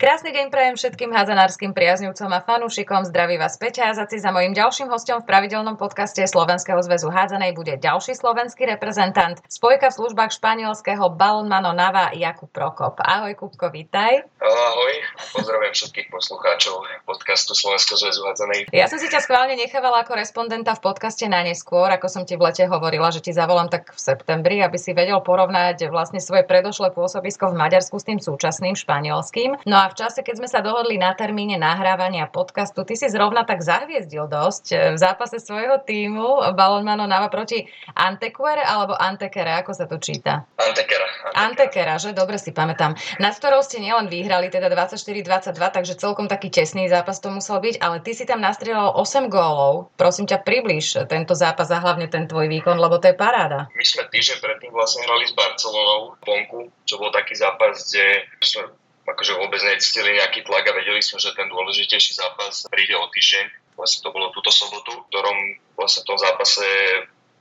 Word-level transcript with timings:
Krásny 0.00 0.32
deň 0.32 0.48
prajem 0.48 0.80
všetkým 0.80 1.12
hádzanárskym 1.12 1.76
priaznivcom 1.76 2.32
a 2.32 2.40
fanúšikom. 2.40 3.04
Zdraví 3.04 3.36
vás 3.36 3.60
Peťa 3.60 3.92
Jazaci. 3.92 4.16
Za 4.16 4.32
mojím 4.32 4.56
ďalším 4.56 4.88
hostom 4.88 5.20
v 5.20 5.28
pravidelnom 5.28 5.76
podcaste 5.76 6.24
Slovenského 6.24 6.80
zväzu 6.80 7.12
hádzanej 7.12 7.52
bude 7.52 7.76
ďalší 7.76 8.16
slovenský 8.16 8.64
reprezentant, 8.64 9.44
spojka 9.44 9.92
v 9.92 9.98
službách 10.00 10.32
španielského 10.32 11.04
balonmano 11.12 11.76
Nava 11.76 12.16
Jakub 12.16 12.48
Prokop. 12.48 12.96
Ahoj 12.96 13.36
Kupko, 13.36 13.68
vítaj. 13.68 14.24
Ahoj, 14.40 14.92
pozdravujem 15.36 15.76
všetkých 15.76 16.08
poslucháčov 16.08 16.80
podcastu 17.04 17.52
Slovenského 17.52 18.00
zväzu 18.00 18.24
hádzanej. 18.24 18.72
Ja 18.72 18.88
som 18.88 18.96
si 18.96 19.04
ťa 19.04 19.20
schválne 19.20 19.52
nechávala 19.52 20.00
ako 20.00 20.16
respondenta 20.16 20.72
v 20.72 20.80
podcaste 20.80 21.28
na 21.28 21.44
neskôr, 21.44 21.92
ako 21.92 22.08
som 22.08 22.24
ti 22.24 22.40
v 22.40 22.48
lete 22.48 22.64
hovorila, 22.64 23.12
že 23.12 23.20
ti 23.20 23.36
zavolám 23.36 23.68
tak 23.68 23.92
v 23.92 24.00
septembri, 24.00 24.64
aby 24.64 24.80
si 24.80 24.96
vedel 24.96 25.20
porovnať 25.20 25.92
vlastne 25.92 26.24
svoje 26.24 26.48
predošlé 26.48 26.88
pôsobisko 26.96 27.52
v 27.52 27.60
Maďarsku 27.60 28.00
s 28.00 28.08
tým 28.08 28.16
súčasným 28.16 28.72
španielským. 28.80 29.60
No 29.68 29.76
a 29.76 29.89
v 29.90 29.98
čase, 29.98 30.22
keď 30.22 30.34
sme 30.38 30.48
sa 30.48 30.62
dohodli 30.62 30.96
na 30.96 31.12
termíne 31.18 31.58
nahrávania 31.58 32.30
podcastu, 32.30 32.86
ty 32.86 32.94
si 32.94 33.10
zrovna 33.10 33.42
tak 33.42 33.60
zahviezdil 33.60 34.30
dosť 34.30 34.64
e, 34.70 34.76
v 34.94 34.98
zápase 34.98 35.42
svojho 35.42 35.82
týmu 35.82 36.54
Balonmano 36.54 37.04
Nava 37.10 37.26
proti 37.26 37.66
Antequere 37.98 38.62
alebo 38.62 38.94
Antekere, 38.94 39.58
ako 39.58 39.74
sa 39.74 39.90
to 39.90 39.98
číta? 39.98 40.46
Antekera. 40.56 41.06
Antekera, 41.34 41.94
že? 41.98 42.14
Dobre 42.14 42.38
si 42.38 42.54
pamätám. 42.54 42.94
Nad 43.18 43.34
ktorou 43.36 43.60
ste 43.66 43.82
nielen 43.82 44.06
vyhrali, 44.06 44.46
teda 44.48 44.70
24-22, 44.70 45.58
takže 45.58 45.98
celkom 45.98 46.30
taký 46.30 46.48
tesný 46.48 46.86
zápas 46.86 47.18
to 47.18 47.28
musel 47.34 47.58
byť, 47.58 47.82
ale 47.82 47.98
ty 48.00 48.14
si 48.14 48.22
tam 48.24 48.40
nastrieľal 48.40 48.94
8 48.94 49.26
gólov. 49.26 49.90
Prosím 49.98 50.30
ťa, 50.30 50.46
približ 50.46 51.10
tento 51.10 51.34
zápas 51.34 51.68
a 51.74 51.82
hlavne 51.82 52.06
ten 52.06 52.30
tvoj 52.30 52.46
výkon, 52.46 52.78
lebo 52.78 53.02
to 53.02 53.10
je 53.10 53.16
paráda. 53.18 53.66
My 53.74 53.84
sme 53.84 54.06
týždeň 54.08 54.38
predtým 54.38 54.70
vlastne 54.70 55.02
hrali 55.04 55.26
s 55.26 55.34
Barcelonou 55.34 56.14
vonku, 56.22 56.70
čo 56.86 56.98
bol 57.02 57.10
taký 57.10 57.34
zápas, 57.34 57.90
kde 57.90 58.26
sme 58.42 58.79
akože 59.08 59.36
vôbec 59.40 59.60
necítili 59.64 60.16
nejaký 60.16 60.44
tlak 60.44 60.68
a 60.68 60.76
vedeli 60.76 61.00
sme, 61.00 61.16
že 61.20 61.36
ten 61.36 61.48
dôležitejší 61.48 62.12
zápas 62.16 62.68
príde 62.68 62.94
o 62.96 63.08
týždeň. 63.08 63.76
Vlastne 63.76 64.04
to 64.04 64.10
bolo 64.12 64.28
túto 64.32 64.52
sobotu, 64.52 64.92
v 64.92 65.06
ktorom 65.08 65.38
vlastne 65.76 66.04
v 66.04 66.08
tom 66.12 66.18
zápase, 66.20 66.66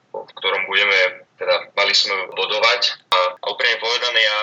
v 0.09 0.31
ktorom 0.39 0.65
budeme, 0.65 1.27
teda 1.35 1.75
mali 1.75 1.91
sme 1.91 2.31
bodovať. 2.31 2.81
A, 3.11 3.19
a 3.37 3.45
úplne 3.51 3.81
povedané, 3.83 4.19
ja 4.23 4.39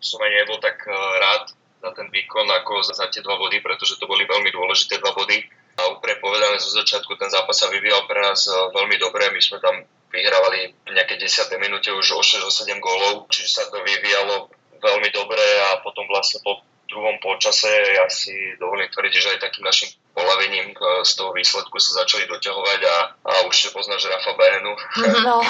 som 0.00 0.20
aj 0.20 0.32
nebol 0.32 0.58
tak 0.60 0.80
e, 0.84 0.92
rád 0.92 1.52
za 1.84 1.90
ten 1.92 2.08
výkon 2.08 2.48
ako 2.48 2.80
za, 2.80 2.96
za 2.96 3.06
tie 3.12 3.20
dva 3.20 3.36
body, 3.36 3.60
pretože 3.60 4.00
to 4.00 4.08
boli 4.08 4.24
veľmi 4.24 4.48
dôležité 4.52 5.00
dva 5.00 5.12
body. 5.12 5.44
A 5.74 5.90
úplne 5.90 6.16
povedané, 6.22 6.56
zo 6.62 6.70
začiatku 6.70 7.18
ten 7.18 7.28
zápas 7.28 7.58
sa 7.58 7.68
vyvíjal 7.68 8.08
pre 8.08 8.20
nás 8.24 8.48
e, 8.48 8.52
veľmi 8.72 8.96
dobre. 8.96 9.28
My 9.32 9.40
sme 9.40 9.60
tam 9.60 9.84
vyhrávali 10.14 10.72
v 10.86 10.90
nejakej 10.94 11.18
10. 11.28 11.58
minúte 11.58 11.90
už 11.90 12.14
o 12.14 12.22
6-7 12.22 12.78
gólov, 12.78 13.26
čiže 13.28 13.50
sa 13.50 13.62
to 13.68 13.82
vyvíjalo 13.82 14.48
veľmi 14.84 15.08
dobre 15.16 15.40
a 15.72 15.80
potom 15.80 16.04
vlastne 16.04 16.44
po 16.44 16.60
druhom 16.84 17.16
polčase 17.24 17.68
ja 17.96 18.04
si 18.12 18.32
dovolím 18.60 18.92
tvrdiť, 18.92 19.12
že 19.16 19.32
aj 19.34 19.44
takým 19.48 19.64
našim 19.64 19.88
polavením 20.12 20.70
e, 20.70 21.02
z 21.02 21.12
toho 21.16 21.32
výsledku 21.32 21.80
sa 21.80 22.04
začali 22.04 22.28
doťahovať 22.28 22.80
a, 22.84 22.96
a 23.24 23.32
už 23.48 23.54
ste 23.56 23.68
poznáš 23.72 24.06
Rafa 24.06 24.36
Bénu, 24.36 24.74
no. 25.24 25.40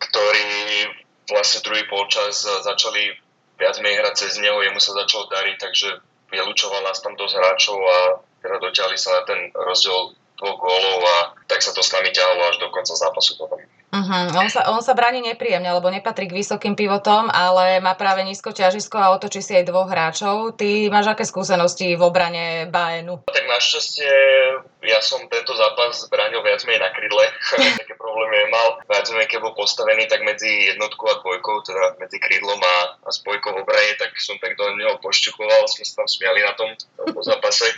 ktorý 0.00 0.88
vlastne 1.28 1.60
druhý 1.62 1.84
polčas 1.86 2.42
začali 2.42 3.14
viac 3.60 3.78
menej 3.78 4.02
hrať 4.02 4.14
cez 4.26 4.42
neho, 4.42 4.58
jemu 4.58 4.80
sa 4.82 4.96
začalo 4.96 5.30
dariť, 5.30 5.56
takže 5.60 5.88
vylúčoval 6.32 6.82
nás 6.82 6.98
tam 6.98 7.14
dosť 7.14 7.36
hráčov 7.36 7.78
a 7.78 7.98
teda 8.42 8.56
doťahli 8.58 8.98
sa 8.98 9.20
na 9.20 9.22
ten 9.28 9.38
rozdiel 9.54 10.16
dvoch 10.40 10.58
gólov 10.58 11.00
a 11.06 11.16
tak 11.46 11.62
sa 11.62 11.70
to 11.70 11.84
s 11.84 11.94
nami 11.94 12.10
ťahalo 12.10 12.50
až 12.50 12.56
do 12.58 12.72
konca 12.74 12.96
zápasu 12.96 13.38
potom. 13.38 13.60
Uh-huh. 13.92 14.40
On, 14.40 14.48
sa, 14.48 14.72
on 14.72 14.80
sa 14.80 14.96
bráni 14.96 15.20
nepríjemne, 15.20 15.68
lebo 15.68 15.92
nepatrí 15.92 16.24
k 16.24 16.40
vysokým 16.40 16.72
pivotom, 16.72 17.28
ale 17.28 17.76
má 17.76 17.92
práve 17.92 18.24
nízko 18.24 18.56
ťažisko 18.56 18.96
a 18.96 19.12
otočí 19.12 19.44
si 19.44 19.52
aj 19.52 19.68
dvoch 19.68 19.84
hráčov. 19.84 20.56
Ty 20.56 20.88
máš 20.88 21.12
aké 21.12 21.28
skúsenosti 21.28 21.92
v 21.92 22.00
obrane 22.00 22.72
Baenu? 22.72 23.20
Tak 23.28 23.44
našťastie 23.44 24.08
ja 24.82 24.98
som 25.04 25.20
tento 25.28 25.52
zápas 25.52 26.08
bránil 26.08 26.40
viac 26.40 26.64
menej 26.64 26.80
na 26.80 26.88
krydle. 26.88 27.24
Také 27.84 27.94
problémy 28.00 28.48
mal. 28.48 28.80
Viac 28.88 29.06
menej, 29.12 29.28
keď 29.28 29.38
bol 29.44 29.54
postavený 29.54 30.08
tak 30.08 30.24
medzi 30.24 30.72
jednotkou 30.72 31.12
a 31.12 31.20
dvojkou, 31.20 31.60
teda 31.68 31.84
medzi 32.00 32.16
krydlom 32.16 32.58
a, 32.64 32.96
a 32.96 33.10
spojkou 33.12 33.52
v 33.54 33.60
obrane, 33.60 33.92
tak 34.00 34.16
som 34.16 34.40
tak 34.40 34.56
do 34.56 34.72
neho 34.72 34.96
pošťuchoval, 35.04 35.68
sme 35.68 35.84
sa 35.84 36.00
tam 36.00 36.08
smiali 36.08 36.40
na 36.40 36.56
tom 36.56 36.72
po 37.12 37.20
zápase. 37.20 37.68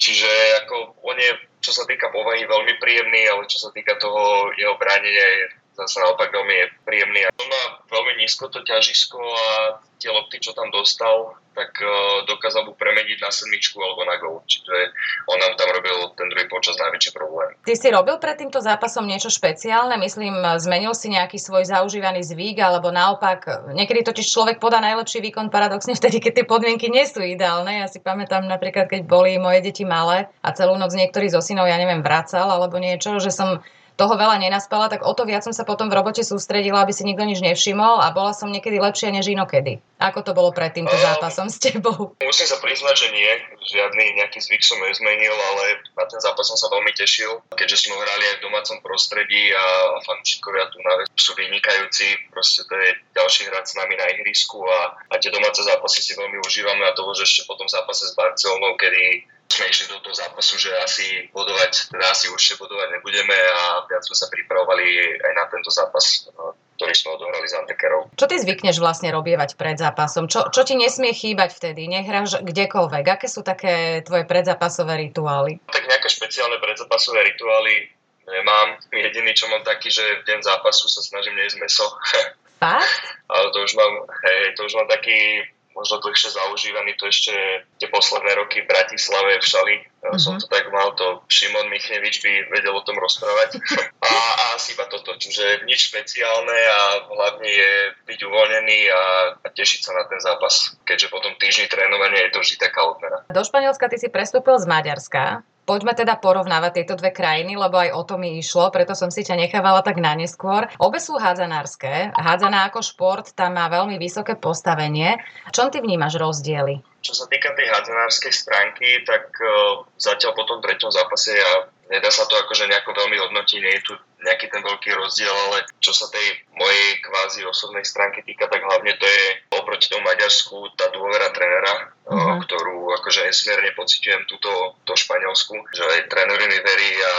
Čiže 0.00 0.30
ako 0.64 1.04
on 1.04 1.16
je, 1.20 1.32
čo 1.60 1.76
sa 1.76 1.84
týka 1.84 2.08
povahy, 2.08 2.48
veľmi 2.48 2.80
príjemný, 2.80 3.28
ale 3.28 3.44
čo 3.44 3.60
sa 3.60 3.68
týka 3.68 4.00
toho 4.00 4.48
jeho 4.56 4.72
bránenia 4.80 5.26
je 5.36 5.44
zase 5.86 5.96
naopak 6.04 6.28
veľmi 6.28 6.84
príjemný. 6.84 7.24
On 7.40 7.46
má 7.48 7.62
veľmi 7.88 8.20
nízko 8.20 8.52
to 8.52 8.60
ťažisko 8.60 9.16
a 9.16 9.80
tie 10.00 10.08
lopty, 10.08 10.40
čo 10.40 10.56
tam 10.56 10.72
dostal, 10.72 11.36
tak 11.52 11.76
uh, 11.76 12.24
dokázal 12.24 12.64
mu 12.64 12.72
premeniť 12.72 13.20
na 13.20 13.28
sedmičku 13.28 13.76
alebo 13.76 14.08
na 14.08 14.16
gol. 14.16 14.40
Čiže 14.48 14.96
on 15.28 15.36
nám 15.36 15.60
tam 15.60 15.68
robil 15.76 16.08
ten 16.16 16.32
druhý 16.32 16.48
počas 16.48 16.80
najväčší 16.80 17.12
problém. 17.12 17.52
Ty 17.60 17.74
si 17.76 17.88
robil 17.92 18.16
pred 18.16 18.40
týmto 18.40 18.64
zápasom 18.64 19.04
niečo 19.04 19.28
špeciálne? 19.28 20.00
Myslím, 20.00 20.40
zmenil 20.56 20.96
si 20.96 21.12
nejaký 21.12 21.36
svoj 21.36 21.68
zaužívaný 21.68 22.24
zvyk, 22.24 22.64
alebo 22.64 22.88
naopak, 22.88 23.68
niekedy 23.76 24.00
totiž 24.08 24.24
človek 24.24 24.56
podá 24.56 24.80
najlepší 24.80 25.20
výkon 25.20 25.52
paradoxne 25.52 25.92
vtedy, 25.92 26.16
keď 26.24 26.32
tie 26.40 26.46
podmienky 26.48 26.88
nie 26.88 27.04
sú 27.04 27.20
ideálne. 27.20 27.84
Ja 27.84 27.88
si 27.92 28.00
pamätám 28.00 28.48
napríklad, 28.48 28.88
keď 28.88 29.04
boli 29.04 29.36
moje 29.36 29.60
deti 29.60 29.84
malé 29.84 30.32
a 30.40 30.48
celú 30.56 30.80
noc 30.80 30.96
niektorý 30.96 31.28
zo 31.28 31.44
synov, 31.44 31.68
ja 31.68 31.76
neviem, 31.76 32.00
vracal 32.00 32.48
alebo 32.48 32.80
niečo, 32.80 33.20
že 33.20 33.28
som 33.28 33.60
toho 34.00 34.16
veľa 34.16 34.40
nenaspala, 34.40 34.88
tak 34.88 35.04
o 35.04 35.12
to 35.12 35.28
viac 35.28 35.44
som 35.44 35.52
sa 35.52 35.68
potom 35.68 35.92
v 35.92 36.00
robote 36.00 36.24
sústredila, 36.24 36.80
aby 36.80 36.96
si 36.96 37.04
nikto 37.04 37.28
nič 37.28 37.44
nevšimol 37.44 38.00
a 38.00 38.08
bola 38.16 38.32
som 38.32 38.48
niekedy 38.48 38.80
lepšia 38.80 39.12
než 39.12 39.28
inokedy. 39.28 39.84
Ako 40.00 40.24
to 40.24 40.32
bolo 40.32 40.48
pred 40.56 40.72
týmto 40.72 40.96
zápasom 40.96 41.52
s 41.52 41.60
tebou? 41.60 42.16
Musím 42.24 42.48
sa 42.48 42.56
priznať, 42.56 42.96
že 42.96 43.08
nie. 43.12 43.32
Žiadny 43.60 44.16
nejaký 44.16 44.40
zvyk 44.40 44.64
som 44.64 44.80
nezmenil, 44.80 45.36
ale 45.36 45.84
na 45.92 46.08
ten 46.08 46.16
zápas 46.24 46.48
som 46.48 46.56
sa 46.56 46.72
veľmi 46.72 46.96
tešil, 46.96 47.44
keďže 47.52 47.84
sme 47.84 48.00
hrali 48.00 48.24
aj 48.32 48.34
v 48.40 48.44
domácom 48.48 48.78
prostredí 48.80 49.52
a 49.52 49.64
fanúšikovia 50.08 50.72
tu 50.72 50.80
na 50.80 51.04
sú 51.12 51.36
vynikajúci. 51.36 52.32
Proste 52.32 52.64
to 52.64 52.72
je 52.80 52.96
ďalší 53.12 53.52
hrať 53.52 53.64
s 53.68 53.76
nami 53.76 54.00
na 54.00 54.08
ihrisku 54.16 54.64
a, 54.64 54.96
a 55.12 55.14
tie 55.20 55.28
domáce 55.28 55.60
zápasy 55.60 56.00
si 56.00 56.16
veľmi 56.16 56.40
užívame 56.40 56.88
a 56.88 56.96
to, 56.96 57.04
že 57.12 57.28
ešte 57.28 57.42
potom 57.44 57.68
zápase 57.68 58.08
s 58.08 58.16
Barcelonou, 58.16 58.80
kedy 58.80 59.28
sme 59.50 59.66
išli 59.66 59.90
do 59.90 59.98
toho 59.98 60.14
zápasu, 60.14 60.54
že 60.56 60.70
asi 60.78 61.26
bodovať, 61.34 61.90
teda 61.90 62.06
asi 62.06 62.30
určite 62.30 62.62
bodovať 62.62 62.88
nebudeme 62.94 63.34
a 63.34 63.82
viac 63.90 64.02
sme 64.06 64.16
sa 64.16 64.30
pripravovali 64.30 64.86
aj 65.18 65.32
na 65.34 65.44
tento 65.50 65.70
zápas, 65.74 66.30
ktorý 66.78 66.92
sme 66.94 67.10
odohrali 67.18 67.46
s 67.50 67.54
Antekerou. 67.58 68.14
Čo 68.14 68.30
ty 68.30 68.38
zvykneš 68.38 68.78
vlastne 68.78 69.10
robievať 69.10 69.58
pred 69.58 69.76
zápasom? 69.76 70.30
Čo, 70.30 70.48
čo 70.54 70.62
ti 70.62 70.78
nesmie 70.78 71.10
chýbať 71.10 71.50
vtedy? 71.52 71.90
Nehráš 71.90 72.40
kdekoľvek? 72.40 73.04
Aké 73.10 73.26
sú 73.26 73.42
také 73.42 74.00
tvoje 74.06 74.24
predzápasové 74.24 75.10
rituály? 75.10 75.58
Tak 75.66 75.84
nejaké 75.84 76.08
špeciálne 76.08 76.56
predzápasové 76.62 77.34
rituály 77.34 77.90
nemám. 78.30 78.78
Jediný, 78.94 79.34
čo 79.34 79.50
mám 79.50 79.66
taký, 79.66 79.90
že 79.90 80.22
v 80.22 80.26
deň 80.30 80.40
zápasu 80.46 80.86
sa 80.86 81.02
snažím 81.02 81.36
nejesť 81.36 81.58
meso. 81.58 81.86
Fakt? 82.62 83.04
Ale 83.26 83.46
to 83.50 83.58
už 83.64 83.72
mám, 83.74 83.94
hej, 84.24 84.52
to 84.54 84.68
už 84.68 84.72
mám 84.76 84.88
taký 84.88 85.44
možno 85.74 86.02
dlhšie 86.02 86.30
zaužívaný, 86.34 86.98
to 86.98 87.06
ešte 87.06 87.32
tie 87.78 87.88
posledné 87.88 88.34
roky 88.36 88.62
v 88.62 88.70
Bratislave, 88.70 89.38
v 89.38 89.46
Šali, 89.46 89.76
mm-hmm. 89.78 90.18
som 90.20 90.36
to 90.36 90.50
tak 90.50 90.66
mal, 90.74 90.92
to 90.98 91.22
Šimon 91.30 91.70
Michnevič 91.70 92.20
by 92.20 92.32
vedel 92.50 92.74
o 92.74 92.82
tom 92.82 92.98
rozprávať. 92.98 93.58
A, 94.00 94.10
a 94.10 94.44
asi 94.56 94.72
iba 94.74 94.88
toto, 94.88 95.12
čiže 95.14 95.62
nič 95.68 95.92
špeciálne 95.92 96.56
a 96.56 96.80
hlavne 97.04 97.46
je 97.46 97.72
byť 98.08 98.18
uvoľnený 98.26 98.78
a, 98.88 99.02
a 99.38 99.48
tešiť 99.52 99.80
sa 99.86 99.92
na 99.92 100.08
ten 100.08 100.18
zápas, 100.18 100.74
keďže 100.88 101.12
potom 101.12 101.36
týždni 101.36 101.68
trénovania 101.68 102.26
je 102.26 102.32
to 102.32 102.40
vždy 102.40 102.56
taká 102.58 102.80
odmena. 102.88 103.22
Do 103.28 103.44
Španielska 103.44 103.92
ty 103.92 104.00
si 104.00 104.08
prestúpil 104.08 104.56
z 104.56 104.66
Maďarska. 104.66 105.44
Poďme 105.70 105.94
teda 105.94 106.18
porovnávať 106.18 106.82
tieto 106.82 106.98
dve 106.98 107.14
krajiny, 107.14 107.54
lebo 107.54 107.78
aj 107.78 107.94
o 107.94 108.02
to 108.02 108.18
mi 108.18 108.42
išlo, 108.42 108.74
preto 108.74 108.98
som 108.98 109.06
si 109.06 109.22
ťa 109.22 109.38
nechávala 109.38 109.86
tak 109.86 110.02
na 110.02 110.18
neskôr. 110.18 110.66
Obe 110.82 110.98
sú 110.98 111.14
hádzanárske. 111.14 112.10
Hádzaná 112.10 112.66
ako 112.66 112.82
šport 112.82 113.30
tam 113.38 113.54
má 113.54 113.70
veľmi 113.70 113.94
vysoké 113.94 114.34
postavenie. 114.34 115.22
Čom 115.54 115.70
ty 115.70 115.78
vnímaš 115.78 116.18
rozdiely? 116.18 116.82
Čo 117.06 117.22
sa 117.22 117.30
týka 117.30 117.54
tej 117.54 117.70
hádzanárskej 117.70 118.34
stránky, 118.34 119.06
tak 119.06 119.30
uh, 119.38 119.86
zatiaľ 119.94 120.34
po 120.34 120.42
tom 120.50 120.58
treťom 120.58 120.90
zápase 120.90 121.38
ja 121.38 121.70
nedá 121.90 122.08
sa 122.08 122.24
to 122.30 122.38
akože 122.38 122.70
nejako 122.70 122.94
veľmi 122.94 123.16
hodnotiť, 123.18 123.58
nie 123.58 123.74
je 123.82 123.86
tu 123.90 123.94
nejaký 124.22 124.46
ten 124.52 124.62
veľký 124.62 124.94
rozdiel, 124.94 125.32
ale 125.32 125.66
čo 125.82 125.90
sa 125.90 126.06
tej 126.12 126.44
mojej 126.54 126.88
kvázi 127.02 127.40
osobnej 127.48 127.82
stránky 127.82 128.22
týka, 128.22 128.46
tak 128.46 128.62
hlavne 128.62 128.94
to 129.00 129.06
je 129.08 129.24
oproti 129.56 129.90
tomu 129.90 130.06
Maďarsku 130.06 130.76
tá 130.76 130.92
dôvera 130.92 131.32
trénera, 131.32 131.90
mm-hmm. 132.06 132.38
ktorú 132.46 132.94
akože 133.00 133.26
nesmierne 133.26 133.72
pociťujem 133.74 134.28
túto 134.28 134.76
to 134.84 134.92
Španielsku, 134.92 135.56
že 135.72 135.82
aj 135.82 136.08
tréneri 136.12 136.46
mi 136.46 136.58
verí 136.60 136.90
a 137.00 137.14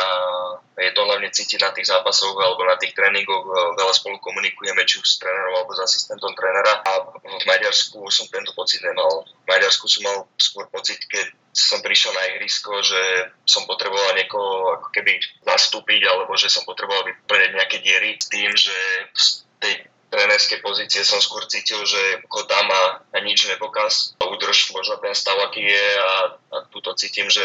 je 0.81 0.91
to 0.97 1.01
hlavne 1.05 1.29
cítiť 1.29 1.59
na 1.61 1.71
tých 1.71 1.87
zápasoch 1.87 2.33
alebo 2.33 2.65
na 2.65 2.75
tých 2.81 2.97
tréningoch, 2.97 3.45
veľa 3.77 3.93
spolu 3.93 4.17
komunikujeme 4.17 4.81
či 4.83 4.97
už 4.97 5.07
s 5.07 5.19
trénerom 5.21 5.61
alebo 5.61 5.71
s 5.77 5.85
asistentom 5.85 6.33
trénera 6.33 6.81
a 6.81 6.91
v 7.21 7.45
Maďarsku 7.45 8.01
som 8.09 8.25
tento 8.27 8.51
pocit 8.57 8.81
nemal. 8.81 9.23
V 9.25 9.47
Maďarsku 9.47 9.85
som 9.85 10.01
mal 10.05 10.17
skôr 10.41 10.65
pocit, 10.73 10.97
keď 11.05 11.31
som 11.53 11.83
prišiel 11.83 12.15
na 12.15 12.23
ihrisko, 12.35 12.81
že 12.81 13.01
som 13.45 13.67
potreboval 13.69 14.17
niekoho 14.17 14.81
ako 14.81 14.87
keby 14.89 15.19
zastúpiť 15.45 16.01
alebo 16.07 16.33
že 16.33 16.49
som 16.49 16.65
potreboval 16.65 17.05
vyplniť 17.05 17.51
nejaké 17.53 17.77
diery 17.83 18.17
s 18.17 18.27
tým, 18.31 18.49
že 18.55 18.77
z 19.13 19.25
tej 19.61 19.73
trénerskej 20.11 20.59
pozície 20.59 21.01
som 21.07 21.23
skôr 21.23 21.47
cítil, 21.47 21.79
že 21.87 22.19
ho 22.27 22.43
tam 22.43 22.67
a, 22.67 22.99
nič 23.23 23.47
nepokaz. 23.47 24.19
Udrž 24.19 24.75
možno 24.75 24.99
ten 24.99 25.15
stav, 25.15 25.39
aký 25.39 25.63
je 25.63 25.87
a, 25.95 26.11
a 26.35 26.57
túto 26.67 26.91
cítim, 26.99 27.31
že 27.31 27.41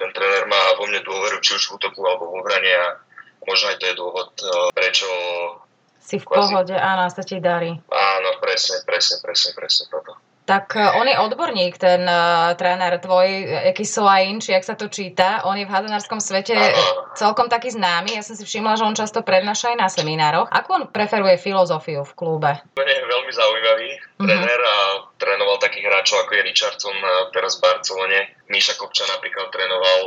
ten 0.00 0.10
tréner 0.16 0.48
má 0.48 0.80
vo 0.80 0.88
mne 0.88 1.04
dôveru, 1.04 1.44
či 1.44 1.60
už 1.60 1.68
v 1.68 1.74
útoku 1.76 2.00
alebo 2.08 2.32
v 2.32 2.40
obrane 2.40 2.72
a 2.72 2.96
možno 3.44 3.68
aj 3.68 3.76
to 3.76 3.84
je 3.84 3.94
dôvod, 4.00 4.30
e, 4.40 4.48
prečo 4.72 5.08
si 6.00 6.16
v 6.16 6.26
pohode, 6.26 6.74
áno, 6.74 7.06
sa 7.12 7.22
ti 7.22 7.38
darí. 7.38 7.70
Áno, 7.92 8.30
presne, 8.40 8.82
presne, 8.82 9.20
presne, 9.22 9.52
presne 9.54 9.84
toto. 9.92 10.16
Tak 10.50 10.74
e, 10.74 10.82
on 10.98 11.06
je 11.06 11.14
odborník, 11.14 11.78
ten 11.78 12.02
uh, 12.02 12.58
tréner 12.58 12.98
tvoj, 12.98 13.28
Eki 13.70 13.86
Soain, 13.86 14.42
či 14.42 14.50
jak 14.50 14.66
sa 14.66 14.74
to 14.74 14.90
číta. 14.90 15.46
On 15.46 15.54
je 15.54 15.62
v 15.62 15.70
hadenárskom 15.70 16.18
svete 16.18 16.58
celkom 17.14 17.46
taký 17.46 17.70
známy. 17.70 18.18
Ja 18.18 18.26
som 18.26 18.34
si 18.34 18.42
všimla, 18.42 18.74
že 18.74 18.82
on 18.82 18.98
často 18.98 19.22
prednáša 19.22 19.70
aj 19.70 19.76
na 19.78 19.86
seminároch. 19.86 20.50
Ako 20.50 20.68
on 20.74 20.84
preferuje 20.90 21.38
filozofiu 21.38 22.02
v 22.02 22.12
klube? 22.18 22.50
On 22.74 22.88
je 22.90 22.98
veľmi 22.98 23.30
zaujímavý 23.30 23.90
uh-huh. 23.94 24.26
tréner 24.26 24.60
a 24.60 24.76
trénoval 25.22 25.62
takých 25.62 25.86
hráčov 25.86 26.26
ako 26.26 26.32
je 26.34 26.42
Richardson 26.42 26.96
teraz 27.30 27.54
v 27.54 27.70
Barcelone. 27.70 28.20
Míša 28.50 28.74
Kopča 28.74 29.06
napríklad 29.06 29.54
trénoval 29.54 30.00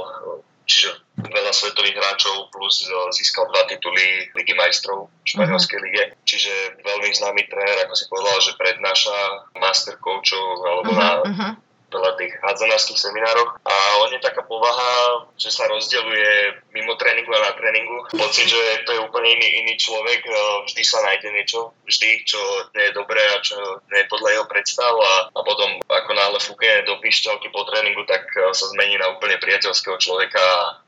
čiže 0.63 0.89
veľa 1.19 1.51
svetových 1.51 1.98
hráčov 1.98 2.50
plus 2.51 2.88
získal 3.15 3.48
dva 3.51 3.63
tituly 3.69 4.31
Ligy 4.36 4.54
majstrov 4.57 5.07
španielskej 5.27 5.77
uh-huh. 5.77 5.88
lige. 5.89 6.04
Čiže 6.27 6.83
veľmi 6.83 7.10
známy 7.13 7.42
tréner, 7.48 7.86
ako 7.86 7.94
si 7.95 8.06
povedal, 8.10 8.38
že 8.44 8.57
prednáša 8.60 9.18
master 9.60 9.95
coachov 10.00 10.45
alebo 10.63 10.92
uh-huh, 10.92 11.00
na 11.00 11.10
uh-huh 11.24 11.54
veľa 11.94 12.18
tých 12.18 12.34
hádzanárských 12.42 12.98
seminároch 12.98 13.62
a 13.62 13.75
on 14.01 14.10
je 14.10 14.19
taká 14.19 14.42
povaha, 14.42 15.30
že 15.38 15.54
sa 15.54 15.69
rozdeľuje 15.69 16.66
mimo 16.74 16.98
tréningu 16.98 17.30
a 17.38 17.45
na 17.45 17.54
tréningu. 17.54 18.10
Pocit, 18.18 18.50
že 18.50 18.84
to 18.90 18.98
je 18.98 19.04
úplne 19.06 19.30
iný, 19.38 19.48
iný 19.62 19.74
človek, 19.78 20.25
vždy 20.66 20.84
sa 20.84 21.06
nájde 21.06 21.30
niečo, 21.30 21.78
vždy, 21.86 22.25
čo 22.25 22.42
nie 22.74 22.90
je 22.90 22.98
dobré 22.98 23.22
a 23.22 23.38
čo 23.40 23.56
nie 23.94 24.01
je 24.01 24.12
podľa 24.12 24.30
jeho 24.34 24.45
predstav 24.50 24.94
a, 24.98 25.13
a 25.30 25.40
potom 25.45 25.69
ako 25.86 26.12
náhle 26.18 26.40
fúkne 26.42 26.84
do 26.90 26.98
pišťalky 27.00 27.54
po 27.54 27.62
tréningu, 27.69 28.01
tak 28.10 28.25
sa 28.34 28.66
zmení 28.74 28.98
na 28.98 29.13
úplne 29.13 29.38
priateľského 29.38 29.95
človeka 30.01 30.42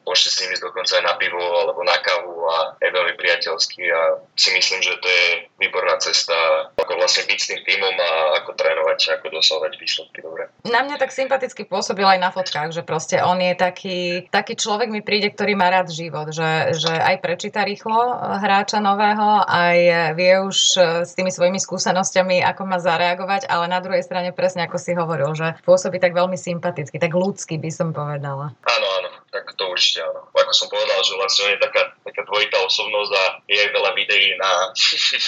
môžete 0.05 0.29
s 0.31 0.37
ísť 0.45 0.63
dokonca 0.63 1.01
aj 1.01 1.03
na 1.03 1.13
pivo 1.17 1.41
alebo 1.41 1.81
na 1.81 1.97
kávu 1.97 2.45
a 2.45 2.57
je 2.79 2.89
veľmi 2.93 3.13
priateľský 3.17 3.83
a 3.89 4.01
si 4.37 4.49
myslím, 4.53 4.79
že 4.85 4.93
to 5.01 5.07
je 5.09 5.25
výborná 5.57 5.97
cesta, 5.97 6.35
ako 6.77 6.93
vlastne 6.95 7.25
byť 7.25 7.39
s 7.41 7.49
tým 7.49 7.61
týmom 7.65 7.95
a 7.97 8.09
ako 8.43 8.53
trénovať, 8.53 9.19
ako 9.19 9.25
dosahovať 9.33 9.71
výsledky 9.81 10.19
dobre. 10.21 10.47
Na 10.69 10.85
mňa 10.85 11.01
tak 11.01 11.11
sympaticky 11.11 11.65
pôsobil 11.65 12.05
aj 12.05 12.19
na 12.21 12.29
fotkách, 12.29 12.71
že 12.71 12.85
proste 12.85 13.17
on 13.19 13.41
je 13.41 13.53
taký, 13.57 14.29
taký 14.29 14.53
človek 14.53 14.93
mi 14.93 15.01
príde, 15.01 15.33
ktorý 15.33 15.57
má 15.57 15.73
rád 15.73 15.89
život, 15.89 16.29
že, 16.29 16.77
že 16.77 16.93
aj 16.93 17.25
prečíta 17.25 17.65
rýchlo 17.65 17.97
hráča 18.39 18.77
nového, 18.77 19.41
aj 19.45 19.77
vie 20.13 20.33
už 20.45 20.57
s 21.03 21.11
tými 21.17 21.33
svojimi 21.33 21.57
skúsenosťami, 21.57 22.45
ako 22.45 22.61
má 22.69 22.77
zareagovať, 22.77 23.49
ale 23.49 23.65
na 23.65 23.81
druhej 23.81 24.05
strane 24.05 24.29
presne 24.35 24.69
ako 24.69 24.77
si 24.77 24.93
hovoril, 24.93 25.33
že 25.33 25.57
pôsobí 25.65 25.97
tak 25.97 26.13
veľmi 26.13 26.37
sympaticky, 26.37 27.01
tak 27.01 27.15
ľudský 27.15 27.57
by 27.57 27.71
som 27.73 27.89
povedala. 27.89 28.53
Áno, 28.53 28.87
áno, 29.01 29.04
tak 29.35 29.51
to 29.59 29.67
určite 29.67 29.99
áno. 29.99 30.31
Ako 30.31 30.53
som 30.55 30.71
povedal, 30.71 30.95
že 31.03 31.19
vlastne 31.19 31.51
on 31.51 31.53
je 31.59 31.65
taká, 31.67 31.91
taká 32.07 32.23
dvojitá 32.23 32.55
osobnosť 32.63 33.11
a 33.11 33.23
je 33.51 33.59
aj 33.59 33.69
veľa 33.75 33.91
videí 33.91 34.31
na, 34.39 34.71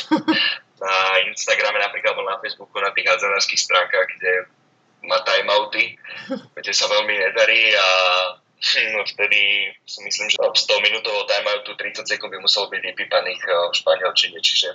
na 0.88 0.94
Instagrame 1.28 1.84
napríklad 1.84 2.16
alebo 2.16 2.24
na 2.24 2.40
Facebooku, 2.40 2.80
na 2.80 2.96
tých 2.96 3.12
hádzanárských 3.12 3.60
stránkach, 3.60 4.08
kde 4.16 4.48
má 5.04 5.20
timeouty, 5.28 6.00
kde 6.64 6.72
sa 6.72 6.88
veľmi 6.88 7.12
nedarí 7.20 7.76
a 7.76 7.88
No 8.58 9.06
vtedy 9.06 9.70
si 9.86 10.02
myslím, 10.02 10.34
že 10.34 10.42
v 10.42 10.58
100 10.58 10.82
minútového 10.82 11.30
timeoutu 11.30 11.78
30 11.78 12.10
sekúnd 12.10 12.34
by 12.34 12.42
muselo 12.42 12.66
byť 12.74 12.82
vypípaných 12.90 13.42
eh, 13.46 13.54
v 13.70 13.74
španielčine, 13.78 14.38
čiže 14.42 14.74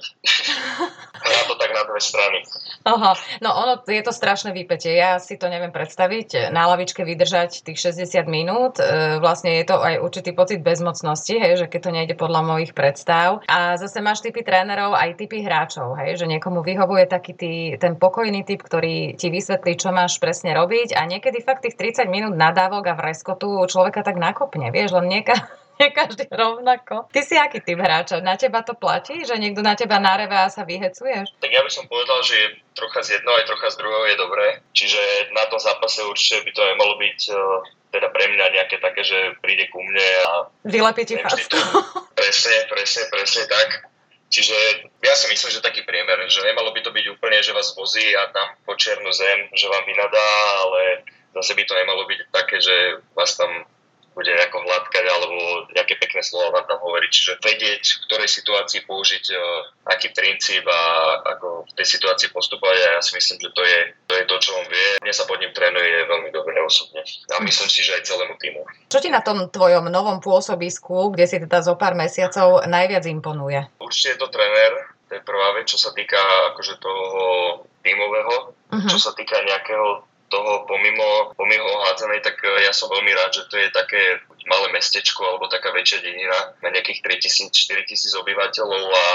hrá 1.26 1.40
to 1.50 1.54
tak 1.58 1.70
na 1.74 1.82
dve 1.90 1.98
strany. 1.98 2.46
Aha, 2.86 3.18
no 3.42 3.50
ono 3.50 3.82
je 3.82 4.02
to 4.06 4.14
strašné 4.14 4.54
výpetie. 4.54 4.94
Ja 4.94 5.18
si 5.18 5.34
to 5.34 5.50
neviem 5.50 5.74
predstaviť. 5.74 6.54
Na 6.54 6.70
lavičke 6.70 7.02
vydržať 7.02 7.66
tých 7.66 7.78
60 7.78 8.22
minút. 8.30 8.78
E, 8.78 9.18
vlastne 9.18 9.58
je 9.58 9.64
to 9.66 9.82
aj 9.82 9.98
určitý 9.98 10.30
pocit 10.30 10.62
bezmocnosti, 10.62 11.34
hej, 11.34 11.62
že 11.62 11.66
keď 11.66 11.80
to 11.82 11.90
nejde 11.90 12.14
podľa 12.14 12.42
mojich 12.42 12.74
predstav. 12.74 13.42
A 13.50 13.74
zase 13.78 13.98
máš 13.98 14.22
typy 14.22 14.46
trénerov 14.46 14.94
aj 14.94 15.18
typy 15.18 15.42
hráčov, 15.42 15.98
hej, 15.98 16.22
že 16.22 16.26
niekomu 16.30 16.62
vyhovuje 16.62 17.06
taký 17.10 17.32
tý, 17.34 17.54
ten 17.82 17.98
pokojný 17.98 18.46
typ, 18.46 18.62
ktorý 18.62 19.14
ti 19.18 19.30
vysvetlí, 19.30 19.74
čo 19.74 19.90
máš 19.90 20.22
presne 20.22 20.54
robiť 20.54 20.94
a 20.94 21.06
niekedy 21.06 21.42
fakt 21.42 21.66
tých 21.66 21.78
30 21.78 22.06
minút 22.10 22.34
nadávok 22.34 22.90
a 22.90 22.98
vreskotu 22.98 23.66
človeka 23.72 24.04
tak 24.04 24.20
nakopne, 24.20 24.68
vieš, 24.68 24.92
len 25.00 25.08
nieka, 25.08 25.32
nie 25.80 25.88
každý 25.90 26.28
rovnako. 26.28 27.08
Ty 27.08 27.20
si 27.24 27.34
aký 27.40 27.64
typ 27.64 27.80
hráča? 27.80 28.20
Na 28.20 28.36
teba 28.36 28.60
to 28.60 28.76
platí, 28.76 29.24
že 29.24 29.40
niekto 29.40 29.64
na 29.64 29.72
teba 29.72 29.96
nareve 29.96 30.36
a 30.36 30.52
sa 30.52 30.68
vyhecuješ? 30.68 31.32
Tak 31.40 31.50
ja 31.50 31.64
by 31.64 31.70
som 31.72 31.88
povedal, 31.88 32.20
že 32.20 32.60
trocha 32.76 33.00
z 33.00 33.18
jedného 33.18 33.36
aj 33.40 33.48
trocha 33.48 33.68
z 33.72 33.78
druhého 33.80 34.04
je 34.12 34.16
dobré. 34.20 34.46
Čiže 34.76 35.00
na 35.32 35.48
tom 35.48 35.58
zápase 35.58 36.04
určite 36.04 36.44
by 36.44 36.50
to 36.52 36.62
nemalo 36.62 36.94
byť 37.00 37.20
e, 37.32 37.34
teda 37.96 38.08
pre 38.12 38.24
mňa 38.28 38.46
nejaké 38.52 38.76
také, 38.78 39.02
že 39.04 39.18
príde 39.40 39.66
ku 39.72 39.80
mne 39.80 40.08
a... 40.28 40.30
Vylepí 40.68 41.08
ti 41.08 41.16
to, 41.16 41.58
Presne, 42.20 42.56
presne, 42.68 43.02
presne 43.08 43.44
tak. 43.48 43.92
Čiže 44.32 44.88
ja 45.04 45.12
si 45.12 45.28
myslím, 45.28 45.50
že 45.52 45.60
taký 45.60 45.84
priemer, 45.84 46.24
že 46.32 46.40
nemalo 46.40 46.72
by 46.72 46.80
to 46.80 46.88
byť 46.88 47.04
úplne, 47.12 47.44
že 47.44 47.52
vás 47.52 47.76
vozí 47.76 48.16
a 48.16 48.32
tam 48.32 48.56
po 48.64 48.72
čiernu 48.80 49.12
zem, 49.12 49.52
že 49.52 49.68
vám 49.68 49.84
vynadá, 49.84 50.28
ale 50.64 51.04
zase 51.32 51.52
by 51.56 51.62
to 51.64 51.74
nemalo 51.74 52.02
byť 52.08 52.20
také, 52.32 52.56
že 52.60 53.00
vás 53.16 53.36
tam 53.36 53.64
bude 54.12 54.28
nejako 54.28 54.60
hladkať 54.60 55.04
alebo 55.08 55.36
nejaké 55.72 55.96
pekné 55.96 56.20
slova 56.20 56.60
vám 56.60 56.66
tam 56.68 56.78
hovoriť. 56.84 57.10
Čiže 57.10 57.32
vedieť, 57.40 57.82
v 57.82 58.00
ktorej 58.08 58.28
situácii 58.28 58.80
použiť 58.84 59.24
uh, 59.32 59.40
aký 59.88 60.12
princíp 60.12 60.68
a 60.68 60.80
ako 61.36 61.64
v 61.64 61.72
tej 61.80 61.86
situácii 61.96 62.28
postupovať 62.28 62.76
a 62.76 62.88
ja 62.96 63.00
si 63.00 63.16
myslím, 63.16 63.40
že 63.40 63.50
to 63.56 63.62
je 63.64 63.78
to, 64.08 64.14
je 64.20 64.24
to 64.28 64.36
čo 64.36 64.50
on 64.52 64.66
vie. 64.68 64.88
Mne 65.00 65.14
sa 65.16 65.24
pod 65.24 65.40
ním 65.40 65.52
trénuje 65.56 66.04
veľmi 66.04 66.30
dobre 66.30 66.60
osobne 66.60 67.00
a 67.32 67.40
myslím 67.40 67.68
si, 67.72 67.80
že 67.80 67.96
aj 67.96 68.04
celému 68.04 68.36
týmu. 68.36 68.62
Čo 68.92 69.00
ti 69.00 69.08
na 69.08 69.24
tom 69.24 69.48
tvojom 69.48 69.88
novom 69.88 70.20
pôsobisku, 70.20 71.16
kde 71.16 71.24
si 71.24 71.36
teda 71.40 71.64
zo 71.64 71.74
pár 71.80 71.96
mesiacov 71.96 72.68
najviac 72.68 73.08
imponuje? 73.08 73.64
Určite 73.80 74.08
je 74.16 74.18
to 74.20 74.28
tréner, 74.28 74.72
to 75.08 75.16
je 75.16 75.22
prvá 75.24 75.56
vec, 75.56 75.68
čo 75.68 75.80
sa 75.80 75.90
týka 75.96 76.20
akože 76.52 76.76
toho 76.80 77.24
tímového, 77.80 78.52
uh-huh. 78.52 78.88
čo 78.92 78.98
sa 79.00 79.16
týka 79.16 79.40
nejakého 79.40 80.11
toho 80.32 80.64
pomimo, 80.64 81.36
pomimo 81.36 81.68
hádzanej, 81.84 82.24
tak 82.24 82.40
e, 82.40 82.64
ja 82.64 82.72
som 82.72 82.88
veľmi 82.88 83.12
rád, 83.12 83.36
že 83.36 83.44
to 83.52 83.60
je 83.60 83.68
také 83.68 84.24
malé 84.48 84.72
mestečko 84.72 85.20
alebo 85.28 85.52
taká 85.52 85.68
väčšia 85.76 86.00
dedina, 86.00 86.56
na 86.64 86.72
nejakých 86.72 87.04
3000-4000 87.04 88.22
obyvateľov 88.24 88.84
a, 88.88 89.06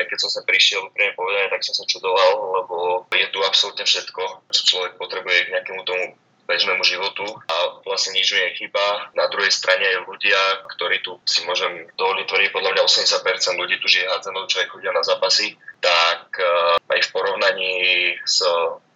ja 0.00 0.04
keď 0.08 0.18
som 0.24 0.30
sa 0.32 0.40
prišiel 0.48 0.88
úprimne 0.88 1.12
povedané, 1.12 1.52
tak 1.52 1.60
som 1.60 1.76
sa 1.76 1.84
čudoval, 1.84 2.64
lebo 2.64 2.76
je 3.12 3.28
tu 3.28 3.44
absolútne 3.44 3.84
všetko, 3.84 4.48
čo 4.48 4.60
človek 4.64 4.96
potrebuje 4.96 5.38
k 5.46 5.52
nejakému 5.52 5.84
tomu 5.84 6.16
bežnému 6.44 6.84
životu 6.84 7.24
a 7.48 7.80
vlastne 7.88 8.16
nič 8.16 8.36
je 8.36 8.46
chyba. 8.60 9.12
Na 9.16 9.32
druhej 9.32 9.48
strane 9.48 9.80
aj 9.80 10.04
ľudia, 10.04 10.40
ktorí 10.76 11.00
tu 11.00 11.16
si 11.24 11.40
môžem 11.48 11.88
dovoliť 11.96 12.26
tvrdiť, 12.28 12.50
podľa 12.52 12.70
mňa 12.76 12.82
80% 12.84 13.60
ľudí 13.60 13.80
tu 13.80 13.88
žije 13.88 14.04
hádzanou, 14.12 14.44
čo 14.44 14.60
aj 14.60 14.68
chodia 14.68 14.92
na 14.92 15.00
zápasy, 15.00 15.56
tak 15.80 16.36
uh, 16.36 16.76
aj 16.76 17.00
v 17.00 17.12
porovnaní 17.12 17.74
s 18.24 18.44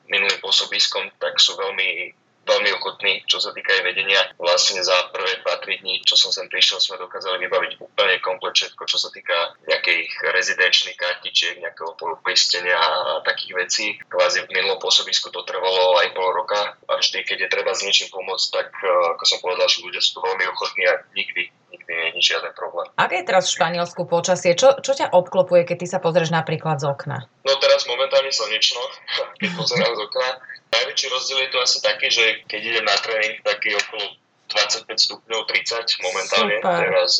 minulým 0.08 0.40
pôsobiskom, 0.40 1.08
tak 1.20 1.36
sú 1.40 1.56
veľmi 1.56 2.16
veľmi 2.48 2.70
ochotní, 2.80 3.20
čo 3.28 3.36
sa 3.36 3.52
týka 3.52 3.76
aj 3.76 3.82
vedenia. 3.84 4.20
Vlastne 4.40 4.80
za 4.80 4.96
prvé 5.12 5.36
2-3 5.44 5.84
dní, 5.84 6.00
čo 6.08 6.16
som 6.16 6.32
sem 6.32 6.48
prišiel, 6.48 6.80
sme 6.80 6.96
dokázali 6.96 7.44
vybaviť 7.44 7.76
úplne 7.84 8.16
komplet 8.24 8.56
všetko, 8.56 8.82
čo 8.88 8.96
sa 8.96 9.12
týka 9.12 9.36
nejakých 9.68 10.08
rezidenčných 10.32 10.96
kartičiek, 10.96 11.60
nejakého 11.60 11.92
poistenia 12.24 12.80
a 12.80 13.20
takých 13.20 13.52
vecí. 13.52 13.86
Kvázi 14.08 14.48
v 14.48 14.52
minulom 14.56 14.80
pôsobisku 14.80 15.28
to 15.28 15.44
trvalo 15.44 16.00
aj 16.00 16.16
pol 16.16 16.32
roka 16.32 16.80
a 16.88 16.92
vždy, 16.96 17.28
keď 17.28 17.38
je 17.46 17.52
treba 17.52 17.76
s 17.76 17.84
niečím 17.84 18.08
pomôcť, 18.08 18.46
tak 18.48 18.68
eh, 18.80 18.88
ako 19.12 19.24
som 19.28 19.38
povedal, 19.44 19.68
že 19.68 19.84
ľudia 19.84 20.00
sú 20.00 20.24
veľmi 20.24 20.48
ochotní 20.48 20.88
a 20.88 21.04
nikdy 21.12 21.52
nie 21.88 22.12
je 22.12 22.20
žiaden 22.20 22.52
problém. 22.52 22.86
Aké 23.00 23.24
je 23.24 23.28
teraz 23.32 23.48
v 23.48 23.56
Španielsku 23.56 24.04
počasie? 24.04 24.52
Čo, 24.52 24.76
čo 24.84 24.92
ťa 24.92 25.08
obklopuje, 25.16 25.64
keď 25.64 25.76
ty 25.80 25.86
sa 25.88 25.98
pozrieš 25.98 26.30
napríklad 26.30 26.84
z 26.84 26.86
okna? 26.86 27.24
No 27.48 27.52
teraz 27.56 27.88
momentálne 27.88 28.28
slnečno, 28.28 28.80
keď 29.40 29.50
pozerám 29.56 29.92
z 29.96 30.00
okna. 30.04 30.28
Najväčší 30.68 31.06
rozdiel 31.08 31.38
je 31.48 31.50
to 31.50 31.58
asi 31.64 31.78
taký, 31.80 32.06
že 32.12 32.24
keď 32.44 32.60
idem 32.60 32.84
na 32.84 32.96
tréning, 33.00 33.40
tak 33.40 33.64
je 33.64 33.72
okolo 33.72 34.04
25 34.48 34.88
stupňov, 34.96 35.44
30 35.44 36.08
momentálne 36.08 36.56
Super. 36.60 36.76
teraz. 36.80 37.10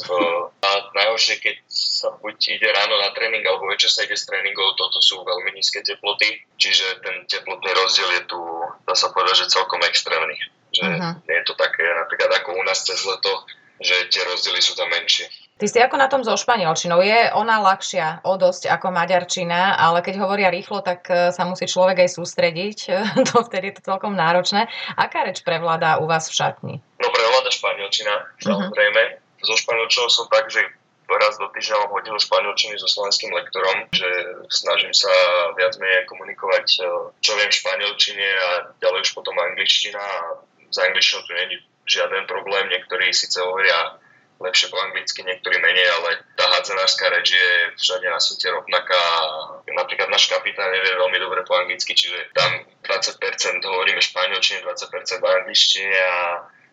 A 0.65 0.71
najhoršie, 0.97 1.37
keď 1.45 1.57
sa 1.69 2.09
buď 2.17 2.57
ide 2.57 2.69
ráno 2.73 2.97
na 2.97 3.13
tréning, 3.13 3.45
alebo 3.45 3.69
večer 3.69 3.93
sa 3.93 4.05
ide 4.09 4.17
z 4.17 4.25
tréningov, 4.25 4.81
toto 4.81 5.01
sú 5.05 5.21
veľmi 5.21 5.53
nízke 5.53 5.85
teploty, 5.85 6.41
čiže 6.57 7.05
ten 7.05 7.29
teplotný 7.29 7.69
rozdiel 7.73 8.09
je 8.21 8.23
tu, 8.33 8.41
dá 8.89 8.97
sa 8.97 9.13
povedať, 9.13 9.45
že 9.45 9.53
celkom 9.53 9.81
extrémny. 9.85 10.41
Že 10.73 10.85
uh-huh. 10.89 11.15
nie 11.25 11.37
je 11.37 11.45
to 11.49 11.55
také 11.57 11.85
napríklad 11.85 12.33
ako 12.33 12.61
u 12.61 12.63
nás 12.65 12.81
cez 12.85 13.01
leto, 13.05 13.45
že 13.79 14.11
tie 14.11 14.23
rozdiely 14.27 14.61
sú 14.63 14.75
tam 14.75 14.91
menšie. 14.91 15.27
Ty 15.59 15.67
si 15.67 15.79
ako 15.83 15.99
na 15.99 16.07
tom 16.07 16.23
so 16.23 16.39
španielčinou? 16.39 17.03
Je 17.03 17.35
ona 17.35 17.59
ľahšia 17.59 18.23
o 18.23 18.39
dosť 18.39 18.71
ako 18.71 18.95
maďarčina, 18.95 19.75
ale 19.75 20.07
keď 20.07 20.23
hovoria 20.23 20.55
rýchlo, 20.55 20.87
tak 20.87 21.11
e, 21.11 21.35
sa 21.35 21.43
musí 21.51 21.67
človek 21.67 22.07
aj 22.07 22.15
sústrediť. 22.15 22.79
to 23.35 23.43
vtedy 23.43 23.75
je 23.75 23.83
to 23.83 23.91
celkom 23.91 24.15
náročné. 24.15 24.71
Aká 24.95 25.27
reč 25.27 25.43
prevládá 25.43 25.99
u 25.99 26.07
vás 26.07 26.31
v 26.31 26.39
šatni? 26.39 26.75
No 27.03 27.11
prevláda 27.11 27.51
španielčina, 27.51 28.15
mhm. 28.15 28.47
samozrejme. 28.47 29.03
Uh-huh. 29.03 29.47
So 29.51 29.59
španielčinou 29.59 30.07
som 30.07 30.31
tak, 30.31 30.47
že 30.47 30.63
raz 31.17 31.35
do 31.43 31.51
týždňa 31.51 31.75
mám 31.75 31.91
hodinu 31.91 32.19
španielčiny 32.23 32.79
so 32.79 32.87
slovenským 32.87 33.35
lektorom, 33.35 33.91
že 33.91 34.07
snažím 34.53 34.95
sa 34.95 35.11
viac 35.59 35.75
menej 35.83 36.07
komunikovať, 36.07 36.67
e, 36.79 36.87
čo 37.19 37.35
viem 37.35 37.51
v 37.51 37.59
španielčine 37.59 38.29
a 38.29 38.49
ďalej 38.79 39.11
už 39.11 39.11
potom 39.11 39.35
angličtina 39.35 39.99
a 39.99 40.39
za 40.71 40.87
angličtinou 40.87 41.25
tu 41.27 41.33
je 41.35 41.59
žiaden 41.89 42.29
problém. 42.29 42.69
Niektorí 42.69 43.11
síce 43.11 43.41
hovoria 43.41 43.99
lepšie 44.39 44.71
po 44.71 44.79
anglicky, 44.79 45.27
niektorí 45.27 45.59
menej, 45.59 45.89
ale 45.99 46.23
tá 46.39 46.47
hádzanárska 46.47 47.11
reč 47.11 47.35
je 47.35 47.51
všade 47.75 48.07
na 48.07 48.23
svete 48.23 48.55
rovnaká. 48.55 49.03
Napríklad 49.67 50.07
náš 50.15 50.31
kapitán 50.31 50.71
nevie 50.71 50.95
veľmi 50.95 51.19
dobre 51.19 51.43
po 51.43 51.59
anglicky, 51.59 51.99
čiže 51.99 52.31
tam 52.39 52.63
20% 52.87 53.19
hovoríme 53.67 53.99
španielčine, 53.99 54.63
20% 54.63 55.19
v 55.19 55.27
angličtine 55.27 55.99
a 55.99 56.19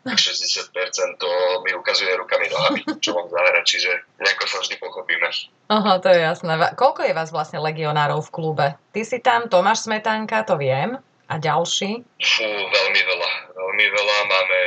60% 0.05 0.69
to 1.17 1.29
mi 1.65 1.73
ukazuje 1.73 2.13
rukami 2.13 2.45
nohami, 2.53 2.85
čo 3.01 3.17
mám 3.17 3.25
zahrať, 3.33 3.65
čiže 3.65 3.91
nejako 4.21 4.45
sa 4.45 4.57
vždy 4.61 4.75
pochopíme. 4.77 5.25
Aha, 5.73 5.97
to 5.97 6.13
je 6.13 6.21
jasné. 6.21 6.53
Koľko 6.77 7.01
je 7.09 7.17
vás 7.17 7.33
vlastne 7.33 7.57
legionárov 7.57 8.21
v 8.29 8.33
klube? 8.33 8.67
Ty 8.93 9.01
si 9.01 9.17
tam, 9.25 9.49
Tomáš 9.49 9.89
Smetanka, 9.89 10.45
to 10.45 10.61
viem. 10.61 11.01
A 11.25 11.41
ďalší? 11.41 12.05
Fú, 12.21 12.45
veľmi 12.45 13.01
veľa. 13.01 13.29
Veľmi 13.57 13.85
veľa. 13.89 14.17
Máme 14.29 14.59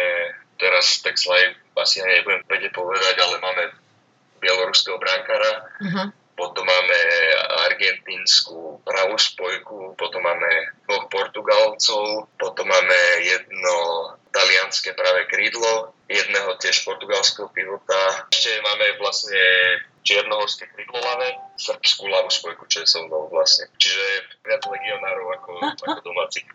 teraz 0.58 1.00
tak 1.00 1.16
slaj, 1.16 1.54
asi 1.78 2.02
nebudem 2.02 2.42
vedieť 2.50 2.74
povedať, 2.74 3.14
ale 3.22 3.38
máme 3.38 3.64
bieloruského 4.42 4.98
brankára, 4.98 5.66
uh-huh. 5.82 6.06
potom 6.34 6.66
máme 6.66 6.98
argentínsku 7.70 8.82
pravú 8.82 9.18
spojku, 9.18 9.94
potom 9.94 10.22
máme 10.22 10.50
dvoch 10.86 11.06
Portugalcov, 11.10 12.30
potom 12.38 12.66
máme 12.66 12.98
jedno 13.22 13.74
talianské 14.48 14.96
pravé 14.96 15.28
krídlo, 15.28 15.92
jedného 16.08 16.56
tiež 16.56 16.80
portugalského 16.88 17.52
pivota. 17.52 18.24
Ešte 18.32 18.48
máme 18.64 18.96
vlastne 18.96 19.44
čiernohorské 20.08 20.72
krydlolavé, 20.72 21.36
srbskú 21.60 22.08
ľavú 22.08 22.32
spojku, 22.32 22.64
čo 22.64 22.80
je 22.80 22.88
so 22.88 23.04
mnou 23.04 23.28
vlastne. 23.28 23.68
Čiže 23.76 24.04
viac 24.40 24.64
legionárov 24.64 25.26
ako, 25.36 25.50
ako 25.84 26.00
domáci. 26.00 26.48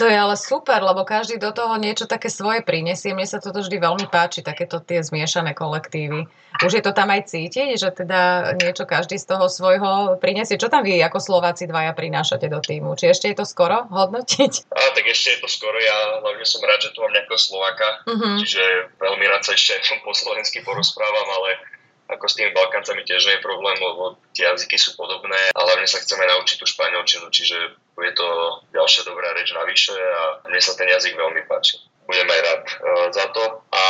To 0.00 0.08
je 0.08 0.16
ale 0.16 0.40
super, 0.40 0.80
lebo 0.80 1.04
každý 1.04 1.36
do 1.36 1.52
toho 1.52 1.76
niečo 1.76 2.08
také 2.08 2.32
svoje 2.32 2.64
prinesie. 2.64 3.12
Mne 3.12 3.28
sa 3.28 3.44
toto 3.44 3.60
vždy 3.60 3.76
veľmi 3.76 4.08
páči, 4.08 4.40
takéto 4.40 4.80
tie 4.80 5.04
zmiešané 5.04 5.52
kolektívy. 5.52 6.24
Už 6.58 6.74
je 6.74 6.82
to 6.82 6.90
tam 6.90 7.14
aj 7.14 7.30
cítiť, 7.30 7.78
že 7.78 7.88
teda 7.94 8.52
niečo 8.58 8.82
každý 8.82 9.14
z 9.14 9.30
toho 9.30 9.46
svojho 9.46 10.18
prinesie. 10.18 10.58
Čo 10.58 10.66
tam 10.66 10.82
vy 10.82 10.98
ako 10.98 11.22
Slováci 11.22 11.70
dvaja 11.70 11.94
prinášate 11.94 12.50
do 12.50 12.58
týmu? 12.58 12.98
Či 12.98 13.14
ešte 13.14 13.26
je 13.30 13.36
to 13.38 13.46
skoro 13.46 13.86
hodnotiť? 13.86 14.52
A, 14.74 14.80
tak 14.90 15.04
ešte 15.06 15.38
je 15.38 15.38
to 15.38 15.48
skoro. 15.48 15.78
Ja 15.78 16.18
hlavne 16.18 16.42
som 16.42 16.58
rád, 16.66 16.82
že 16.82 16.90
tu 16.90 17.02
mám 17.04 17.14
nejakého 17.14 17.38
Slováka, 17.38 17.88
uh-huh. 18.10 18.42
čiže 18.42 18.62
veľmi 18.98 19.24
rád 19.30 19.46
sa 19.46 19.54
ešte 19.54 19.78
po 20.02 20.10
slovensky 20.10 20.66
porozprávam, 20.66 21.28
ale 21.42 21.62
ako 22.08 22.24
s 22.24 22.36
tými 22.40 22.56
Balkáncami 22.56 23.04
tiež 23.04 23.28
nie 23.28 23.36
je 23.36 23.44
problém, 23.44 23.76
lebo 23.76 24.16
tie 24.32 24.48
jazyky 24.48 24.80
sú 24.80 24.96
podobné 24.96 25.52
a 25.52 25.58
hlavne 25.60 25.84
sa 25.84 26.00
chceme 26.00 26.24
naučiť 26.24 26.56
tú 26.56 26.64
španielčinu, 26.64 27.28
čiže 27.28 27.56
je 27.76 28.12
to 28.16 28.28
ďalšia 28.72 29.04
dobrá 29.04 29.28
reč 29.36 29.52
navyše 29.52 29.92
a 29.92 30.40
mne 30.48 30.60
sa 30.62 30.72
ten 30.72 30.88
jazyk 30.88 31.12
veľmi 31.14 31.44
páči. 31.44 31.84
Budem 32.08 32.24
aj 32.24 32.40
rád 32.40 32.64
uh, 32.64 33.06
za 33.12 33.26
to 33.36 33.44
a 33.68 33.82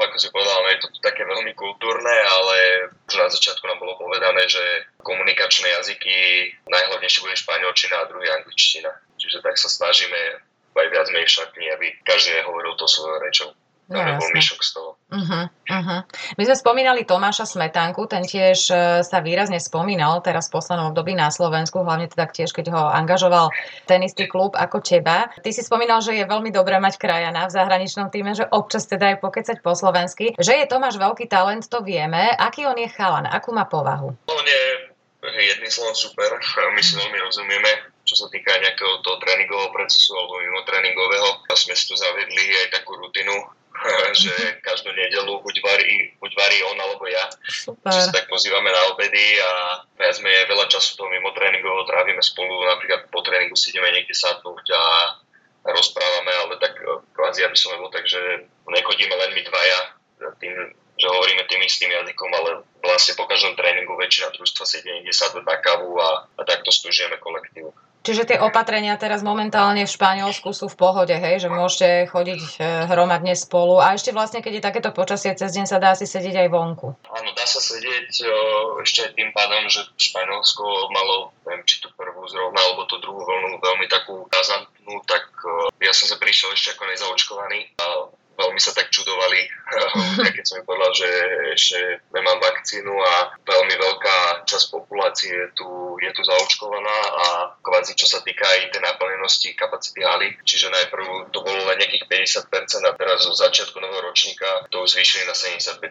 ako 0.00 0.16
si 0.16 0.32
povedal, 0.32 0.56
no 0.64 0.72
je 0.72 0.80
to 0.80 0.88
také 1.04 1.20
veľmi 1.20 1.52
kultúrne, 1.52 2.14
ale 2.24 2.88
už 3.04 3.14
na 3.20 3.28
začiatku 3.28 3.60
nám 3.68 3.76
bolo 3.76 4.00
povedané, 4.00 4.48
že 4.48 4.88
komunikačné 5.04 5.68
jazyky 5.76 6.16
najhlavnejšie 6.64 7.20
bude 7.20 7.36
španielčina 7.36 8.00
a 8.00 8.08
druhý 8.08 8.32
angličtina. 8.32 8.88
Čiže 9.20 9.44
tak 9.44 9.60
sa 9.60 9.68
snažíme 9.68 10.40
aj 10.78 10.88
viac 10.94 11.06
menej 11.10 11.28
šatní, 11.28 11.66
aby 11.74 11.86
každý 12.06 12.38
hovoril 12.46 12.72
to 12.78 12.86
svojou 12.86 13.18
rečou. 13.20 13.50
No, 13.88 14.04
bol 14.20 14.30
myšok 14.36 14.60
z 14.60 14.70
toho. 14.76 15.00
Uh-huh, 15.08 15.48
uh-huh. 15.48 16.00
My 16.36 16.42
sme 16.44 16.56
spomínali 16.60 17.08
Tomáša 17.08 17.48
Smetánku, 17.48 18.04
ten 18.04 18.20
tiež 18.20 18.68
uh, 18.68 19.00
sa 19.00 19.24
výrazne 19.24 19.56
spomínal 19.56 20.20
teraz 20.20 20.52
v 20.52 20.60
poslednom 20.60 20.92
období 20.92 21.16
na 21.16 21.32
Slovensku, 21.32 21.80
hlavne 21.80 22.04
teda 22.12 22.28
tiež, 22.28 22.52
keď 22.52 22.76
ho 22.76 22.82
angažoval 22.84 23.48
ten 23.88 24.04
istý 24.04 24.28
klub 24.28 24.52
ako 24.52 24.84
teba. 24.84 25.32
Ty 25.40 25.48
si 25.48 25.64
spomínal, 25.64 26.04
že 26.04 26.12
je 26.12 26.28
veľmi 26.28 26.52
dobré 26.52 26.76
mať 26.76 27.00
krajana 27.00 27.48
v 27.48 27.56
zahraničnom 27.56 28.12
týme, 28.12 28.36
že 28.36 28.44
občas 28.52 28.84
teda 28.84 29.16
aj 29.16 29.24
pokecať 29.24 29.64
po 29.64 29.72
slovensky. 29.72 30.36
Že 30.36 30.52
je 30.60 30.66
Tomáš 30.68 31.00
veľký 31.00 31.24
talent, 31.24 31.64
to 31.64 31.80
vieme. 31.80 32.28
Aký 32.36 32.68
on 32.68 32.76
je 32.76 32.92
chalan? 32.92 33.24
Akú 33.24 33.56
má 33.56 33.64
povahu? 33.64 34.12
On 34.28 34.44
je 34.44 34.62
jedným 35.24 35.72
slovom 35.72 35.96
super. 35.96 36.36
My 36.76 36.82
si 36.84 36.92
veľmi 36.92 37.18
rozumieme 37.24 37.96
čo 38.08 38.24
sa 38.24 38.26
týka 38.32 38.56
nejakého 38.56 39.04
toho 39.04 39.20
tréningového 39.20 39.68
procesu 39.68 40.16
alebo 40.16 40.40
mimo 40.40 40.64
tréningového. 40.64 41.44
A 41.44 41.52
sme 41.52 41.76
si 41.76 41.84
tu 41.84 41.92
zavedli 41.92 42.40
aj 42.64 42.80
takú 42.80 42.96
rutinu, 42.96 43.36
že 44.22 44.32
každú 44.64 44.90
nedelu 44.92 45.40
buď 45.40 45.56
varí, 45.62 46.12
buď 46.18 46.32
varí 46.34 46.58
on 46.74 46.78
alebo 46.78 47.04
ja. 47.06 47.24
Super. 47.46 47.90
Čiže 47.90 48.04
sa 48.10 48.12
tak 48.14 48.26
pozývame 48.26 48.70
na 48.70 48.82
obedy 48.94 49.38
a 49.38 49.50
ja 50.02 50.12
sme 50.12 50.30
veľa 50.50 50.66
času 50.70 50.98
toho 50.98 51.08
mimo 51.10 51.30
tréningového 51.34 51.86
trávime 51.86 52.22
spolu, 52.22 52.66
napríklad 52.66 53.06
po 53.10 53.20
tréningu 53.22 53.54
si 53.54 53.70
ideme 53.70 53.90
niekde 53.94 54.14
sadnúť 54.14 54.66
a 54.74 54.82
rozprávame, 55.68 56.32
ale 56.32 56.54
tak 56.62 56.78
e, 56.80 56.86
kvázi 57.12 57.44
aby 57.44 57.56
som 57.58 57.76
bol 57.76 57.92
tak, 57.92 58.06
že 58.08 58.20
nechodíme 58.68 59.14
len 59.14 59.30
my 59.36 59.42
dvaja 59.44 59.80
tým, 60.42 60.54
že 60.98 61.06
hovoríme 61.06 61.46
tým 61.46 61.62
istým 61.62 61.94
jazykom, 61.94 62.30
ale 62.34 62.66
vlastne 62.82 63.14
po 63.14 63.30
každom 63.30 63.54
tréningu 63.54 63.94
väčšina 63.94 64.34
družstva 64.34 64.64
si 64.66 64.82
ide 64.82 64.90
niekde 64.98 65.14
sadnúť 65.14 65.46
na 65.46 65.56
kávu 65.62 65.94
a, 65.98 66.26
a 66.26 66.40
takto 66.42 66.74
stúžujeme 66.74 67.22
kolektívu. 67.22 67.70
Čiže 68.08 68.24
tie 68.24 68.40
opatrenia 68.40 68.96
teraz 68.96 69.20
momentálne 69.20 69.84
v 69.84 69.92
Španielsku 69.92 70.56
sú 70.56 70.72
v 70.72 70.80
pohode, 70.80 71.12
hej, 71.12 71.44
že 71.44 71.52
môžete 71.52 72.08
chodiť 72.08 72.40
e, 72.56 72.88
hromadne 72.88 73.36
spolu. 73.36 73.84
A 73.84 73.92
ešte 73.92 74.16
vlastne, 74.16 74.40
keď 74.40 74.52
je 74.56 74.62
takéto 74.64 74.90
počasie 74.96 75.36
cez 75.36 75.52
deň, 75.52 75.68
sa 75.68 75.76
dá 75.76 75.92
si 75.92 76.08
sedieť 76.08 76.40
aj 76.40 76.48
vonku. 76.48 76.96
Áno, 77.04 77.30
dá 77.36 77.44
sa 77.44 77.60
sedieť 77.60 78.24
e, 78.24 78.32
ešte 78.80 79.04
aj 79.04 79.12
tým 79.12 79.28
pádom, 79.36 79.68
že 79.68 79.84
Španielsko 80.00 80.88
malo, 80.88 81.36
neviem, 81.44 81.68
či 81.68 81.84
tú 81.84 81.92
prvú 81.92 82.24
zrovna, 82.32 82.56
alebo 82.64 82.88
tú 82.88 82.96
druhú 82.96 83.20
vlnu 83.20 83.60
veľmi 83.60 83.84
takú 83.92 84.24
razantnú, 84.32 85.04
tak 85.04 85.28
e, 85.44 85.68
ja 85.84 85.92
som 85.92 86.08
sa 86.08 86.16
prišiel 86.16 86.56
ešte 86.56 86.80
ako 86.80 86.88
nezaočkovaný. 86.88 87.76
A 87.76 88.08
veľmi 88.38 88.60
sa 88.62 88.70
tak 88.70 88.94
čudovali, 88.94 89.40
keď 90.36 90.44
som 90.46 90.62
mi 90.62 90.64
povedal, 90.64 90.94
že 90.94 91.08
ešte 91.58 91.78
nemám 92.14 92.38
vakcínu 92.38 92.94
a 92.94 93.34
veľmi 93.42 93.74
veľká 93.74 94.46
časť 94.46 94.66
populácie 94.70 95.34
je 95.34 95.48
tu, 95.58 95.68
je 95.98 96.10
tu 96.14 96.22
zaočkovaná 96.22 96.98
a 97.18 97.26
kvázi 97.58 97.98
čo 97.98 98.06
sa 98.06 98.22
týka 98.22 98.46
aj 98.46 98.70
tej 98.70 98.82
naplnenosti 98.82 99.58
kapacity 99.58 100.06
haly, 100.06 100.38
čiže 100.46 100.70
najprv 100.70 101.34
to 101.34 101.42
bolo 101.42 101.60
len 101.66 101.82
nejakých 101.82 102.06
50% 102.06 102.86
a 102.86 102.94
teraz 102.94 103.26
zo 103.26 103.34
začiatku 103.34 103.74
nového 103.82 104.06
ročníka 104.06 104.46
to 104.70 104.86
už 104.86 104.94
zvýšili 104.94 105.26
na 105.26 105.34
75%. 105.34 105.82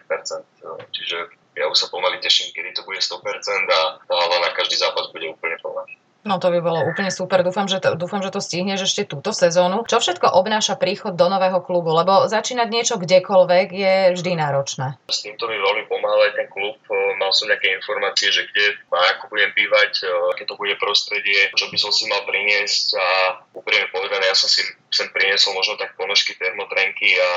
Čiže 0.88 1.16
ja 1.58 1.66
už 1.66 1.76
sa 1.76 1.92
pomaly 1.92 2.22
teším, 2.22 2.54
kedy 2.54 2.72
to 2.72 2.86
bude 2.86 3.02
100% 3.02 3.20
a 3.68 3.80
tá 3.98 4.14
hala 4.14 4.38
na 4.40 4.50
každý 4.54 4.78
zápas 4.78 5.10
bude 5.10 5.26
úplne 5.28 5.58
plná. 5.60 5.84
No 6.28 6.36
to 6.36 6.52
by 6.52 6.60
bolo 6.60 6.84
úplne 6.84 7.08
super. 7.08 7.40
Dúfam, 7.40 7.64
že 7.64 7.80
to, 7.80 7.96
dúfam, 7.96 8.20
že 8.20 8.28
to 8.28 8.44
stihneš 8.44 8.84
ešte 8.84 9.08
túto 9.08 9.32
sezónu. 9.32 9.88
Čo 9.88 10.04
všetko 10.04 10.28
obnáša 10.36 10.76
príchod 10.76 11.16
do 11.16 11.26
nového 11.32 11.64
klubu? 11.64 11.96
Lebo 11.96 12.28
začínať 12.28 12.68
niečo 12.68 12.94
kdekoľvek 13.00 13.68
je 13.72 13.94
vždy 14.12 14.36
náročné. 14.36 15.00
S 15.08 15.24
týmto 15.24 15.48
mi 15.48 15.56
veľmi 15.56 15.88
pomáha 15.88 16.28
aj 16.28 16.32
ten 16.36 16.48
klub. 16.52 16.76
Mal 17.16 17.32
som 17.32 17.48
nejaké 17.48 17.72
informácie, 17.80 18.28
že 18.28 18.44
kde 18.52 18.76
a 18.92 19.16
ako 19.16 19.32
budem 19.32 19.50
bývať, 19.56 20.04
aké 20.36 20.44
to 20.44 20.58
bude 20.58 20.74
prostredie, 20.76 21.48
čo 21.54 21.70
by 21.72 21.78
som 21.80 21.94
si 21.94 22.04
mal 22.10 22.26
priniesť 22.26 22.86
a 22.98 23.06
úprimne 23.54 23.86
povedané, 23.94 24.26
ja 24.26 24.36
som 24.36 24.50
si 24.50 24.60
sem 24.90 25.06
priniesol 25.14 25.54
možno 25.54 25.78
tak 25.78 25.94
ponožky, 25.94 26.34
termotrenky 26.34 27.14
a 27.14 27.30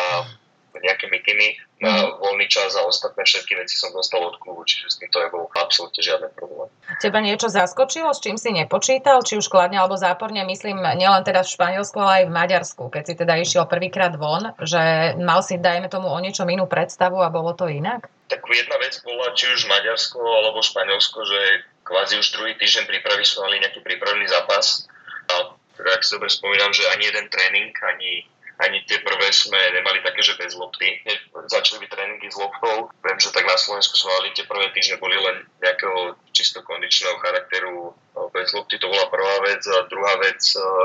nejaké 0.80 1.12
mikiny 1.12 1.60
na 1.84 2.08
mm. 2.08 2.24
voľný 2.24 2.48
čas 2.48 2.78
a 2.80 2.88
ostatné 2.88 3.26
všetky 3.28 3.60
veci 3.60 3.76
som 3.76 3.92
dostal 3.92 4.24
od 4.24 4.40
klubu, 4.40 4.64
čiže 4.64 4.88
s 4.88 4.96
týmto 5.02 5.20
nebol 5.20 5.52
absolútne 5.52 6.00
žiadny 6.00 6.32
problém. 6.38 6.72
Teba 7.04 7.20
niečo 7.20 7.52
zaskočilo, 7.52 8.14
s 8.16 8.24
čím 8.24 8.40
si 8.40 8.56
nepočítal, 8.56 9.20
či 9.26 9.36
už 9.36 9.52
kladne 9.52 9.82
alebo 9.82 10.00
záporne, 10.00 10.46
myslím 10.48 10.80
nielen 10.96 11.26
teda 11.28 11.44
v 11.44 11.54
Španielsku, 11.54 11.98
ale 12.00 12.24
aj 12.24 12.26
v 12.30 12.36
Maďarsku, 12.36 12.84
keď 12.88 13.04
si 13.04 13.14
teda 13.20 13.34
išiel 13.42 13.68
prvýkrát 13.68 14.16
von, 14.16 14.56
že 14.64 15.14
mal 15.20 15.44
si, 15.44 15.60
dajme 15.60 15.92
tomu, 15.92 16.08
o 16.08 16.20
niečom 16.24 16.48
inú 16.48 16.70
predstavu 16.70 17.20
a 17.20 17.34
bolo 17.34 17.52
to 17.58 17.68
inak? 17.68 18.08
Tak 18.32 18.48
jedna 18.48 18.80
vec 18.80 18.96
bola, 19.04 19.36
či 19.36 19.52
už 19.52 19.68
Maďarsko 19.68 20.20
alebo 20.24 20.64
Španielsko, 20.64 21.20
že 21.28 21.40
kvázi 21.84 22.16
už 22.16 22.32
druhý 22.32 22.56
týždeň 22.56 22.88
prípravy 22.88 23.28
sme 23.28 23.50
mali 23.50 23.60
nejaký 23.60 23.84
prípravný 23.84 24.24
zápas 24.32 24.88
a 25.28 25.60
teda, 25.82 25.98
ak 25.98 26.06
si 26.06 26.14
dobre 26.14 26.30
spomínam, 26.30 26.70
že 26.76 26.86
ani 26.94 27.10
jeden 27.10 27.26
tréning, 27.32 27.74
ani 27.74 28.30
ani 28.60 28.84
tie 28.84 29.00
prvé 29.00 29.32
sme 29.32 29.58
nemali 29.72 30.04
také, 30.04 30.20
že 30.26 30.36
bez 30.36 30.54
lopty. 30.58 31.00
Začali 31.48 31.82
byť 31.82 31.90
tréningy 31.90 32.30
s 32.30 32.38
loptou. 32.38 32.92
Viem, 33.02 33.18
že 33.18 33.34
tak 33.34 33.48
na 33.48 33.58
Slovensku 33.58 33.96
sme 33.96 34.12
mali 34.20 34.36
tie 34.36 34.46
prvé 34.46 34.70
týždne 34.76 35.00
boli 35.00 35.16
len 35.16 35.48
nejakého 35.64 36.20
čisto 36.36 36.60
kondičného 36.66 37.18
charakteru 37.22 37.96
bez 38.36 38.52
lopty. 38.54 38.78
To 38.78 38.92
bola 38.92 39.08
prvá 39.08 39.36
vec. 39.48 39.64
A 39.66 39.88
druhá 39.88 40.14
vec, 40.22 40.42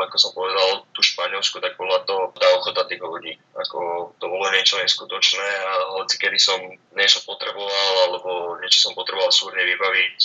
ako 0.09 0.17
som 0.17 0.33
povedal, 0.33 0.87
tu 0.95 1.01
Španielsku, 1.03 1.59
tak 1.59 1.77
bola 1.77 2.01
to 2.07 2.33
tá 2.39 2.47
ochota 2.57 2.87
tých 2.87 3.03
ľudí. 3.03 3.35
Ako 3.57 4.13
to 4.17 4.27
bolo 4.29 4.47
niečo 4.53 4.79
neskutočné 4.81 5.49
a 5.67 5.73
hoci 6.01 6.17
kedy 6.17 6.39
som 6.41 6.59
niečo 6.97 7.25
potreboval 7.29 7.93
alebo 8.09 8.57
niečo 8.63 8.89
som 8.89 8.93
potreboval 8.97 9.29
súrne 9.33 9.61
vybaviť, 9.65 10.19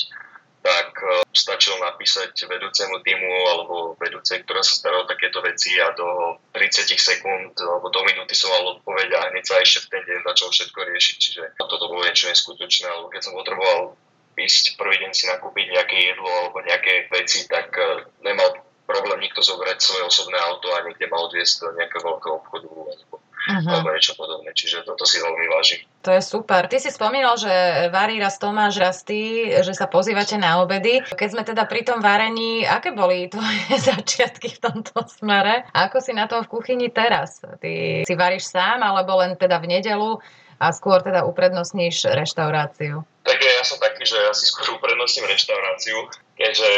tak 0.61 0.93
e, 1.01 1.25
stačilo 1.33 1.81
napísať 1.81 2.37
vedúcemu 2.45 3.01
týmu 3.01 3.33
alebo 3.49 3.75
vedúcej, 3.97 4.45
ktorá 4.45 4.61
sa 4.61 4.77
stará 4.77 5.01
o 5.01 5.09
takéto 5.09 5.41
veci 5.41 5.73
a 5.81 5.89
do 5.97 6.37
30 6.53 6.85
sekúnd 6.95 7.57
alebo 7.57 7.89
do 7.89 8.01
minúty 8.05 8.37
som 8.37 8.53
mal 8.53 8.77
odpoveď 8.77 9.09
a 9.17 9.21
hneď 9.33 9.43
sa 9.45 9.57
ešte 9.57 9.89
v 9.89 9.91
ten 9.97 10.03
deň 10.05 10.19
začal 10.21 10.49
všetko 10.53 10.79
riešiť. 10.85 11.17
Čiže 11.17 11.43
toto 11.57 11.89
bolo 11.89 12.05
niečo 12.05 12.29
neskutočné, 12.29 12.87
alebo 12.87 13.09
keď 13.09 13.21
som 13.25 13.33
potreboval 13.33 13.97
ísť 14.37 14.77
prvý 14.77 14.97
deň 15.01 15.11
si 15.11 15.25
nakúpiť 15.27 15.65
nejaké 15.75 15.97
jedlo 16.13 16.29
alebo 16.29 16.57
nejaké 16.65 17.09
veci, 17.09 17.49
tak 17.49 17.73
e, 17.77 18.05
nemal 18.21 18.53
problém 18.85 19.23
nikto 19.23 19.39
zobrať 19.39 19.77
svoje 19.79 20.03
osobné 20.03 20.35
auto 20.35 20.67
a 20.75 20.83
niekde 20.83 21.07
ma 21.07 21.21
odviesť 21.23 21.53
do 21.63 21.67
nejakého 21.79 22.03
veľkého 22.03 22.33
obchodu 22.43 22.67
alebo, 22.67 23.20
uh-huh. 23.41 23.71
alebo 23.71 23.93
niečo 23.93 24.13
podobné. 24.13 24.53
Čiže 24.53 24.85
toto 24.85 25.03
si 25.05 25.17
veľmi 25.17 25.45
vážim. 25.49 25.81
To 26.05 26.13
je 26.13 26.21
super. 26.21 26.65
Ty 26.65 26.77
si 26.81 26.89
spomínal, 26.89 27.37
že 27.37 27.49
varí 27.93 28.17
raz 28.17 28.41
Tomáš, 28.41 28.81
raz 28.81 29.05
ty, 29.05 29.53
že 29.61 29.73
sa 29.73 29.85
pozývate 29.85 30.37
na 30.37 30.61
obedy. 30.61 31.01
Keď 31.13 31.29
sme 31.29 31.43
teda 31.45 31.65
pri 31.69 31.85
tom 31.85 32.01
varení, 32.01 32.65
aké 32.65 32.93
boli 32.93 33.29
tvoje 33.29 33.77
začiatky 33.89 34.57
v 34.57 34.61
tomto 34.61 35.05
smere? 35.09 35.65
A 35.73 35.89
ako 35.89 36.01
si 36.01 36.11
na 36.13 36.25
tom 36.25 36.45
v 36.45 36.51
kuchyni 36.51 36.89
teraz? 36.89 37.41
Ty 37.41 38.05
si 38.05 38.13
varíš 38.17 38.49
sám, 38.49 38.81
alebo 38.81 39.17
len 39.21 39.37
teda 39.37 39.61
v 39.61 39.77
nedelu 39.77 40.17
a 40.61 40.69
skôr 40.69 41.01
teda 41.01 41.25
uprednostníš 41.25 42.05
reštauráciu? 42.13 43.01
Tak 43.25 43.37
ja 43.37 43.65
som 43.65 43.81
taký, 43.81 44.05
že 44.05 44.17
ja 44.17 44.33
si 44.33 44.45
skôr 44.49 44.77
uprednostním 44.77 45.25
reštauráciu, 45.29 46.09
keďže 46.37 46.69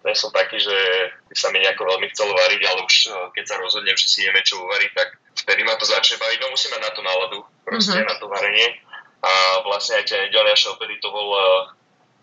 nie 0.00 0.16
som 0.16 0.32
taký, 0.32 0.56
že 0.56 0.76
sa 1.36 1.52
mi 1.52 1.60
nejako 1.60 1.84
veľmi 1.84 2.08
chcelo 2.12 2.32
variť, 2.32 2.62
ale 2.64 2.80
už 2.84 2.94
eh, 3.08 3.14
keď 3.36 3.44
sa 3.44 3.60
rozhodnem, 3.60 3.96
že 3.96 4.08
si 4.08 4.24
ideme 4.24 4.40
čo 4.40 4.60
uvariť, 4.64 4.90
tak 4.96 5.08
vtedy 5.44 5.60
ma 5.64 5.76
to 5.76 5.84
začne 5.84 6.16
baviť. 6.16 6.38
No 6.40 6.52
musíme 6.52 6.76
na 6.80 6.90
to 6.92 7.00
náladu, 7.04 7.38
proste 7.68 8.00
mm-hmm. 8.00 8.08
na 8.08 8.16
to 8.16 8.26
varenie. 8.28 8.68
A 9.20 9.60
vlastne 9.68 10.00
aj 10.00 10.08
tie 10.08 10.16
nedelnejšie 10.16 10.72
obedy 10.72 10.96
to 11.04 11.12
bol 11.12 11.28
eh, 11.36 11.76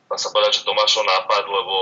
dá 0.08 0.16
sa 0.16 0.32
povedať, 0.32 0.64
že 0.64 0.68
Tomášov 0.68 1.04
nápad, 1.04 1.44
lebo 1.52 1.76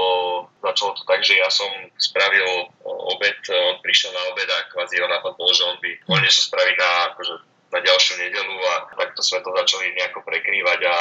začalo 0.65 0.97
to 0.97 1.05
tak, 1.05 1.21
že 1.21 1.37
ja 1.37 1.45
som 1.45 1.69
spravil 1.93 2.73
obed, 2.83 3.37
on 3.53 3.77
prišiel 3.85 4.09
na 4.11 4.33
obed 4.33 4.49
a 4.49 4.65
kvázi 4.73 4.97
jeho 4.97 5.05
nápad 5.05 5.37
bol, 5.37 5.49
že 5.53 5.61
on 5.61 5.77
by 5.77 5.93
mohol 6.09 6.25
niečo 6.25 6.49
spraviť 6.49 6.75
na, 6.75 6.91
akože, 7.13 7.33
na 7.69 7.79
ďalšiu 7.85 8.13
nedelu 8.17 8.55
a 8.65 8.73
takto 8.97 9.21
sme 9.21 9.45
to 9.45 9.53
začali 9.53 9.93
nejako 9.93 10.25
prekrývať 10.25 10.79
a 10.89 10.95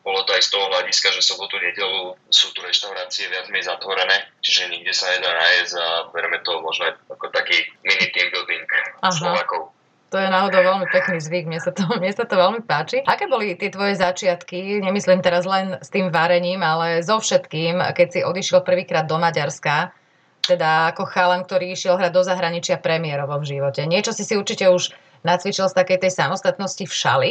bolo 0.00 0.24
to 0.24 0.32
aj 0.32 0.42
z 0.42 0.50
toho 0.56 0.66
hľadiska, 0.72 1.12
že 1.12 1.20
sobotu, 1.20 1.60
nedelu 1.60 2.16
sú 2.32 2.50
tu 2.56 2.64
reštaurácie 2.64 3.28
viac 3.28 3.46
menej 3.52 3.68
zatvorené, 3.68 4.32
čiže 4.40 4.72
nikde 4.72 4.96
sa 4.96 5.12
nedá 5.12 5.28
nájsť 5.28 5.72
a 5.76 5.86
bereme 6.08 6.40
to 6.40 6.56
možno 6.64 6.96
ako 7.12 7.28
taký 7.28 7.68
mini 7.84 8.08
team 8.12 8.32
building 8.32 8.64
Aha. 9.04 9.12
Slovakov. 9.12 9.76
To 10.10 10.18
je 10.18 10.26
náhodou 10.26 10.66
veľmi 10.66 10.90
pekný 10.90 11.22
zvyk, 11.22 11.46
mne 11.46 11.62
sa, 11.62 11.70
to, 11.70 11.86
mne 12.02 12.10
sa 12.10 12.26
to 12.26 12.34
veľmi 12.34 12.66
páči. 12.66 13.04
Aké 13.06 13.30
boli 13.30 13.54
tie 13.54 13.70
tvoje 13.70 13.94
začiatky, 13.94 14.82
nemyslím 14.82 15.22
teraz 15.22 15.46
len 15.46 15.78
s 15.78 15.88
tým 15.92 16.10
varením, 16.10 16.64
ale 16.64 17.04
so 17.06 17.20
všetkým, 17.22 17.78
keď 17.94 18.08
si 18.10 18.20
odišiel 18.24 18.66
prvýkrát 18.66 19.06
do 19.06 19.20
Maďarska, 19.20 19.94
teda 20.40 20.90
ako 20.96 21.06
chalan, 21.06 21.44
ktorý 21.46 21.76
išiel 21.76 22.00
hrať 22.00 22.12
do 22.16 22.22
zahraničia 22.24 22.80
premiérovo 22.80 23.38
v 23.38 23.54
živote. 23.54 23.84
Niečo 23.86 24.16
si 24.16 24.24
si 24.24 24.34
určite 24.34 24.66
už 24.66 24.90
nacvičil 25.22 25.68
z 25.68 25.76
takej 25.76 25.98
tej 26.08 26.12
samostatnosti 26.16 26.84
v 26.88 26.94
šali, 26.94 27.30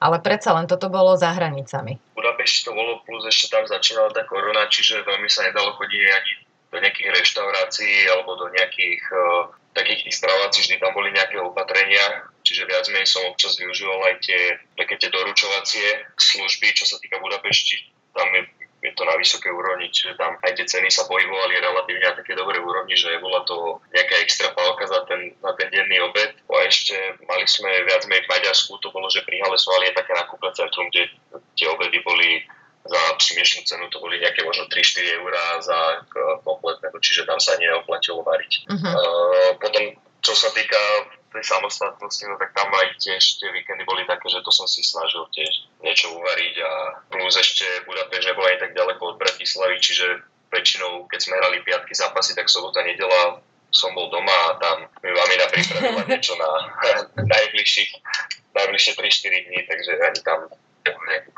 ale 0.00 0.16
predsa 0.24 0.56
len 0.56 0.64
toto 0.64 0.88
bolo 0.88 1.12
za 1.14 1.30
hranicami. 1.36 2.00
V 2.16 2.20
to 2.64 2.72
bolo, 2.72 3.04
plus 3.04 3.24
ešte 3.28 3.52
tam 3.52 3.68
začínala 3.68 4.08
tá 4.16 4.24
korona, 4.24 4.64
čiže 4.72 5.04
veľmi 5.04 5.28
sa 5.28 5.44
nedalo 5.44 5.76
chodiť 5.76 6.02
ani 6.08 6.32
do 6.72 6.76
nejakých 6.80 7.08
reštaurácií 7.20 8.08
alebo 8.08 8.40
do 8.40 8.48
nejakých 8.48 9.02
uh, 9.12 9.52
takých 9.76 10.08
tých 10.08 10.16
stravovací, 10.18 10.58
vždy 10.66 10.76
tam 10.82 10.92
boli 10.96 11.14
nejaké 11.14 11.38
opatrenia, 11.38 12.26
čiže 12.42 12.66
viac 12.66 12.88
menej 12.90 13.06
som 13.06 13.22
občas 13.30 13.54
využíval 13.60 14.00
aj 14.10 14.14
tie 14.24 14.40
také 14.74 14.98
tie 14.98 15.10
doručovacie 15.12 15.86
služby, 16.18 16.74
čo 16.74 16.88
sa 16.88 16.98
týka 16.98 17.22
Budapešti, 17.22 17.90
tam 18.16 18.26
je 18.34 18.42
je 18.80 18.92
to 18.96 19.04
na 19.04 19.14
vysokej 19.20 19.52
úrovni, 19.52 19.92
čiže 19.92 20.16
tam 20.16 20.40
aj 20.40 20.56
tie 20.56 20.64
ceny 20.64 20.88
sa 20.88 21.04
pohybovali 21.04 21.60
relatívne 21.60 22.00
na 22.00 22.16
také 22.16 22.32
dobrej 22.32 22.64
úrovni, 22.64 22.96
že 22.96 23.12
bola 23.20 23.44
to 23.44 23.76
nejaká 23.92 24.16
extra 24.24 24.48
pálka 24.56 24.88
za 24.88 25.04
ten, 25.04 25.36
za 25.36 25.52
ten 25.60 25.68
denný 25.68 26.00
obed. 26.00 26.32
A 26.48 26.64
ešte 26.64 26.96
mali 27.28 27.44
sme 27.44 27.68
viac 27.84 28.08
menej 28.08 28.24
v 28.24 28.32
Maďarsku, 28.32 28.80
to 28.80 28.88
bolo, 28.88 29.12
že 29.12 29.20
pri 29.28 29.36
Halesovali 29.44 29.92
je 29.92 29.98
také 30.00 30.12
nakúpe 30.16 30.48
centrum, 30.56 30.88
kde 30.88 31.12
tie 31.60 31.68
obedy 31.68 32.00
boli 32.00 32.40
za 32.80 33.00
smiešnú 33.20 33.68
cenu, 33.68 33.84
to 33.92 34.00
boli 34.00 34.16
nejaké 34.16 34.40
možno 34.40 34.64
3-4 34.72 35.20
eurá 35.20 35.60
za 35.60 35.78
kompletné, 36.40 36.88
čiže 37.04 37.28
tam 37.28 37.36
sa 37.36 37.60
neoplatilo 37.60 38.24
variť. 38.24 38.64
Uh-huh. 38.64 38.80
Uh, 38.80 39.50
potom, 39.60 39.92
čo 40.24 40.32
sa 40.32 40.48
týka 40.56 40.80
tej 41.30 41.44
samostatnosti, 41.46 42.24
no 42.26 42.34
tak 42.36 42.50
tam 42.52 42.68
aj 42.74 42.98
tiež 42.98 43.22
tie 43.38 43.48
víkendy 43.54 43.86
boli 43.86 44.02
také, 44.06 44.26
že 44.26 44.42
to 44.42 44.50
som 44.50 44.66
si 44.66 44.82
snažil 44.82 45.22
tiež 45.30 45.70
niečo 45.82 46.10
uvariť 46.10 46.54
a 46.62 46.70
plus 47.06 47.34
ešte 47.38 47.66
Budapešť 47.86 48.34
nebol 48.34 48.44
ani 48.46 48.58
tak 48.58 48.74
ďaleko 48.74 49.02
od 49.14 49.16
Bratislavy, 49.22 49.78
čiže 49.78 50.06
väčšinou, 50.50 51.06
keď 51.06 51.20
sme 51.22 51.38
hrali 51.38 51.62
piatky 51.62 51.94
zápasy, 51.94 52.34
tak 52.34 52.50
sobota, 52.50 52.82
nedela 52.82 53.38
som 53.70 53.94
bol 53.94 54.10
doma 54.10 54.34
a 54.50 54.58
tam 54.58 54.76
mi 54.98 55.14
mamina 55.14 55.46
pripravila 55.46 56.02
niečo 56.10 56.34
na 56.34 56.50
najbližších, 57.38 57.90
najbližšie 58.50 58.92
3-4 58.98 59.46
dní, 59.46 59.58
takže 59.70 59.90
ani 60.02 60.20
tam 60.26 60.40
nejaký. 60.82 61.30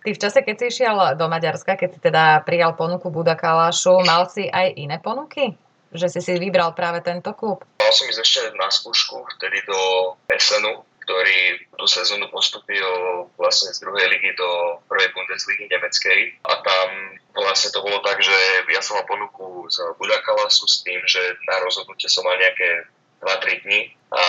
Ty 0.00 0.10
v 0.16 0.22
čase, 0.22 0.38
keď 0.40 0.54
si 0.56 0.64
išiel 0.70 0.96
do 1.18 1.26
Maďarska, 1.28 1.76
keď 1.76 1.88
si 1.92 1.98
teda 2.00 2.40
prijal 2.46 2.72
ponuku 2.78 3.10
Budakalášu, 3.10 4.00
mal 4.06 4.30
si 4.30 4.48
aj 4.48 4.76
iné 4.78 4.96
ponuky? 5.02 5.58
že 5.90 6.06
si 6.06 6.20
si 6.22 6.38
vybral 6.38 6.72
práve 6.74 7.02
tento 7.02 7.34
klub? 7.34 7.66
Mal 7.90 7.98
som 7.98 8.06
ísť 8.06 8.22
ešte 8.22 8.40
na 8.54 8.70
skúšku, 8.70 9.18
vtedy 9.34 9.66
do 9.66 10.14
Essenu, 10.30 10.86
ktorý 11.02 11.58
tú 11.74 11.90
sezónu 11.90 12.30
postupil 12.30 12.86
vlastne 13.34 13.74
z 13.74 13.82
druhej 13.82 14.14
ligy 14.14 14.30
do 14.38 14.78
prvej 14.86 15.10
Bundesligy 15.10 15.66
nemeckej. 15.66 16.38
A 16.46 16.62
tam 16.62 16.88
vlastne 17.34 17.74
to 17.74 17.82
bolo 17.82 17.98
tak, 18.06 18.22
že 18.22 18.30
ja 18.70 18.78
som 18.78 18.94
mal 18.94 19.10
ponuku 19.10 19.66
z 19.74 19.82
Budakalasu 19.98 20.70
s 20.70 20.86
tým, 20.86 21.02
že 21.02 21.18
na 21.50 21.66
rozhodnutie 21.66 22.06
som 22.06 22.22
mal 22.22 22.38
nejaké 22.38 22.86
2-3 23.26 23.66
dní 23.66 23.90
a 24.14 24.22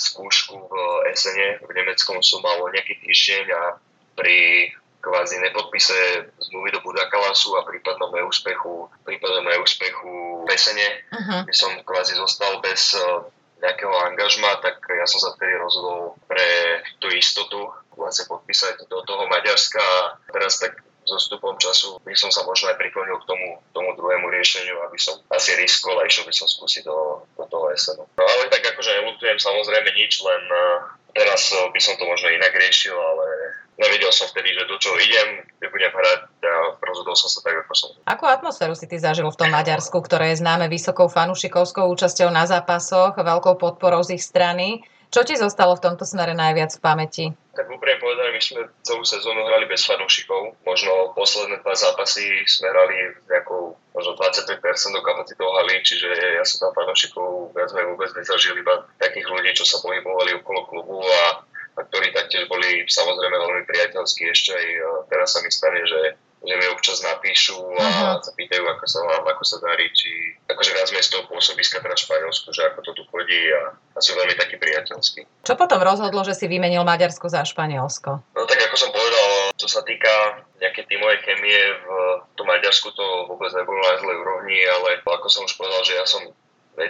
skúšku 0.00 0.56
v 0.56 0.72
Esene 1.12 1.60
v 1.60 1.70
Nemeckom 1.76 2.24
som 2.24 2.40
mal 2.40 2.56
nejaký 2.72 3.04
týždeň 3.04 3.44
a 3.52 3.62
pri 4.16 4.72
kvázi 5.04 5.36
nepodpise 5.44 6.32
zmluvy 6.40 6.72
do 6.72 6.80
Budakalasu 6.80 7.52
a 7.60 7.68
prípadnom 7.68 8.08
neúspechu, 8.08 8.88
prípadnom 9.04 9.44
neúspechu 9.44 10.42
Pesene, 10.48 11.04
uh-huh. 11.12 11.44
by 11.44 11.52
som 11.52 11.70
kvázi 11.84 12.16
zostal 12.16 12.64
bez 12.64 12.96
uh, 12.96 13.28
nejakého 13.60 13.92
angažma, 14.08 14.60
tak 14.64 14.80
ja 14.88 15.04
som 15.04 15.20
sa 15.20 15.36
vtedy 15.36 15.56
rozhodol 15.60 16.16
pre 16.24 16.80
tú 17.00 17.12
istotu 17.12 17.68
vlastne 17.96 18.28
podpísať 18.28 18.88
do 18.88 19.00
toho 19.04 19.28
Maďarska 19.28 19.80
a 19.80 20.16
teraz 20.32 20.60
tak 20.60 20.80
so 21.04 21.20
stupom 21.20 21.60
času 21.60 22.00
by 22.00 22.16
som 22.16 22.32
sa 22.32 22.48
možno 22.48 22.72
aj 22.72 22.80
priklonil 22.80 23.20
k 23.20 23.28
tomu, 23.28 23.60
tomu 23.76 23.92
druhému 23.92 24.24
riešeniu, 24.32 24.80
aby 24.88 24.96
som 24.96 25.20
asi 25.28 25.52
riskol 25.60 26.00
a 26.00 26.08
išiel 26.08 26.24
by 26.24 26.32
som 26.32 26.48
skúsiť 26.48 26.88
do, 26.88 27.28
do 27.36 27.44
toho 27.44 27.68
SN. 27.76 28.00
No 28.00 28.24
ale 28.24 28.48
tak 28.48 28.64
akože 28.64 29.04
nelutujem 29.04 29.36
samozrejme 29.36 29.92
nič, 29.92 30.24
len 30.24 30.42
uh, 30.48 30.96
teraz 31.12 31.52
uh, 31.52 31.68
by 31.68 31.80
som 31.80 32.00
to 32.00 32.08
možno 32.08 32.32
inak 32.32 32.56
riešil, 32.56 32.96
ale 32.96 33.26
nevedel 33.78 34.12
som 34.14 34.26
vtedy, 34.30 34.54
že 34.54 34.68
do 34.70 34.76
čoho 34.78 34.96
idem, 34.98 35.42
kde 35.58 35.66
budem 35.70 35.92
hrať 35.92 36.20
a 36.44 36.54
rozhodol 36.78 37.16
som 37.18 37.28
sa 37.30 37.40
tak, 37.42 37.66
ako 37.66 37.72
som. 37.74 37.88
Akú 38.06 38.24
atmosféru 38.28 38.74
si 38.78 38.86
ty 38.86 39.00
zažil 39.00 39.26
v 39.26 39.38
tom 39.38 39.50
Maďarsku, 39.50 39.98
ktoré 39.98 40.34
je 40.34 40.42
známe 40.42 40.70
vysokou 40.70 41.10
fanušikovskou 41.10 41.86
účasťou 41.90 42.30
na 42.30 42.46
zápasoch, 42.46 43.18
veľkou 43.18 43.58
podporou 43.58 44.02
z 44.06 44.18
ich 44.18 44.24
strany? 44.24 44.82
Čo 45.14 45.22
ti 45.22 45.38
zostalo 45.38 45.78
v 45.78 45.84
tomto 45.86 46.02
smere 46.02 46.34
najviac 46.34 46.74
v 46.74 46.82
pamäti? 46.82 47.24
Tak 47.54 47.70
úprimne 47.70 48.02
povedané, 48.02 48.34
my 48.34 48.42
sme 48.42 48.66
celú 48.82 49.06
sezónu 49.06 49.46
hrali 49.46 49.70
bez 49.70 49.86
fanúšikov. 49.86 50.58
Možno 50.66 51.14
posledné 51.14 51.62
dva 51.62 51.70
zápasy 51.70 52.42
sme 52.50 52.66
hrali 52.66 53.14
nejakou 53.30 53.78
možno 53.94 54.18
25% 54.18 54.58
do 54.90 55.02
kapacitou 55.06 55.46
haly, 55.54 55.78
čiže 55.86 56.10
ja 56.10 56.42
som 56.42 56.66
tam 56.66 56.82
fanúšikov 56.82 57.54
viac 57.54 57.70
sme 57.70 57.94
vôbec 57.94 58.10
nezažil, 58.10 58.58
iba 58.58 58.90
takých 58.98 59.30
ľudí, 59.30 59.54
čo 59.54 59.62
sa 59.62 59.78
pohybovali 59.86 60.34
okolo 60.42 60.60
klubu 60.66 60.98
a 60.98 61.22
a 61.22 61.26
ktorí 61.74 62.14
taktiež 62.14 62.46
boli 62.46 62.86
samozrejme 62.86 63.34
veľmi 63.34 63.62
priateľskí. 63.66 64.30
Ešte 64.30 64.54
aj 64.54 64.66
e, 64.66 64.82
teraz 65.10 65.34
sa 65.34 65.42
mi 65.42 65.50
stane, 65.50 65.82
že, 65.82 66.14
že 66.46 66.54
mi 66.54 66.66
občas 66.70 67.02
napíšu 67.02 67.58
a 67.80 68.18
sa 68.22 68.32
pýtajú, 68.38 68.62
ako 68.62 68.84
sa 68.86 69.00
mám, 69.02 69.26
ako 69.26 69.42
sa 69.42 69.58
darí, 69.58 69.90
či 69.90 70.38
akože 70.46 70.70
viac 70.70 70.88
z 70.90 71.10
toho 71.10 71.26
pôsobiska 71.26 71.82
teraz 71.82 72.02
v 72.02 72.06
Španielsku, 72.06 72.48
že 72.54 72.62
ako 72.70 72.78
to 72.86 72.90
tu 72.94 73.02
chodí 73.10 73.42
a, 73.50 73.74
a 73.74 73.98
sú 73.98 74.14
veľmi 74.14 74.38
takí 74.38 74.54
priateľskí. 74.60 75.26
Čo 75.42 75.58
potom 75.58 75.82
rozhodlo, 75.82 76.22
že 76.22 76.38
si 76.38 76.46
vymenil 76.46 76.86
Maďarsko 76.86 77.26
za 77.26 77.42
Španielsko? 77.42 78.22
No 78.38 78.46
tak 78.46 78.60
ako 78.70 78.76
som 78.78 78.90
povedal, 78.94 79.50
čo 79.58 79.66
sa 79.66 79.82
týka 79.82 80.46
nejaké 80.62 80.86
tímovej 80.86 81.18
chemie 81.26 81.58
v 81.82 81.88
tom 82.38 82.46
Maďarsku, 82.46 82.94
to 82.94 83.06
vôbec 83.26 83.50
nebolo 83.52 83.82
na 83.82 83.98
zlej 83.98 84.16
úrovni, 84.22 84.58
ale 84.62 85.02
ako 85.02 85.26
som 85.26 85.42
už 85.44 85.58
povedal, 85.58 85.82
že 85.82 85.98
ja 85.98 86.06
som 86.06 86.22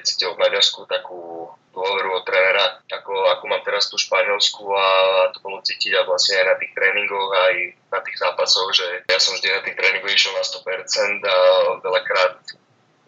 cítil 0.05 0.33
v 0.33 0.41
Maďarsku 0.41 0.89
takú 0.89 1.49
dôveru 1.75 2.09
od 2.15 2.25
trénera, 2.25 2.79
ako, 2.87 3.13
ako 3.35 3.45
mám 3.51 3.63
teraz 3.67 3.91
tu 3.91 3.99
Španielsku 3.99 4.63
a 4.71 4.87
to 5.35 5.43
bolo 5.43 5.59
cítiť 5.61 5.93
a 5.99 6.07
vlastne 6.07 6.39
aj 6.41 6.47
na 6.47 6.57
tých 6.57 6.73
tréningoch, 6.73 7.31
aj 7.35 7.55
na 7.91 8.01
tých 8.01 8.17
zápasoch, 8.23 8.71
že 8.71 8.87
ja 9.11 9.19
som 9.19 9.35
vždy 9.35 9.49
na 9.51 9.61
tých 9.67 9.77
tréningoch 9.77 10.15
išiel 10.15 10.33
na 10.39 10.45
100% 10.47 11.27
a 11.27 11.39
veľakrát 11.83 12.35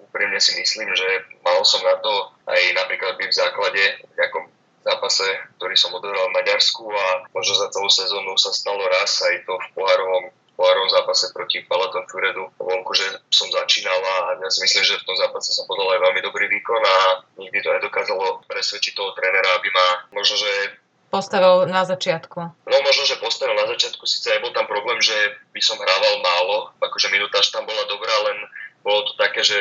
úprimne 0.03 0.41
si 0.43 0.59
myslím, 0.59 0.91
že 0.93 1.09
mal 1.47 1.63
som 1.63 1.81
na 1.87 1.97
to 2.03 2.13
aj 2.51 2.61
napríklad 2.75 3.15
byť 3.21 3.29
v 3.31 3.39
základe 3.39 3.83
v 4.03 4.15
nejakom 4.19 4.45
zápase, 4.87 5.27
ktorý 5.59 5.75
som 5.75 5.95
odohral 5.95 6.31
v 6.31 6.37
Maďarsku 6.39 6.87
a 6.87 7.07
možno 7.35 7.55
za 7.59 7.69
celú 7.75 7.91
sezónu 7.91 8.39
sa 8.39 8.55
stalo 8.55 8.83
raz 8.87 9.19
aj 9.23 9.43
to 9.47 9.55
v 9.59 9.69
pohárovom 9.75 10.31
pohárovom 10.57 10.91
zápase 10.91 11.31
proti 11.37 11.63
Palaton 11.69 12.09
Furedu 12.09 12.49
vonku, 12.57 12.93
že 12.97 13.05
som 13.29 13.47
začínal 13.53 14.01
a 14.01 14.41
ja 14.41 14.49
si 14.49 14.65
myslím, 14.65 14.83
že 14.83 14.99
v 14.99 15.07
tom 15.07 15.17
zápase 15.21 15.53
som 15.53 15.69
podal 15.69 15.93
aj 15.95 16.01
veľmi 16.01 16.21
dobrý 16.25 16.49
výkon 16.49 16.83
a 16.83 16.97
nikdy 17.37 17.61
to 17.61 17.71
nedokázalo 17.77 18.43
presvedčiť 18.49 18.93
toho 18.97 19.13
trénera, 19.13 19.61
aby 19.61 19.69
ma 19.71 19.87
možno, 20.17 20.41
že 20.41 20.51
postavil 21.13 21.69
na 21.71 21.85
začiatku? 21.87 22.39
No 22.67 22.77
možno, 22.83 23.05
že 23.07 23.21
postavil 23.21 23.55
na 23.55 23.69
začiatku, 23.69 24.03
síce 24.09 24.33
aj 24.33 24.43
bol 24.43 24.53
tam 24.57 24.67
problém, 24.67 24.99
že 25.05 25.15
by 25.53 25.61
som 25.63 25.79
hrával 25.79 26.15
málo, 26.25 26.57
akože 26.83 27.13
minutáž 27.13 27.53
tam 27.53 27.69
bola 27.69 27.85
dobrá, 27.87 28.13
len 28.33 28.39
bolo 28.83 29.07
to 29.07 29.13
také, 29.21 29.45
že 29.45 29.57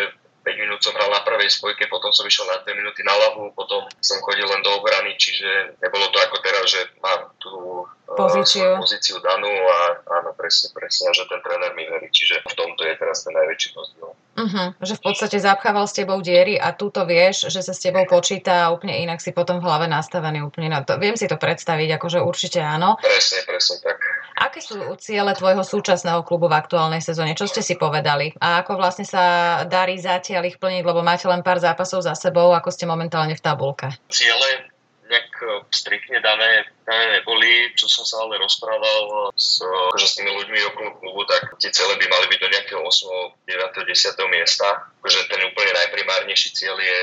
5 0.45 0.61
minút 0.61 0.79
som 0.85 0.93
hral 0.93 1.09
na 1.09 1.25
pravej 1.25 1.49
spojke, 1.49 1.89
potom 1.89 2.13
som 2.13 2.21
išiel 2.29 2.45
na 2.45 2.61
2 2.61 2.77
minúty 2.77 3.01
na 3.01 3.17
ľavú, 3.17 3.49
potom 3.57 3.81
som 3.97 4.21
chodil 4.21 4.45
len 4.45 4.61
do 4.61 4.77
obrany, 4.77 5.17
čiže 5.17 5.81
nebolo 5.81 6.05
to 6.13 6.21
ako 6.21 6.37
teraz, 6.45 6.69
že 6.69 6.85
mám 7.01 7.33
tú 7.41 7.81
eh, 7.81 8.13
pozíciu, 8.13 8.77
pozíciu 8.77 9.17
danú 9.25 9.49
a 9.49 10.05
áno, 10.21 10.37
presne, 10.37 10.69
presne, 10.77 11.09
že 11.17 11.25
ten 11.25 11.41
tréner 11.41 11.73
mi 11.73 11.89
verí, 11.89 12.13
čiže 12.13 12.45
v 12.45 12.53
tomto 12.53 12.85
je 12.85 12.93
teraz 12.93 13.25
ten 13.25 13.33
najväčší 13.33 13.69
rozdiel. 13.73 14.13
Uh-huh. 14.35 14.67
Že 14.83 14.93
v 14.99 15.01
podstate 15.01 15.37
zapchával 15.39 15.87
s 15.87 15.95
tebou 15.95 16.19
diery 16.19 16.59
a 16.59 16.75
tu 16.75 16.91
to 16.91 17.07
vieš, 17.07 17.47
že 17.47 17.63
sa 17.63 17.71
s 17.71 17.79
tebou 17.79 18.03
počíta 18.03 18.67
a 18.67 18.71
úplne 18.75 18.99
inak 18.99 19.23
si 19.23 19.31
potom 19.31 19.63
v 19.63 19.65
hlave 19.65 19.87
nastavený 19.87 20.43
úplne 20.43 20.69
na 20.69 20.83
to. 20.83 20.99
Viem 20.99 21.15
si 21.15 21.25
to 21.25 21.39
predstaviť, 21.39 21.95
akože 21.95 22.19
určite 22.19 22.59
áno. 22.59 22.99
Presne, 22.99 23.47
presne 23.47 23.79
tak. 23.79 23.97
Aké 24.35 24.59
sú 24.59 24.75
ciele 24.99 25.31
tvojho 25.31 25.63
súčasného 25.63 26.19
klubu 26.27 26.51
v 26.51 26.59
aktuálnej 26.59 26.99
sezóne? 26.99 27.39
Čo 27.39 27.47
ste 27.47 27.63
si 27.63 27.79
povedali? 27.79 28.35
A 28.43 28.59
ako 28.59 28.75
vlastne 28.75 29.07
sa 29.07 29.63
darí 29.63 29.95
zatiaľ 29.95 30.34
ich 30.43 30.59
plniť, 30.59 30.83
lebo 30.83 30.99
máte 30.99 31.29
len 31.31 31.39
pár 31.39 31.63
zápasov 31.63 32.03
za 32.03 32.17
sebou, 32.17 32.51
ako 32.51 32.67
ste 32.73 32.83
momentálne 32.83 33.37
v 33.37 33.43
tabulke? 33.45 33.87
Ciele 34.11 34.75
nejak 35.05 35.31
e, 35.37 35.47
striktne 35.69 36.17
dané, 36.19 36.65
dané 36.83 37.21
neboli, 37.21 37.71
čo 37.77 37.85
som 37.85 38.03
sa 38.03 38.25
ale 38.25 38.41
rozprával 38.41 39.31
s, 39.37 39.61
akože 39.61 40.07
s 40.09 40.15
tými 40.17 40.31
ľuďmi 40.33 40.59
okolo 40.73 40.89
klubu, 40.97 41.21
tak 41.29 41.55
tie 41.61 41.69
cele 41.69 41.93
by 41.95 42.05
mali 42.09 42.25
byť 42.27 42.39
do 42.41 42.49
nejakého 42.51 42.81
8., 42.81 43.45
9., 43.45 43.85
10. 43.85 44.33
miesta. 44.33 44.67
Akože 44.99 45.29
ten 45.29 45.41
úplne 45.45 45.71
najprimárnejší 45.77 46.49
cieľ 46.57 46.75
je 46.81 46.99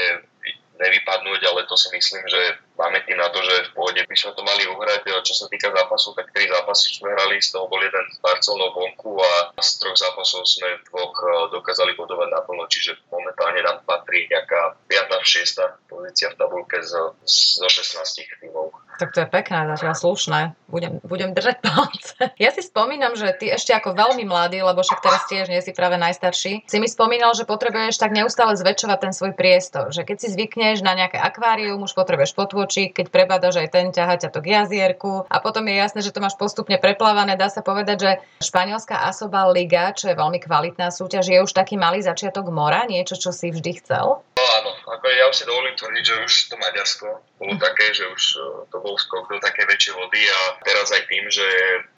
nevypadnúť, 0.83 1.40
ale 1.47 1.61
to 1.71 1.79
si 1.79 1.88
myslím, 1.95 2.27
že 2.27 2.59
tým 2.78 3.18
na 3.18 3.28
to, 3.28 3.40
že 3.44 3.68
v 3.68 3.70
pôde 3.76 4.00
by 4.00 4.16
sme 4.16 4.32
to 4.32 4.42
mali 4.42 4.64
uhrať. 4.64 5.04
Čo 5.22 5.35
sa 5.35 5.46
týka 5.50 5.68
zápasu, 5.68 6.16
tak 6.16 6.32
tri 6.32 6.48
zápasy 6.48 6.96
sme 6.96 7.12
hrali, 7.12 7.42
z 7.42 7.52
toho 7.52 7.68
bol 7.68 7.80
jeden 7.82 8.04
s 8.08 8.18
Barcelonou 8.24 8.72
vonku 8.72 9.20
a 9.20 9.52
z 9.61 9.70
troch 9.82 9.98
zápasov 9.98 10.46
sme 10.48 10.80
dvoch 10.88 11.14
e, 11.20 11.26
dokázali 11.52 11.92
bodovať 11.98 12.28
naplno, 12.32 12.64
čiže 12.70 12.96
momentálne 13.12 13.61
nám 13.61 13.85
patrí 13.85 14.26
nejaká 14.30 14.78
5. 14.88 15.22
6. 15.22 15.90
pozícia 15.90 16.32
v 16.32 16.38
tabulke 16.38 16.80
zo, 16.82 17.14
zo 17.26 17.68
16 17.68 18.40
tímov. 18.40 18.72
Tak 19.00 19.16
to 19.16 19.24
je 19.24 19.28
pekné, 19.28 19.66
zatiaľ 19.72 19.94
slušné. 19.96 20.40
Budem, 20.68 21.00
budem 21.04 21.32
držať 21.32 21.56
palce. 21.64 22.14
Ja 22.42 22.50
si 22.50 22.62
spomínam, 22.64 23.14
že 23.14 23.30
ty 23.38 23.50
ešte 23.50 23.72
ako 23.72 23.94
veľmi 23.94 24.26
mladý, 24.26 24.62
lebo 24.62 24.82
však 24.82 25.00
teraz 25.02 25.22
tiež 25.30 25.46
nie 25.48 25.62
si 25.62 25.70
práve 25.74 25.94
najstarší, 25.98 26.66
si 26.66 26.76
mi 26.78 26.88
spomínal, 26.90 27.32
že 27.35 27.48
potrebuješ 27.48 27.98
tak 27.98 28.14
neustále 28.14 28.54
zväčšovať 28.58 28.98
ten 28.98 29.12
svoj 29.14 29.32
priestor. 29.35 29.90
Že 29.94 30.06
keď 30.06 30.16
si 30.18 30.28
zvykneš 30.35 30.85
na 30.85 30.94
nejaké 30.94 31.18
akvárium, 31.18 31.82
už 31.82 31.94
potrebuješ 31.94 32.35
potôčiť, 32.62 32.94
keď 32.94 33.07
prebadaš 33.11 33.59
aj 33.59 33.68
ten, 33.75 33.90
ťaha 33.90 34.14
ťa 34.22 34.31
to 34.31 34.38
k 34.38 34.55
jazierku 34.55 35.27
a 35.27 35.37
potom 35.42 35.66
je 35.66 35.75
jasné, 35.83 36.01
že 36.07 36.14
to 36.14 36.22
máš 36.22 36.38
postupne 36.38 36.79
preplávané. 36.79 37.35
Dá 37.35 37.51
sa 37.51 37.59
povedať, 37.59 37.96
že 37.98 38.11
španielská 38.38 39.03
Asobal 39.11 39.51
Liga, 39.51 39.90
čo 39.90 40.07
je 40.07 40.14
veľmi 40.14 40.38
kvalitná 40.38 40.94
súťaž, 40.94 41.27
je 41.27 41.42
už 41.42 41.51
taký 41.51 41.75
malý 41.75 42.07
začiatok 42.07 42.55
mora, 42.55 42.87
niečo, 42.87 43.18
čo 43.18 43.35
si 43.35 43.51
vždy 43.51 43.83
chcel? 43.83 44.22
No 44.22 44.44
áno, 44.62 44.70
ako 44.87 45.05
ja 45.11 45.27
už 45.27 45.42
si 45.42 45.44
dovolím 45.44 45.75
tvrdiť, 45.75 46.05
že 46.07 46.14
už 46.22 46.33
to 46.46 46.55
Maďarsko 46.55 47.07
bolo 47.42 47.55
také, 47.59 47.90
že 47.90 48.07
už 48.07 48.22
e, 48.38 48.42
to 48.70 48.77
bol 48.79 48.94
skok 48.94 49.27
do 49.27 49.42
také 49.42 49.66
väčšie 49.66 49.98
vody 49.98 50.22
a 50.22 50.40
teraz 50.62 50.94
aj 50.94 51.03
tým, 51.11 51.27
že 51.27 51.46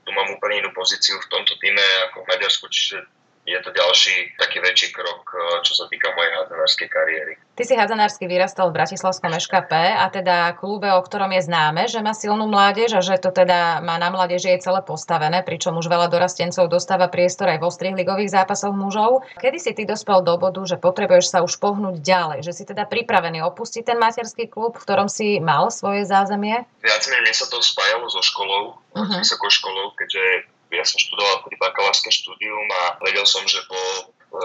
tu 0.08 0.10
mám 0.16 0.32
úplne 0.32 0.64
inú 0.64 0.72
pozíciu 0.72 1.20
v 1.20 1.28
tomto 1.28 1.60
týme 1.60 1.84
ako 2.08 2.24
v 2.24 2.30
Maďarsku, 2.32 2.64
čiže 2.72 3.04
je 3.44 3.58
to 3.60 3.70
ďalší 3.76 4.40
taký 4.40 4.58
väčší 4.64 4.88
krok, 4.96 5.28
eh, 5.36 5.60
čo 5.60 5.76
sa 5.76 5.84
týka 5.92 6.08
mojej 6.16 6.32
hádzanárskej 6.32 6.88
kariéry. 6.88 7.34
Ty 7.54 7.62
si 7.62 7.78
hádzanársky 7.78 8.26
vyrastal 8.26 8.72
v 8.72 8.82
Bratislavskom 8.82 9.30
ŠKP 9.30 9.72
a 9.94 10.10
teda 10.10 10.58
klube, 10.58 10.90
o 10.90 10.98
ktorom 10.98 11.30
je 11.38 11.46
známe, 11.46 11.86
že 11.86 12.02
má 12.02 12.10
silnú 12.10 12.50
mládež 12.50 12.98
a 12.98 13.00
že 13.04 13.14
to 13.20 13.30
teda 13.30 13.78
má 13.78 13.94
na 13.94 14.10
mládeži 14.10 14.58
je 14.58 14.66
celé 14.66 14.82
postavené, 14.82 15.46
pričom 15.46 15.78
už 15.78 15.86
veľa 15.86 16.10
dorastencov 16.10 16.66
dostáva 16.66 17.06
priestor 17.06 17.46
aj 17.46 17.62
vo 17.62 17.70
ostrých 17.70 17.94
ligových 17.94 18.34
zápasoch 18.34 18.74
mužov. 18.74 19.22
Kedy 19.38 19.58
si 19.62 19.70
ty 19.70 19.86
dospel 19.86 20.26
do 20.26 20.34
bodu, 20.34 20.66
že 20.66 20.80
potrebuješ 20.82 21.30
sa 21.30 21.38
už 21.46 21.62
pohnúť 21.62 22.02
ďalej, 22.02 22.42
že 22.42 22.52
si 22.56 22.66
teda 22.66 22.90
pripravený 22.90 23.46
opustiť 23.46 23.86
ten 23.86 24.02
materský 24.02 24.50
klub, 24.50 24.74
v 24.74 24.82
ktorom 24.82 25.06
si 25.06 25.38
mal 25.38 25.70
svoje 25.70 26.02
zázemie? 26.08 26.66
Viac 26.82 27.02
menej 27.06 27.38
sa 27.38 27.46
to 27.46 27.62
spájalo 27.62 28.10
so 28.10 28.18
školou, 28.18 28.82
uh-huh. 28.98 29.22
vysokou 29.22 29.46
školou, 29.46 29.94
keďže 29.94 30.53
ja 30.74 30.84
som 30.84 30.98
študoval 30.98 31.46
pri 31.46 31.56
bakalárske 31.56 32.10
štúdium 32.10 32.68
a 32.70 32.98
vedel 33.02 33.24
som, 33.24 33.42
že 33.46 33.62
po 33.70 33.78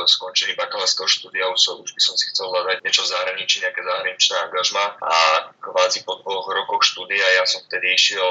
skončení 0.05 0.53
bakalárskeho 0.53 1.09
štúdia 1.09 1.49
už, 1.49 1.81
už 1.81 1.91
by 1.97 2.01
som 2.01 2.13
si 2.13 2.29
chcel 2.29 2.45
hľadať 2.53 2.85
niečo 2.85 3.01
v 3.01 3.11
zahraničí, 3.13 3.57
nejaké 3.65 3.81
zahraničné 3.81 4.35
angažma 4.45 4.85
a 5.01 5.17
kvázi 5.57 6.05
po 6.05 6.21
dvoch 6.21 6.45
rokoch 6.45 6.85
štúdia 6.85 7.25
ja 7.41 7.43
som 7.49 7.65
vtedy 7.65 7.97
išiel 7.97 8.29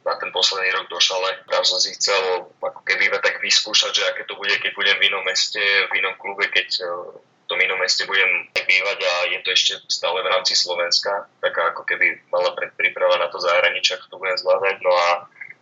na 0.00 0.16
ten 0.16 0.32
posledný 0.32 0.72
rok 0.72 0.88
do 0.88 0.96
šale. 0.96 1.44
Tam 1.44 1.60
som 1.60 1.76
si 1.76 1.92
chcel 1.92 2.48
ako 2.56 2.80
keby 2.88 3.12
tak 3.20 3.36
vyskúšať, 3.44 3.92
že 3.92 4.08
aké 4.08 4.24
to 4.24 4.38
bude, 4.38 4.52
keď 4.56 4.72
budem 4.72 4.96
v 4.96 5.12
inom 5.12 5.22
meste, 5.28 5.60
v 5.60 5.92
inom 6.00 6.16
klube, 6.16 6.48
keď 6.48 6.68
e, 6.80 6.84
v 7.20 7.44
tom 7.44 7.60
inom 7.60 7.76
meste 7.76 8.08
budem 8.08 8.48
bývať 8.54 8.98
a 9.04 9.12
je 9.28 9.38
to 9.44 9.50
ešte 9.52 9.72
stále 9.92 10.24
v 10.24 10.30
rámci 10.32 10.56
Slovenska, 10.56 11.28
taká 11.44 11.76
ako 11.76 11.84
keby 11.84 12.16
mala 12.32 12.56
predpríprava 12.56 13.20
na 13.20 13.28
to 13.28 13.42
zahraničie, 13.44 14.00
ako 14.00 14.06
to 14.08 14.20
budem 14.24 14.38
zvládať. 14.40 14.76
No 14.80 14.92
a 14.94 15.08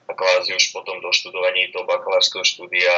a 0.09 0.13
kvázi 0.17 0.57
už 0.57 0.73
potom 0.73 0.97
do 1.05 1.13
študovaní 1.13 1.69
do 1.69 1.85
bakalárskeho 1.85 2.41
štúdia 2.41 2.93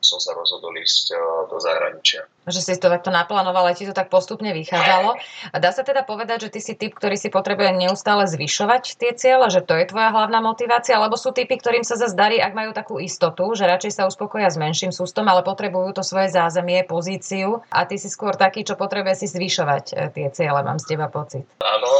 som 0.00 0.16
sa 0.16 0.32
rozhodol 0.32 0.72
ísť 0.80 1.12
e, 1.12 1.16
do 1.52 1.60
zahraničia. 1.60 2.24
Že 2.48 2.60
si 2.60 2.80
to 2.80 2.88
takto 2.88 3.12
naplánoval, 3.12 3.68
a 3.68 3.76
ti 3.76 3.84
to 3.84 3.92
tak 3.92 4.08
postupne 4.08 4.48
vychádzalo. 4.48 5.16
A 5.52 5.56
dá 5.60 5.76
sa 5.76 5.84
teda 5.84 6.04
povedať, 6.04 6.48
že 6.48 6.52
ty 6.56 6.60
si 6.64 6.72
typ, 6.72 6.96
ktorý 6.96 7.20
si 7.20 7.28
potrebuje 7.28 7.76
neustále 7.76 8.24
zvyšovať 8.24 8.96
tie 8.96 9.12
ciele, 9.12 9.44
že 9.52 9.60
to 9.60 9.76
je 9.76 9.92
tvoja 9.92 10.08
hlavná 10.08 10.40
motivácia, 10.40 10.96
alebo 10.96 11.20
sú 11.20 11.36
typy, 11.36 11.60
ktorým 11.60 11.84
sa 11.84 12.00
zase 12.00 12.16
darí, 12.16 12.40
ak 12.40 12.56
majú 12.56 12.72
takú 12.72 12.96
istotu, 12.96 13.52
že 13.52 13.68
radšej 13.68 14.00
sa 14.00 14.08
uspokoja 14.08 14.48
s 14.48 14.56
menším 14.56 14.92
sústom, 14.92 15.28
ale 15.28 15.44
potrebujú 15.44 15.92
to 15.92 16.02
svoje 16.04 16.32
zázemie, 16.32 16.80
pozíciu 16.88 17.60
a 17.68 17.84
ty 17.84 18.00
si 18.00 18.08
skôr 18.08 18.36
taký, 18.40 18.64
čo 18.64 18.76
potrebuje 18.80 19.24
si 19.24 19.26
zvyšovať 19.28 19.84
e, 19.92 19.94
tie 20.16 20.26
ciele, 20.32 20.60
mám 20.64 20.80
z 20.80 20.96
teba 20.96 21.12
pocit. 21.12 21.44
Áno, 21.60 21.92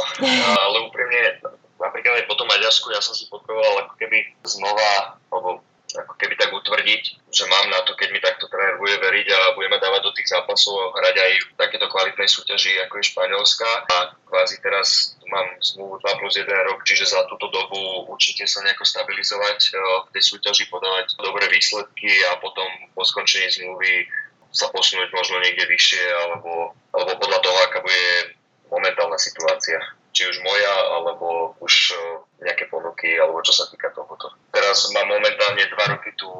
ale 0.65 0.77
úprimne 0.89 1.41
napríklad 1.85 2.21
aj 2.21 2.25
po 2.25 2.35
tom 2.35 2.49
Maďarsku 2.49 2.89
ja 2.89 2.99
som 2.99 3.13
si 3.13 3.29
potreboval 3.29 3.85
ako 3.85 3.93
keby 4.01 4.25
znova, 4.41 5.21
alebo 5.29 5.61
ako 5.95 6.13
keby 6.19 6.35
tak 6.35 6.51
utvrdiť, 6.51 7.03
že 7.31 7.47
mám 7.47 7.71
na 7.71 7.79
to, 7.87 7.95
keď 7.95 8.09
mi 8.11 8.19
takto 8.19 8.51
tréner 8.51 8.75
bude 8.75 8.99
veriť 8.99 9.27
a 9.31 9.39
budeme 9.55 9.79
dávať 9.79 10.01
do 10.03 10.11
tých 10.11 10.27
zápasov 10.27 10.91
hrať 10.97 11.15
aj 11.15 11.31
v 11.39 11.51
takéto 11.55 11.87
kvalitnej 11.87 12.27
súťaži, 12.27 12.75
ako 12.83 12.99
je 12.99 13.09
Španielská. 13.15 13.69
A 13.87 13.95
kvázi 14.27 14.59
teraz 14.59 15.15
mám 15.31 15.47
zmluvu 15.63 16.01
2 16.03 16.19
plus 16.19 16.35
1 16.35 16.47
rok, 16.47 16.79
čiže 16.83 17.07
za 17.07 17.23
túto 17.31 17.47
dobu 17.47 18.11
určite 18.11 18.43
sa 18.49 18.65
nejako 18.65 18.83
stabilizovať 18.83 19.59
eh, 19.71 19.77
v 19.79 20.09
tej 20.19 20.23
súťaži, 20.35 20.67
podávať 20.67 21.15
dobré 21.21 21.47
výsledky 21.47 22.11
a 22.33 22.41
potom 22.43 22.67
po 22.91 23.03
skončení 23.07 23.47
zmluvy 23.51 24.09
sa 24.55 24.71
posunúť 24.71 25.11
možno 25.11 25.43
niekde 25.43 25.67
vyššie 25.67 26.03
alebo, 26.27 26.71
alebo 26.95 27.11
podľa 27.19 27.39
toho, 27.43 27.57
aká 27.67 27.83
bude 27.83 28.39
momentálna 28.71 29.19
situácia 29.19 29.83
či 30.15 30.23
už 30.31 30.39
moja, 30.47 30.75
alebo 30.95 31.59
už 31.59 31.91
e, 31.91 31.95
nejaké 32.47 32.71
ponuky, 32.71 33.19
alebo 33.19 33.43
čo 33.43 33.51
sa 33.51 33.67
týka 33.67 33.91
tohoto. 33.91 34.31
Teraz 34.55 34.87
mám 34.95 35.11
momentálne 35.11 35.67
dva 35.75 35.91
roky 35.91 36.15
tu 36.15 36.31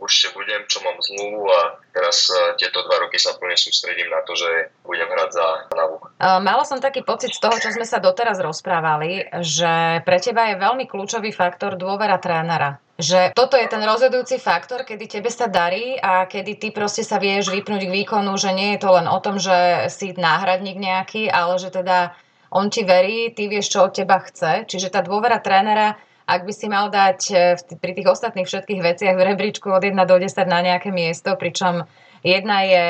určite 0.00 0.32
budem, 0.32 0.64
čo 0.64 0.80
mám 0.80 0.96
zmluvu 0.96 1.44
a 1.52 1.76
teraz 1.92 2.32
e, 2.32 2.56
tieto 2.56 2.80
dva 2.88 3.04
roky 3.04 3.20
sa 3.20 3.36
plne 3.36 3.60
sústredím 3.60 4.08
na 4.08 4.24
to, 4.24 4.32
že 4.32 4.72
budem 4.80 5.12
hrať 5.12 5.30
za 5.36 5.46
Navu. 5.76 6.00
Mala 6.18 6.64
som 6.64 6.80
taký 6.80 7.04
pocit 7.04 7.36
z 7.36 7.44
toho, 7.44 7.60
čo 7.60 7.68
sme 7.68 7.84
sa 7.84 8.00
doteraz 8.00 8.40
rozprávali, 8.40 9.28
že 9.44 10.00
pre 10.08 10.18
teba 10.24 10.48
je 10.48 10.56
veľmi 10.56 10.88
kľúčový 10.88 11.28
faktor 11.36 11.76
dôvera 11.76 12.16
trénera 12.16 12.80
že 12.98 13.30
toto 13.30 13.54
je 13.54 13.70
ten 13.70 13.78
rozhodujúci 13.78 14.42
faktor, 14.42 14.82
kedy 14.82 15.06
tebe 15.06 15.30
sa 15.30 15.46
darí 15.46 15.94
a 16.02 16.26
kedy 16.26 16.58
ty 16.58 16.68
proste 16.74 17.06
sa 17.06 17.22
vieš 17.22 17.54
vypnúť 17.54 17.86
k 17.86 17.94
výkonu, 18.02 18.34
že 18.34 18.50
nie 18.50 18.74
je 18.74 18.82
to 18.82 18.90
len 18.90 19.06
o 19.06 19.18
tom, 19.22 19.38
že 19.38 19.86
si 19.86 20.10
náhradník 20.18 20.74
nejaký, 20.82 21.30
ale 21.30 21.62
že 21.62 21.70
teda 21.70 22.18
on 22.50 22.72
ti 22.72 22.84
verí, 22.84 23.32
ty 23.36 23.48
vieš, 23.48 23.76
čo 23.76 23.88
od 23.88 23.92
teba 23.92 24.20
chce. 24.24 24.64
Čiže 24.64 24.88
tá 24.92 25.04
dôvera 25.04 25.40
trénera, 25.40 25.96
ak 26.28 26.44
by 26.44 26.52
si 26.52 26.68
mal 26.68 26.92
dať 26.92 27.20
e, 27.32 27.36
pri 27.80 27.92
tých 27.96 28.08
ostatných 28.08 28.44
všetkých 28.44 28.80
veciach 28.84 29.16
v 29.16 29.26
rebríčku 29.32 29.72
od 29.72 29.80
1 29.80 29.96
do 29.96 30.16
10 30.20 30.28
na 30.44 30.60
nejaké 30.60 30.92
miesto, 30.92 31.32
pričom 31.40 31.88
jedna 32.20 32.68
je 32.68 32.86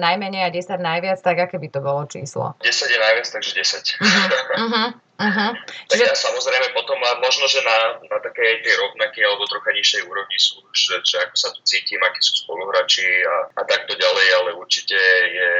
najmenej 0.00 0.48
a 0.48 0.50
10 0.52 0.80
najviac, 0.80 1.18
tak 1.20 1.36
aké 1.36 1.60
by 1.60 1.68
to 1.68 1.80
bolo 1.84 2.08
číslo? 2.08 2.56
10 2.64 2.68
je 2.88 2.98
najviac, 2.98 3.26
takže 3.28 3.52
10. 3.52 4.00
Uh-huh, 4.00 4.28
uh-huh, 4.56 4.88
uh-huh. 5.20 5.50
Čiže... 5.92 6.00
Tak 6.00 6.00
ja 6.00 6.14
samozrejme 6.16 6.72
potom 6.72 6.96
možno, 7.20 7.44
že 7.44 7.60
na, 7.60 8.00
na 8.08 8.18
také 8.24 8.40
aj 8.40 8.56
tej 8.64 8.74
rovnaké 8.80 9.20
alebo 9.20 9.44
trocha 9.50 9.68
nižšej 9.76 10.02
úrovni 10.08 10.38
sú, 10.40 10.64
že, 10.72 10.96
že 11.04 11.16
ako 11.28 11.36
sa 11.36 11.48
tu 11.52 11.60
cítim, 11.68 12.00
akí 12.00 12.20
sú 12.24 12.46
spoluhráči 12.46 13.04
a, 13.04 13.36
a 13.52 13.60
takto 13.68 14.00
ďalej, 14.00 14.26
ale 14.40 14.50
určite 14.56 14.96
je 15.28 15.50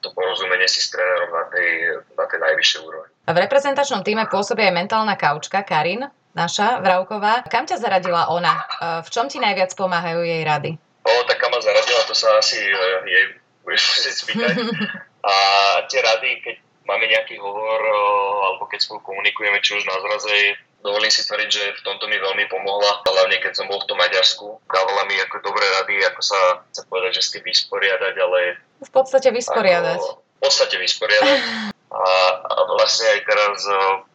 to 0.00 0.12
porozumenie 0.16 0.66
si 0.66 0.80
s 0.80 0.92
trénerom 0.92 1.30
na 1.30 1.44
tej, 1.52 1.68
na 2.16 2.24
tej 2.26 2.38
najvyššej 2.40 2.80
úrovni. 2.84 3.12
V 3.30 3.38
reprezentačnom 3.38 4.02
týme 4.02 4.26
pôsobí 4.26 4.64
aj 4.64 4.74
mentálna 4.74 5.14
kaučka 5.14 5.62
Karin. 5.62 6.08
naša 6.34 6.80
Vravková. 6.82 7.46
Kam 7.46 7.68
ťa 7.68 7.78
zaradila 7.78 8.32
ona? 8.32 8.64
V 9.04 9.08
čom 9.12 9.28
ti 9.30 9.38
najviac 9.38 9.70
pomáhajú 9.76 10.24
jej 10.24 10.42
rady? 10.42 10.74
O, 11.04 11.12
tak 11.26 11.40
kam 11.40 11.50
ma 11.50 11.60
zaradila, 11.60 12.04
to 12.04 12.12
sa 12.12 12.38
asi 12.38 12.60
e, 12.60 12.76
jej 13.08 13.24
budeš 13.64 13.82
musieť 13.96 14.14
spýtať. 14.26 14.54
A 15.30 15.34
tie 15.86 16.00
rady, 16.00 16.30
keď 16.40 16.56
máme 16.88 17.06
nejaký 17.06 17.36
hovor, 17.38 17.80
alebo 18.50 18.64
keď 18.66 18.80
spolu 18.82 19.04
komunikujeme, 19.04 19.60
či 19.60 19.76
už 19.76 19.84
na 19.84 20.00
zraze, 20.00 20.56
dovolím 20.80 21.12
si 21.12 21.22
tvrdiť, 21.22 21.50
že 21.52 21.64
v 21.76 21.84
tomto 21.84 22.08
mi 22.08 22.16
veľmi 22.16 22.48
pomohla, 22.48 23.04
hlavne 23.04 23.36
keď 23.38 23.52
som 23.52 23.68
bol 23.68 23.78
v 23.84 23.88
tom 23.88 24.00
Maďarsku. 24.00 24.64
Dávala 24.64 25.04
mi 25.04 25.20
ako 25.20 25.44
dobré 25.44 25.62
rady, 25.80 26.02
ako 26.08 26.20
sa, 26.24 26.40
chcem 26.72 26.84
povedať, 26.88 27.20
že 27.20 27.22
s 27.22 27.32
tým 27.36 27.44
vysporiadať, 27.44 28.14
ale... 28.16 28.40
V 28.80 28.90
podstate 28.90 29.28
vysporiadať. 29.30 30.00
Ako, 30.00 30.20
v 30.20 30.40
podstate 30.40 30.76
vysporiadať. 30.80 31.38
A, 31.90 32.10
a 32.48 32.54
vlastne 32.70 33.06
aj 33.12 33.20
teraz 33.26 33.66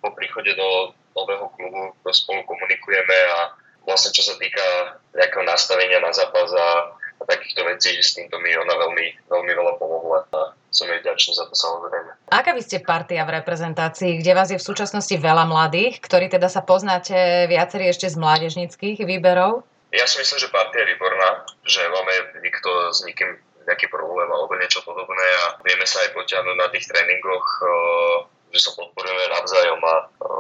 po 0.01 0.10
príchode 0.15 0.56
do 0.58 0.95
nového 1.15 1.47
klubu 1.54 1.93
spolu 2.12 2.41
komunikujeme 2.47 3.17
a 3.36 3.39
vlastne 3.86 4.10
čo 4.15 4.25
sa 4.25 4.36
týka 4.41 4.97
nejakého 5.13 5.45
nastavenia 5.45 6.01
na 6.01 6.12
zápas 6.12 6.49
a 6.51 6.97
a 7.21 7.23
takýchto 7.23 7.63
vecí, 7.63 7.95
s 7.95 8.15
týmto 8.15 8.36
mi 8.43 8.51
ona 8.60 8.75
veľmi, 8.75 9.32
veľmi 9.32 9.51
veľa 9.56 9.73
pomohla 9.80 10.19
a 10.36 10.51
som 10.67 10.91
jej 10.91 10.99
vďačný 10.99 11.32
za 11.32 11.47
to 11.47 11.56
samozrejme. 11.56 12.12
Aká 12.28 12.51
vy 12.51 12.62
ste 12.62 12.84
partia 12.84 13.23
v 13.23 13.39
reprezentácii, 13.39 14.19
kde 14.19 14.32
vás 14.36 14.51
je 14.51 14.60
v 14.60 14.67
súčasnosti 14.67 15.15
veľa 15.15 15.47
mladých, 15.47 16.04
ktorí 16.04 16.28
teda 16.28 16.51
sa 16.51 16.60
poznáte 16.60 17.47
viacerí 17.47 17.88
ešte 17.88 18.12
z 18.12 18.19
mládežnických 18.19 19.08
výberov? 19.08 19.63
Ja 19.95 20.04
si 20.04 20.19
myslím, 20.19 20.43
že 20.43 20.51
partia 20.51 20.84
je 20.84 20.91
výborná, 20.91 21.30
že 21.63 21.80
máme 21.88 22.13
nikto 22.43 22.91
s 22.91 22.99
nikým 23.08 23.39
nejaký 23.65 23.89
problém 23.89 24.30
alebo 24.30 24.54
niečo 24.58 24.82
podobné 24.86 25.28
a 25.45 25.58
vieme 25.65 25.86
sa 25.86 26.01
aj 26.06 26.13
potiahnuť 26.13 26.56
na 26.58 26.67
tých 26.69 26.86
tréningoch, 26.89 27.45
že 28.54 28.60
sa 28.62 28.71
podporujeme 28.78 29.25
navzájom 29.36 29.82
a 29.84 29.95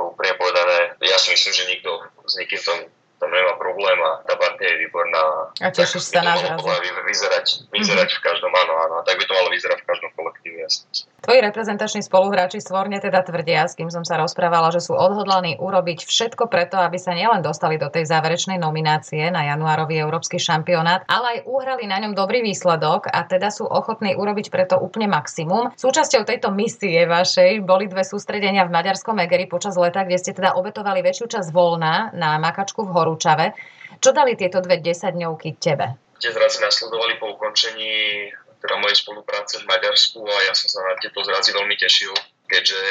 úplne 0.07 0.33
povedané, 0.39 0.95
ja 1.03 1.17
si 1.19 1.35
myslím, 1.35 1.53
že 1.53 1.69
nikto 1.69 1.89
s 2.23 2.33
nikým 2.39 2.61
tom 2.61 2.79
tam 3.15 3.31
nemá 3.31 3.55
problém 3.55 3.95
a 4.03 4.19
tá 4.27 4.35
partia 4.35 4.75
je 4.75 4.81
výborná. 4.85 5.49
A 5.63 5.71
tešíš 5.71 6.11
sa 6.11 6.19
na 6.19 6.35
zrazu. 6.35 6.67
Vyzerať, 7.07 7.71
vyzerať 7.71 8.09
mm-hmm. 8.11 8.19
v 8.19 8.25
každom, 8.27 8.51
áno, 8.51 8.73
áno. 8.75 8.95
Tak 9.07 9.15
by 9.15 9.23
to 9.23 9.33
malo 9.33 9.49
vyzerať 9.55 9.79
v 9.81 9.87
každom 9.87 10.11
kolektíve, 10.19 10.57
jasne. 10.67 10.83
Tvoji 11.25 11.41
reprezentační 11.41 12.05
spoluhráči 12.05 12.61
svorne 12.61 13.01
teda 13.01 13.25
tvrdia, 13.25 13.65
s 13.65 13.73
kým 13.73 13.89
som 13.89 14.05
sa 14.05 14.21
rozprávala, 14.21 14.69
že 14.69 14.77
sú 14.77 14.93
odhodlaní 14.93 15.57
urobiť 15.57 16.05
všetko 16.05 16.45
preto, 16.45 16.77
aby 16.77 17.01
sa 17.01 17.17
nielen 17.17 17.41
dostali 17.41 17.81
do 17.81 17.89
tej 17.89 18.05
záverečnej 18.05 18.61
nominácie 18.61 19.33
na 19.33 19.41
januárový 19.49 19.97
európsky 20.05 20.37
šampionát, 20.37 21.01
ale 21.09 21.25
aj 21.41 21.49
uhrali 21.49 21.89
na 21.89 21.97
ňom 21.97 22.13
dobrý 22.13 22.45
výsledok 22.45 23.09
a 23.09 23.25
teda 23.25 23.49
sú 23.49 23.65
ochotní 23.65 24.13
urobiť 24.13 24.53
preto 24.53 24.77
úplne 24.77 25.09
maximum. 25.09 25.73
Súčasťou 25.73 26.29
tejto 26.29 26.53
misie 26.53 27.09
vašej 27.09 27.57
boli 27.65 27.89
dve 27.89 28.05
sústredenia 28.05 28.61
v 28.69 28.77
Maďarskom 28.77 29.17
Egeri 29.17 29.49
počas 29.49 29.73
leta, 29.81 30.05
kde 30.05 30.21
ste 30.21 30.37
teda 30.37 30.53
obetovali 30.53 31.01
väčšiu 31.01 31.25
časť 31.25 31.49
voľna 31.49 32.13
na 32.13 32.37
makačku 32.37 32.85
v 32.85 32.93
Horúčave. 32.93 33.57
Čo 33.97 34.13
dali 34.13 34.37
tieto 34.37 34.61
dve 34.61 34.77
desaťdňovky 34.77 35.57
tebe? 35.57 35.97
Tie 36.21 36.29
zrazy 36.29 36.61
nasledovali 36.61 37.17
po 37.17 37.33
ukončení 37.33 38.29
teda 38.65 38.81
mojej 38.81 38.97
spolupráce 38.97 39.61
v 39.61 39.69
Maďarsku 39.69 40.25
a 40.25 40.37
ja 40.49 40.53
som 40.57 40.65
sa 40.65 40.81
na 40.81 40.97
tieto 40.97 41.21
zrazy 41.21 41.53
veľmi 41.53 41.77
tešil, 41.77 42.11
keďže 42.49 42.81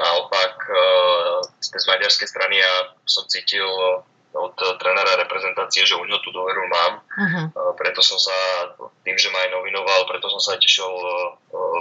naopak 0.00 0.54
e, 0.64 0.74
z 1.60 1.84
maďarskej 1.84 2.28
strany 2.28 2.56
ja 2.56 2.96
som 3.04 3.28
cítil 3.28 3.68
od 4.30 4.54
trénera 4.78 5.18
reprezentácie, 5.20 5.82
že 5.82 5.98
u 5.98 6.06
neho 6.06 6.22
tú 6.22 6.30
dôveru 6.30 6.62
mám. 6.70 7.02
Uh-huh. 7.02 7.74
Preto 7.74 7.98
som 7.98 8.14
sa, 8.14 8.38
tým, 9.02 9.18
že 9.18 9.26
ma 9.34 9.42
aj 9.42 9.50
nominoval, 9.50 10.06
preto 10.06 10.30
som 10.30 10.38
sa 10.38 10.56
tešil 10.56 10.88
e, 10.88 11.28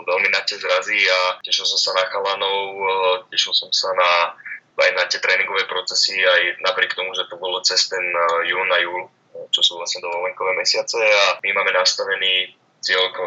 veľmi 0.04 0.28
na 0.34 0.42
tie 0.44 0.60
zrazy 0.60 1.00
a 1.08 1.40
tešil 1.46 1.64
som 1.64 1.80
sa 1.80 1.92
na 1.96 2.10
chalanov, 2.12 2.60
tešil 3.32 3.56
som 3.56 3.72
sa 3.72 3.94
na 3.96 4.12
aj 4.80 4.96
na 4.96 5.04
tie 5.12 5.20
tréningové 5.20 5.68
procesy, 5.68 6.16
aj 6.24 6.64
napriek 6.64 6.96
tomu, 6.96 7.12
že 7.12 7.28
to 7.28 7.36
bolo 7.36 7.60
cez 7.60 7.92
ten 7.92 8.00
jún 8.48 8.70
a 8.72 8.80
júl, 8.80 9.12
čo 9.52 9.60
sú 9.60 9.76
vlastne 9.76 10.00
dovolenkové 10.00 10.56
mesiace 10.56 10.96
a 10.96 11.36
my 11.44 11.50
máme 11.52 11.76
nastavený 11.76 12.56
cieľ 12.80 13.12
k 13.12 13.20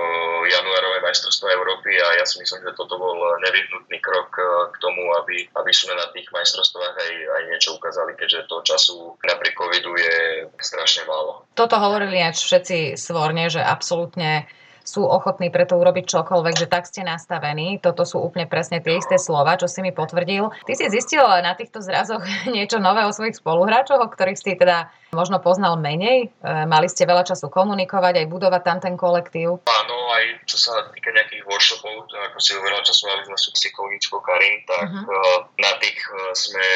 januárové 0.49 1.05
majstrovstva 1.05 1.53
Európy 1.53 1.93
a 2.01 2.21
ja 2.21 2.25
si 2.25 2.41
myslím, 2.41 2.65
že 2.65 2.73
toto 2.73 2.97
bol 2.97 3.17
nevyhnutný 3.45 4.01
krok 4.01 4.33
e, 4.37 4.45
k 4.73 4.77
tomu, 4.81 5.03
aby, 5.21 5.45
aby 5.45 5.73
sme 5.73 5.93
na 5.93 6.09
tých 6.11 6.29
majstrovstvách 6.33 6.95
aj, 6.97 7.13
aj 7.13 7.43
niečo 7.53 7.77
ukázali, 7.77 8.17
keďže 8.17 8.49
toho 8.49 8.63
času 8.65 8.97
napriek 9.21 9.53
covidu 9.53 9.93
je 9.93 10.17
strašne 10.57 11.05
málo. 11.05 11.45
Toto 11.53 11.77
hovorili 11.77 12.25
aj 12.25 12.41
všetci 12.41 12.97
svorne, 12.97 13.53
že 13.53 13.61
absolútne 13.61 14.49
sú 14.83 15.07
ochotní 15.07 15.49
preto 15.49 15.79
urobiť 15.79 16.05
čokoľvek, 16.11 16.55
že 16.59 16.71
tak 16.71 16.87
ste 16.91 17.07
nastavení. 17.07 17.79
Toto 17.79 18.03
sú 18.03 18.19
úplne 18.19 18.51
presne 18.51 18.83
tie 18.83 18.99
isté 18.99 19.17
slova, 19.17 19.55
čo 19.57 19.71
si 19.71 19.81
mi 19.81 19.95
potvrdil. 19.95 20.51
Ty 20.67 20.73
si 20.75 20.87
zistil 20.91 21.23
na 21.23 21.55
týchto 21.55 21.81
zrazoch 21.81 22.23
niečo 22.57 22.83
nové 22.83 23.07
o 23.07 23.15
svojich 23.15 23.39
spoluhráčoch, 23.39 24.03
o 24.03 24.11
ktorých 24.11 24.39
si 24.39 24.59
teda 24.59 24.91
možno 25.15 25.39
poznal 25.39 25.79
menej? 25.79 26.29
E, 26.29 26.67
mali 26.67 26.89
ste 26.91 27.07
veľa 27.07 27.23
času 27.23 27.53
komunikovať, 27.53 28.25
aj 28.25 28.27
budovať 28.33 28.63
tam 28.65 28.79
ten 28.81 28.95
kolektív? 28.99 29.63
Áno, 29.65 29.97
aj 30.19 30.25
čo 30.49 30.57
sa 30.59 30.89
týka 30.91 31.13
nejakých 31.13 31.45
workshopov, 31.47 32.09
ako 32.11 32.39
si 32.41 32.57
veľa 32.57 32.83
času 32.83 33.03
mali 33.07 33.23
s 33.25 33.31
našou 33.31 33.53
psychologičkou 33.55 34.19
Karin, 34.25 34.57
tak 34.67 34.89
uh-huh. 34.89 35.47
na 35.61 35.73
tých 35.79 36.01
e, 36.01 36.17
sme 36.33 36.67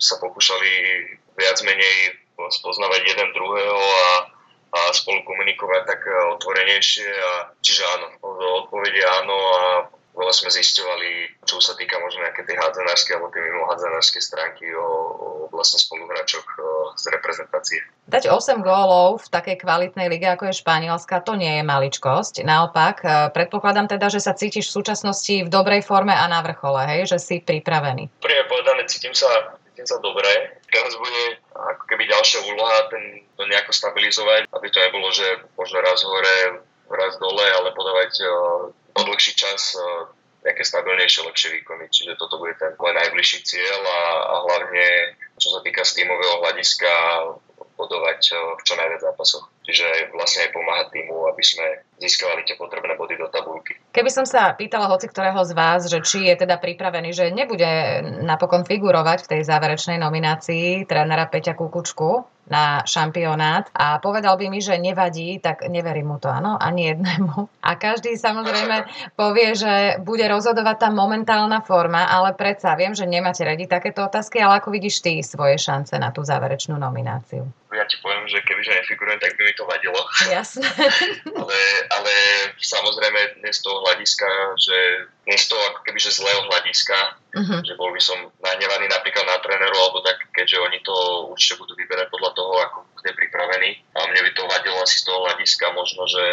sa 0.00 0.16
pokúšali 0.16 0.72
viac 1.36 1.60
menej 1.60 2.16
spoznávať 2.40 3.04
jeden 3.04 3.28
druhého 3.36 3.76
a 3.76 4.39
a 4.70 4.94
spolu 4.94 5.26
komunikovať 5.26 5.82
tak 5.86 6.00
e, 6.06 6.12
otvorenejšie. 6.38 7.10
A, 7.10 7.32
čiže 7.58 7.82
áno, 7.98 8.06
odpovede 8.64 9.02
áno 9.02 9.36
a 9.36 9.62
veľa 10.10 10.34
sme 10.34 10.50
zisťovali, 10.50 11.42
čo 11.46 11.62
sa 11.62 11.78
týka 11.78 11.96
možno 12.02 12.26
nejaké 12.26 12.42
tej 12.42 12.58
hádzanárskej 12.58 13.14
alebo 13.16 13.30
tej 13.30 13.42
mimo 13.46 13.64
hádzanárskej 13.70 14.22
stránky 14.22 14.66
o, 14.74 14.88
o 15.16 15.28
vlastne 15.54 15.78
spoluhráčoch 15.78 16.44
e, 16.44 16.60
z 16.98 17.04
reprezentácie. 17.14 17.80
Dať 18.10 18.30
8 18.30 18.60
gólov 18.60 19.22
v 19.22 19.28
takej 19.30 19.56
kvalitnej 19.62 20.10
lige 20.10 20.26
ako 20.26 20.50
je 20.50 20.60
Španielska, 20.60 21.22
to 21.22 21.38
nie 21.38 21.62
je 21.62 21.64
maličkosť. 21.64 22.42
Naopak, 22.42 22.96
e, 23.02 23.08
predpokladám 23.30 23.86
teda, 23.90 24.10
že 24.10 24.20
sa 24.22 24.34
cítiš 24.34 24.70
v 24.70 24.76
súčasnosti 24.82 25.34
v 25.46 25.48
dobrej 25.48 25.86
forme 25.86 26.14
a 26.14 26.26
na 26.26 26.42
vrchole, 26.42 26.84
hej, 26.90 27.10
že 27.10 27.18
si 27.22 27.36
pripravený. 27.38 28.10
Príjme 28.20 28.44
povedané, 28.50 28.84
cítim 28.90 29.14
sa, 29.16 29.56
cítim 29.72 29.86
sa 29.86 29.96
dobre. 30.02 30.59
Teraz 30.70 30.94
bude 30.94 31.22
ako 31.50 31.84
keby 31.90 32.06
ďalšia 32.06 32.46
úloha 32.46 32.86
ten, 32.88 33.26
to 33.34 33.42
nejako 33.50 33.74
stabilizovať, 33.74 34.46
aby 34.54 34.66
to 34.70 34.78
nebolo, 34.78 35.10
že 35.10 35.26
možno 35.58 35.82
raz 35.82 36.00
hore, 36.06 36.62
raz 36.90 37.18
dole, 37.18 37.42
ale 37.42 37.74
podávať 37.74 38.12
uh, 38.22 38.30
po 38.94 39.02
dlhší 39.02 39.34
čas 39.34 39.74
uh, 39.74 40.10
nejaké 40.46 40.62
stabilnejšie, 40.64 41.26
lepšie 41.26 41.48
výkony. 41.60 41.90
Čiže 41.92 42.16
toto 42.16 42.40
bude 42.40 42.56
ten 42.56 42.72
môj 42.80 42.96
najbližší 42.96 43.44
cieľ 43.44 43.80
a, 43.84 44.02
a 44.24 44.34
hlavne, 44.48 44.86
čo 45.36 45.52
sa 45.52 45.60
týka 45.60 45.84
z 45.84 46.00
tímového 46.00 46.40
hľadiska, 46.40 46.90
bodovať 47.80 48.36
v 48.36 48.62
čo 48.68 48.74
najviac 48.76 49.00
zápasoch. 49.00 49.48
Čiže 49.64 50.12
vlastne 50.12 50.44
aj 50.44 50.50
pomáhať 50.52 50.86
týmu, 50.92 51.16
aby 51.32 51.40
sme 51.40 51.66
získavali 51.96 52.44
tie 52.44 52.60
potrebné 52.60 53.00
body 53.00 53.16
do 53.16 53.32
tabulky. 53.32 53.80
Keby 53.96 54.10
som 54.12 54.28
sa 54.28 54.52
pýtala 54.52 54.92
hoci 54.92 55.08
ktorého 55.08 55.40
z 55.48 55.52
vás, 55.56 55.88
že 55.88 56.04
či 56.04 56.28
je 56.28 56.34
teda 56.36 56.60
pripravený, 56.60 57.16
že 57.16 57.32
nebude 57.32 57.68
napokon 58.24 58.68
figurovať 58.68 59.24
v 59.24 59.30
tej 59.36 59.40
záverečnej 59.48 59.96
nominácii 59.96 60.84
trénera 60.84 61.24
Peťa 61.32 61.56
Kukučku, 61.56 62.28
na 62.50 62.82
šampionát 62.82 63.70
a 63.70 64.02
povedal 64.02 64.34
by 64.34 64.50
mi, 64.50 64.58
že 64.58 64.74
nevadí, 64.74 65.38
tak 65.38 65.70
neverím 65.70 66.10
mu 66.10 66.16
to, 66.18 66.26
áno, 66.26 66.58
ani 66.58 66.90
jednému. 66.90 67.46
A 67.62 67.78
každý 67.78 68.18
samozrejme 68.18 68.90
povie, 69.14 69.54
že 69.54 70.02
bude 70.02 70.26
rozhodovať 70.26 70.76
tá 70.82 70.88
momentálna 70.90 71.62
forma, 71.62 72.10
ale 72.10 72.34
predsa 72.34 72.74
viem, 72.74 72.90
že 72.90 73.06
nemáte 73.06 73.46
radi 73.46 73.70
takéto 73.70 74.02
otázky, 74.02 74.42
ale 74.42 74.58
ako 74.58 74.74
vidíš 74.74 74.98
ty 74.98 75.22
svoje 75.22 75.62
šance 75.62 75.94
na 75.94 76.10
tú 76.10 76.26
záverečnú 76.26 76.74
nomináciu? 76.74 77.46
Ja 77.70 77.86
ti 77.86 78.02
poviem, 78.02 78.26
že 78.26 78.42
kebyže 78.42 78.82
nefigurujem, 78.82 79.22
tak 79.22 79.38
by 79.38 79.46
mi 79.46 79.54
to 79.54 79.62
vadilo. 79.62 80.02
Jasné. 80.26 80.66
ale, 81.40 81.58
ale 81.86 82.12
samozrejme 82.58 83.38
dnes 83.38 83.58
z 83.58 83.62
toho 83.62 83.78
hľadiska, 83.86 84.28
že 84.58 84.76
dnes 85.22 85.46
z 85.46 85.54
toho 85.54 85.62
ako 85.70 85.78
kebyže 85.86 86.10
zlého 86.10 86.42
hľadiska, 86.50 86.98
uh-huh. 87.30 87.62
že 87.62 87.78
bol 87.78 87.94
by 87.94 88.02
som 88.02 88.18
nahnevaný 88.42 88.90
napríklad 88.90 89.22
na 89.22 89.38
tréneru, 89.38 89.76
alebo 89.78 90.02
tak, 90.02 90.18
keďže 90.34 90.58
oni 90.58 90.82
to 90.82 90.94
určite 91.30 91.62
budú 91.62 91.78
vyberať 91.78 92.10
podľa 92.10 92.30
toho, 92.34 92.52
ako 92.58 92.78
bude 92.98 93.10
pripravený. 93.14 93.70
A 93.94 93.98
mne 94.10 94.20
by 94.26 94.30
to 94.34 94.50
vadilo 94.50 94.76
asi 94.82 94.98
z 94.98 95.06
toho 95.06 95.18
hľadiska 95.30 95.66
možno, 95.70 96.02
že 96.10 96.24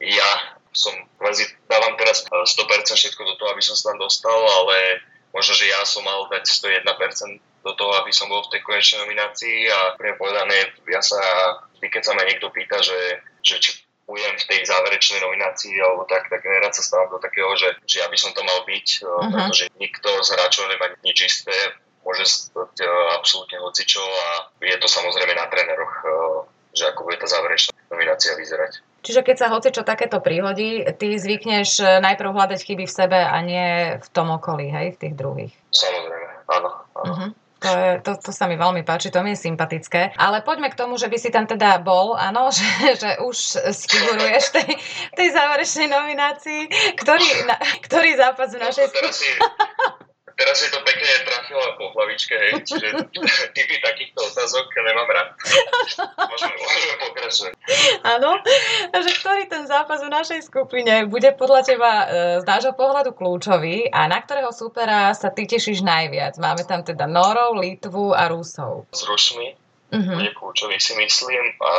ja 0.00 0.30
som 0.72 0.94
kvázi 1.18 1.44
dávam 1.66 1.98
teraz 2.00 2.24
100% 2.24 2.96
všetko 2.96 3.22
do 3.28 3.34
toho, 3.36 3.50
aby 3.52 3.62
som 3.64 3.74
sa 3.74 3.92
tam 3.92 3.98
dostal, 4.00 4.36
ale 4.36 5.04
možno, 5.34 5.52
že 5.52 5.68
ja 5.68 5.82
som 5.84 6.06
mal 6.06 6.28
dať 6.30 6.48
101% 6.48 7.47
do 7.64 7.72
toho, 7.74 7.92
aby 8.00 8.12
som 8.14 8.30
bol 8.30 8.42
v 8.46 8.58
tej 8.58 8.60
konečnej 8.64 9.02
nominácii 9.04 9.68
a 9.68 9.78
pre 9.98 10.14
povedané, 10.14 10.72
ja 10.86 11.02
sa 11.02 11.20
keď 11.86 12.02
sa 12.02 12.12
ma 12.18 12.26
niekto 12.26 12.50
pýta, 12.50 12.82
že, 12.82 13.22
že 13.46 13.62
či 13.62 13.70
budem 14.08 14.34
v 14.34 14.48
tej 14.50 14.60
záverečnej 14.66 15.20
nominácii 15.22 15.78
alebo 15.78 16.08
tak, 16.10 16.26
tak 16.26 16.42
nerad 16.42 16.74
sa 16.74 16.82
stávam 16.82 17.12
do 17.14 17.22
takého, 17.22 17.54
že, 17.54 17.78
že 17.86 18.02
ja 18.02 18.08
by 18.10 18.18
som 18.18 18.34
to 18.34 18.42
mal 18.42 18.66
byť, 18.66 18.86
uh-huh. 19.04 19.30
pretože 19.30 19.70
nikto 19.78 20.08
z 20.24 20.28
hráčov 20.34 20.64
nemá 20.66 20.90
nič 21.04 21.18
isté, 21.28 21.54
môže 22.02 22.24
stať 22.24 22.82
uh, 22.82 23.20
absolútne 23.20 23.60
hocičo 23.60 24.00
a 24.00 24.48
je 24.64 24.76
to 24.80 24.88
samozrejme 24.88 25.36
na 25.36 25.46
tréneroch, 25.52 25.94
uh, 26.02 26.10
že 26.72 26.88
ako 26.88 27.04
bude 27.04 27.20
tá 27.20 27.28
záverečná 27.28 27.76
nominácia 27.92 28.32
vyzerať. 28.32 28.80
Čiže 29.04 29.22
keď 29.22 29.36
sa 29.38 29.52
hoci 29.52 29.70
čo 29.70 29.86
takéto 29.86 30.18
príhodí, 30.24 30.82
ty 30.98 31.14
zvykneš 31.20 32.02
najprv 32.02 32.34
hľadať 32.34 32.60
chyby 32.64 32.84
v 32.88 32.96
sebe 32.96 33.20
a 33.20 33.36
nie 33.44 34.00
v 34.00 34.08
tom 34.10 34.32
okolí, 34.34 34.72
hej, 34.72 34.96
v 34.96 35.00
tých 35.04 35.14
druhých. 35.14 35.54
Samozrejme, 35.70 36.28
áno. 36.48 36.70
áno. 36.96 37.12
Uh-huh. 37.12 37.30
To, 37.58 37.70
je, 37.74 37.90
to, 38.06 38.12
to 38.22 38.30
sa 38.30 38.46
mi 38.46 38.54
veľmi 38.54 38.86
páči, 38.86 39.10
to 39.10 39.18
mi 39.26 39.34
je 39.34 39.42
sympatické. 39.50 40.14
Ale 40.14 40.46
poďme 40.46 40.70
k 40.70 40.78
tomu, 40.78 40.94
že 40.94 41.10
by 41.10 41.18
si 41.18 41.34
tam 41.34 41.42
teda 41.42 41.82
bol, 41.82 42.14
áno, 42.14 42.50
že, 42.54 42.94
že 42.94 43.10
už 43.18 43.36
sfiguruješ 43.74 44.54
tej, 44.54 44.70
tej 45.18 45.28
záverečnej 45.34 45.90
nominácii. 45.90 46.62
Ktorý, 46.94 47.26
na, 47.50 47.58
ktorý 47.82 48.14
zápas 48.14 48.54
v 48.54 48.62
našej... 48.62 48.86
No, 48.94 50.07
teraz 50.38 50.56
si 50.62 50.70
to 50.70 50.78
pekne 50.86 51.10
trafila 51.26 51.74
po 51.74 51.90
hlavičke, 51.98 52.34
hej, 52.38 52.52
čiže 52.62 52.86
typy 53.58 53.76
takýchto 53.82 54.22
otázok 54.22 54.70
nemám 54.78 55.10
rád. 55.10 55.28
Môžeme, 56.14 56.54
môžeme 56.54 56.96
pokračovať. 57.02 57.52
Áno, 58.06 58.30
že 58.94 59.10
ktorý 59.18 59.50
ten 59.50 59.66
zápas 59.66 59.98
v 60.00 60.14
našej 60.14 60.40
skupine 60.46 61.10
bude 61.10 61.34
podľa 61.34 61.60
teba 61.66 61.90
e, 61.90 62.06
z 62.40 62.44
nášho 62.46 62.72
pohľadu 62.78 63.18
kľúčový 63.18 63.90
a 63.90 64.06
na 64.06 64.22
ktorého 64.22 64.54
supera 64.54 65.10
sa 65.18 65.34
ty 65.34 65.50
tešíš 65.50 65.82
najviac? 65.82 66.38
Máme 66.38 66.62
tam 66.62 66.86
teda 66.86 67.10
Norov, 67.10 67.58
Litvu 67.58 68.14
a 68.14 68.30
Rusov. 68.30 68.86
S 68.94 69.02
Rusmi 69.10 69.58
uh-huh. 69.90 70.14
bude 70.14 70.30
kľúčový 70.38 70.78
si 70.78 70.94
myslím 70.94 71.44
a 71.58 71.72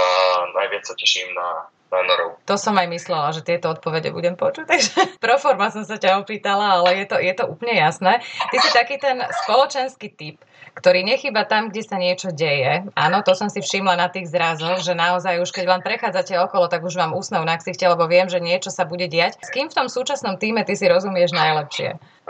najviac 0.60 0.84
sa 0.84 0.93
teším 1.00 1.32
na 1.32 1.72
banorov. 1.89 2.38
To 2.45 2.56
som 2.56 2.78
aj 2.78 2.88
myslela, 2.93 3.34
že 3.34 3.41
tieto 3.41 3.73
odpovede 3.73 4.13
budem 4.13 4.38
počuť, 4.38 4.65
takže 4.71 5.17
pro 5.17 5.36
forma 5.41 5.73
som 5.73 5.84
sa 5.84 5.97
ťa 5.97 6.21
opýtala, 6.21 6.80
ale 6.80 7.04
je 7.04 7.06
to, 7.10 7.17
je 7.17 7.34
to 7.34 7.43
úplne 7.49 7.75
jasné. 7.75 8.21
Ty 8.23 8.56
si 8.62 8.69
taký 8.71 9.02
ten 9.02 9.19
spoločenský 9.43 10.13
typ, 10.13 10.38
ktorý 10.78 11.02
nechyba 11.04 11.49
tam, 11.49 11.73
kde 11.73 11.82
sa 11.84 11.97
niečo 11.97 12.30
deje. 12.30 12.86
Áno, 12.93 13.25
to 13.25 13.34
som 13.34 13.49
si 13.49 13.60
všimla 13.60 13.97
na 13.97 14.08
tých 14.08 14.30
zrazoch, 14.30 14.80
že 14.86 14.93
naozaj 14.93 15.41
už 15.41 15.49
keď 15.49 15.65
vám 15.65 15.82
prechádzate 15.82 16.38
okolo, 16.39 16.69
tak 16.69 16.86
už 16.86 16.95
vám 16.95 17.17
úsmev 17.17 17.43
na 17.43 17.58
ksichte, 17.58 17.84
lebo 17.89 18.06
viem, 18.06 18.30
že 18.30 18.39
niečo 18.39 18.69
sa 18.69 18.86
bude 18.86 19.10
diať. 19.10 19.41
S 19.41 19.49
kým 19.49 19.67
v 19.67 19.75
tom 19.75 19.88
súčasnom 19.89 20.38
týme 20.38 20.62
ty 20.63 20.78
si 20.78 20.86
rozumieš 20.86 21.34
najlepšie? 21.34 21.97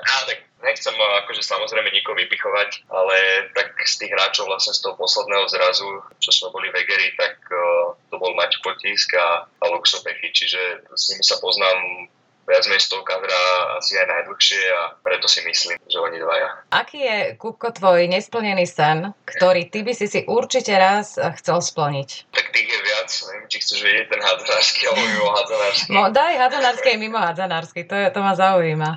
Á, 0.00 0.16
tak 0.28 0.49
nechcem 0.64 0.94
eh, 0.94 1.12
akože 1.24 1.42
samozrejme 1.42 1.88
nikoho 1.92 2.16
vypichovať, 2.16 2.88
ale 2.92 3.16
tak 3.56 3.74
z 3.80 4.06
tých 4.06 4.12
hráčov 4.12 4.48
vlastne 4.48 4.76
z 4.76 4.80
toho 4.84 4.94
posledného 4.96 5.46
zrazu, 5.48 5.88
čo 6.20 6.30
sme 6.30 6.48
boli 6.54 6.68
v 6.70 6.84
Egeri, 6.84 7.12
tak 7.16 7.36
uh, 7.50 7.96
to 8.12 8.16
bol 8.20 8.36
Maťo 8.36 8.60
Potisk 8.62 9.16
a, 9.16 9.44
a 9.44 9.64
Luxo 9.72 10.04
Pechy, 10.04 10.30
čiže 10.30 10.86
s 10.92 11.12
nimi 11.12 11.24
sa 11.24 11.40
poznám 11.40 12.08
viac 12.50 12.66
menej 12.66 12.82
z 12.82 12.90
toho 12.90 13.06
kadra 13.06 13.40
asi 13.78 13.94
aj 13.94 14.06
najdlhšie 14.10 14.62
a 14.74 14.82
preto 15.06 15.30
si 15.30 15.38
myslím, 15.46 15.78
že 15.86 15.98
oni 16.02 16.18
dvaja. 16.18 16.48
Aký 16.74 16.98
je, 16.98 17.18
Kupko, 17.38 17.70
tvoj 17.70 18.10
nesplnený 18.10 18.66
sen, 18.66 19.14
ktorý 19.22 19.70
ty 19.70 19.86
by 19.86 19.92
si 19.94 20.10
si 20.10 20.26
určite 20.26 20.74
raz 20.74 21.14
chcel 21.14 21.62
splniť? 21.62 22.34
Tak 22.34 22.46
tých 22.50 22.66
je 22.66 22.80
viac, 22.82 23.08
neviem, 23.30 23.46
či 23.46 23.56
chceš 23.62 23.78
vedieť 23.86 24.06
ten 24.10 24.20
hadzanársky 24.20 24.80
alebo 24.90 25.02
mimo 25.06 25.30
hadzanársky. 25.30 25.88
No, 25.94 26.02
daj 26.10 26.34
hadzanársky 26.42 26.86
aj 26.90 26.98
mimo 26.98 27.18
hadzanársky, 27.22 27.80
to, 27.86 27.94
je, 27.94 28.06
to 28.10 28.18
ma 28.18 28.34
zaujíma. 28.34 28.90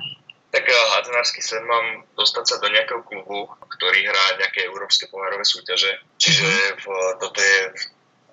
Tak 0.54 0.64
eh, 0.70 0.86
hádzanársky 0.94 1.42
sen 1.42 1.66
mám 1.66 2.06
dostať 2.14 2.44
sa 2.46 2.56
do 2.62 2.70
nejakého 2.70 3.02
klubu, 3.02 3.50
ktorý 3.74 4.06
hrá 4.06 4.38
nejaké 4.38 4.70
európske 4.70 5.10
pohárové 5.10 5.42
súťaže. 5.42 5.90
Čiže 6.22 6.46
mhm. 6.46 6.74
v, 6.78 6.84
toto 7.18 7.38
je 7.42 7.58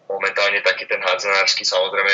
momentálne 0.05 0.61
taký 0.61 0.85
ten 0.85 1.01
hádzanársky, 1.01 1.65
samozrejme, 1.65 2.13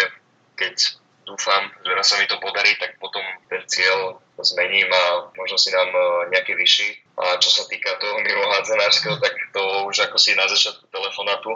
keď 0.55 0.95
dúfam, 1.27 1.67
že 1.83 1.91
raz 1.91 2.07
sa 2.07 2.15
mi 2.23 2.29
to 2.29 2.39
podarí, 2.39 2.71
tak 2.79 2.95
potom 3.03 3.19
ten 3.51 3.59
cieľ 3.67 4.21
zmením 4.39 4.87
a 4.87 5.27
možno 5.35 5.59
si 5.59 5.75
dám 5.75 5.91
eh, 5.91 6.31
nejaký 6.31 6.55
vyšší. 6.55 6.89
A 7.17 7.41
čo 7.41 7.49
sa 7.49 7.65
týka 7.65 7.97
toho 7.97 8.21
mimo 8.21 8.45
hádzanárskeho, 8.53 9.17
tak 9.19 9.33
to 9.51 9.61
už 9.89 10.07
ako 10.07 10.15
si 10.21 10.37
na 10.37 10.45
začiatku 10.45 10.85
telefonátu 10.93 11.49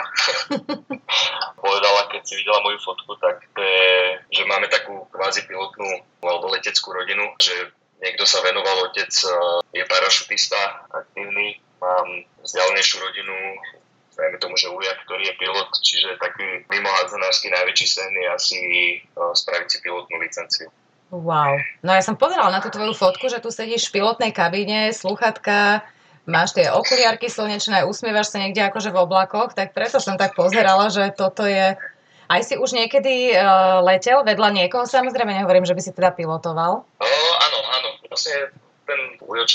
povedala, 1.63 2.09
keď 2.09 2.21
si 2.25 2.33
videla 2.41 2.65
moju 2.65 2.81
fotku, 2.81 3.13
tak 3.21 3.45
to 3.53 3.61
je, 3.61 4.17
že 4.33 4.43
máme 4.49 4.65
takú 4.73 5.05
kvázi 5.13 5.45
pilotnú 5.45 6.01
alebo 6.25 6.49
leteckú 6.49 6.89
rodinu, 6.91 7.29
že 7.37 7.53
Niekto 8.01 8.25
sa 8.25 8.41
venoval, 8.41 8.89
otec 8.89 9.13
eh, 9.13 9.31
je 9.77 9.83
parašutista 9.85 10.89
aktívny, 10.89 11.61
mám 11.77 12.25
vzdialenejšiu 12.41 12.97
rodinu, 12.97 13.37
dajme 14.17 14.37
tomu, 14.41 14.57
že 14.57 14.73
ujak, 14.73 15.05
ktorý 15.05 15.29
je 15.29 15.37
pilot, 15.37 15.69
čiže 15.85 16.09
taký 16.17 16.65
mimo 16.65 16.89
hádzanársky 16.89 17.53
najväčší 17.53 17.87
sen 17.87 18.11
je 18.17 18.27
asi 18.33 18.59
eh, 18.97 19.33
spraviť 19.37 19.67
si 19.69 19.77
pilotnú 19.85 20.17
licenciu. 20.17 20.73
Wow. 21.13 21.59
No 21.83 21.91
ja 21.91 22.01
som 22.01 22.15
pozerala 22.15 22.49
na 22.49 22.63
tú 22.63 22.71
tvoju 22.71 22.95
fotku, 22.95 23.27
že 23.27 23.43
tu 23.43 23.51
sedíš 23.51 23.91
v 23.91 23.99
pilotnej 23.99 24.31
kabíne, 24.31 24.95
sluchatka, 24.95 25.83
máš 26.23 26.55
tie 26.55 26.71
okuliarky 26.71 27.27
slnečné, 27.27 27.83
usmievaš 27.83 28.31
sa 28.31 28.39
niekde 28.39 28.63
akože 28.63 28.95
v 28.95 29.01
oblakoch, 29.03 29.51
tak 29.51 29.75
preto 29.75 29.99
som 29.99 30.15
tak 30.15 30.39
pozerala, 30.39 30.87
že 30.87 31.11
toto 31.11 31.43
je... 31.43 31.75
Aj 32.31 32.41
si 32.47 32.55
už 32.55 32.71
niekedy 32.71 33.35
uh, 33.35 33.83
letel 33.83 34.23
vedľa 34.23 34.55
niekoho, 34.55 34.87
samozrejme 34.87 35.35
nehovorím, 35.35 35.67
že 35.67 35.75
by 35.75 35.81
si 35.83 35.91
teda 35.91 36.15
pilotoval. 36.15 36.87
O, 36.87 37.07
áno, 37.43 37.59
áno 37.75 37.90
vlastne 38.11 38.51
ten 38.83 38.99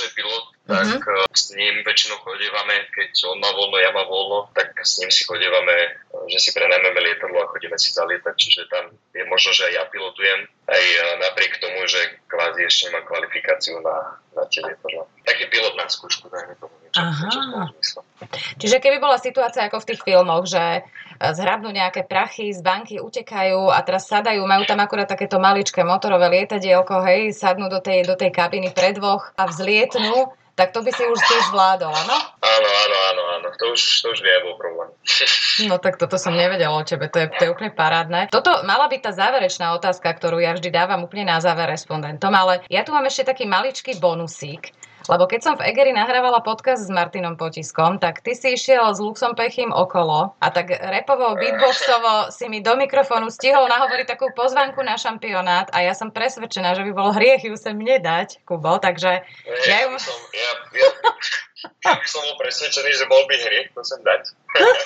je 0.09 0.17
pilot, 0.17 0.56
tak 0.67 0.99
uh-huh. 0.99 1.31
s 1.31 1.55
ním 1.55 1.87
väčšinou 1.87 2.19
chodievame, 2.27 2.91
keď 2.91 3.11
on 3.31 3.39
má 3.39 3.55
voľno, 3.55 3.79
ja 3.79 3.95
mám 3.95 4.11
voľno, 4.11 4.51
tak 4.51 4.75
s 4.83 4.99
ním 4.99 5.15
si 5.15 5.23
chodievame, 5.23 5.77
eh, 5.79 6.27
že 6.27 6.43
si 6.43 6.51
prenajmeme 6.51 7.01
lietadlo 7.07 7.39
a 7.39 7.51
chodíme 7.55 7.79
si 7.79 7.95
zalietať, 7.95 8.35
čiže 8.35 8.67
tam 8.67 8.91
je 9.15 9.23
možno, 9.31 9.55
že 9.55 9.71
aj 9.71 9.73
ja 9.79 9.85
pilotujem, 9.87 10.41
aj 10.67 10.83
eh, 10.83 11.15
napriek 11.23 11.63
tomu, 11.63 11.87
že 11.87 12.19
kvázi 12.27 12.67
ešte 12.67 12.91
nemám 12.91 13.07
kvalifikáciu 13.07 13.79
na, 13.79 14.19
na 14.35 14.43
tie 14.51 14.67
lietadla. 14.67 15.07
Taký 15.23 15.45
pilot 15.55 15.75
na 15.79 15.87
skúšku, 15.87 16.27
dajme 16.35 16.59
tomu 16.59 16.75
niečo. 16.83 16.99
Aha. 16.99 17.71
Čiže 18.59 18.83
keby 18.83 18.99
bola 18.99 19.23
situácia 19.23 19.71
ako 19.71 19.87
v 19.87 19.89
tých 19.95 20.03
filmoch, 20.03 20.51
že 20.51 20.83
zhrabnú 21.21 21.73
nejaké 21.73 22.05
prachy, 22.05 22.53
z 22.53 22.61
banky 22.61 23.01
utekajú 23.01 23.73
a 23.73 23.79
teraz 23.87 24.11
sadajú, 24.11 24.45
majú 24.45 24.67
tam 24.69 24.83
akurát 24.83 25.09
takéto 25.09 25.41
maličké 25.41 25.87
motorové 25.87 26.29
lietadielko, 26.29 27.01
hej, 27.07 27.33
sadnú 27.33 27.73
do 27.73 27.81
tej, 27.81 28.05
do 28.05 28.19
tej 28.19 28.35
kabiny 28.35 28.75
pre 28.75 28.93
dvoch 28.93 29.33
a 29.39 29.49
vzlietnú, 29.49 30.35
tak 30.57 30.73
to 30.73 30.81
by 30.81 30.89
si 30.89 31.05
už 31.05 31.21
tiež 31.21 31.53
vládol, 31.53 31.93
áno? 31.93 32.17
Áno, 32.41 32.69
áno, 32.69 32.97
áno, 33.13 33.23
áno, 33.37 33.47
to 33.61 33.77
už, 33.77 33.81
to 34.01 34.17
už 34.17 34.25
vie, 34.25 34.33
bol 34.41 34.57
problém. 34.57 34.89
No 35.69 35.77
tak 35.77 36.01
toto 36.01 36.17
som 36.17 36.33
nevedela 36.33 36.73
o 36.73 36.81
tebe, 36.81 37.13
to 37.13 37.21
je, 37.21 37.29
to 37.29 37.43
je 37.45 37.53
úplne 37.53 37.77
parádne. 37.77 38.33
Toto 38.33 38.65
mala 38.65 38.89
byť 38.89 39.01
tá 39.05 39.13
záverečná 39.13 39.77
otázka, 39.77 40.09
ktorú 40.09 40.41
ja 40.41 40.57
vždy 40.57 40.73
dávam 40.73 41.05
úplne 41.05 41.29
na 41.29 41.45
záver 41.45 41.69
respondentom, 41.69 42.33
ale 42.33 42.65
ja 42.73 42.89
tu 42.89 42.97
mám 42.97 43.05
ešte 43.05 43.37
taký 43.37 43.45
maličký 43.45 44.01
bonusík. 44.01 44.73
Lebo 45.07 45.31
keď 45.31 45.41
som 45.43 45.55
v 45.55 45.71
Egeri 45.71 45.95
nahrávala 45.95 46.43
podcast 46.43 46.83
s 46.83 46.91
Martinom 46.91 47.39
Potiskom, 47.39 48.03
tak 48.03 48.27
ty 48.27 48.35
si 48.35 48.59
išiel 48.59 48.91
s 48.91 48.99
Luxom 48.99 49.39
Pechým 49.39 49.71
okolo 49.71 50.35
a 50.43 50.47
tak 50.51 50.75
repovo, 50.75 51.39
beatboxovo 51.39 52.35
si 52.35 52.51
mi 52.51 52.59
do 52.59 52.75
mikrofónu 52.75 53.31
stihol 53.31 53.71
nahovoriť 53.71 54.07
takú 54.11 54.35
pozvanku 54.35 54.83
na 54.83 54.99
šampionát 54.99 55.71
a 55.71 55.87
ja 55.87 55.95
som 55.95 56.11
presvedčená, 56.11 56.75
že 56.75 56.83
by 56.83 56.93
bol 56.93 57.15
hriech 57.15 57.47
ju 57.47 57.55
sem 57.55 57.79
nedať, 57.79 58.43
Kubo, 58.43 58.83
takže... 58.83 59.23
Ja, 59.47 59.55
ja, 59.71 59.79
ju... 59.87 59.95
som, 60.03 60.19
ja, 60.35 60.51
ja, 60.75 60.91
som 62.03 62.27
bol 62.27 62.37
presvedčený, 62.43 62.91
že 62.99 63.07
bol 63.07 63.23
by 63.31 63.37
hriech 63.47 63.71
to 63.79 63.87
sem 63.87 64.03
dať. 64.03 64.35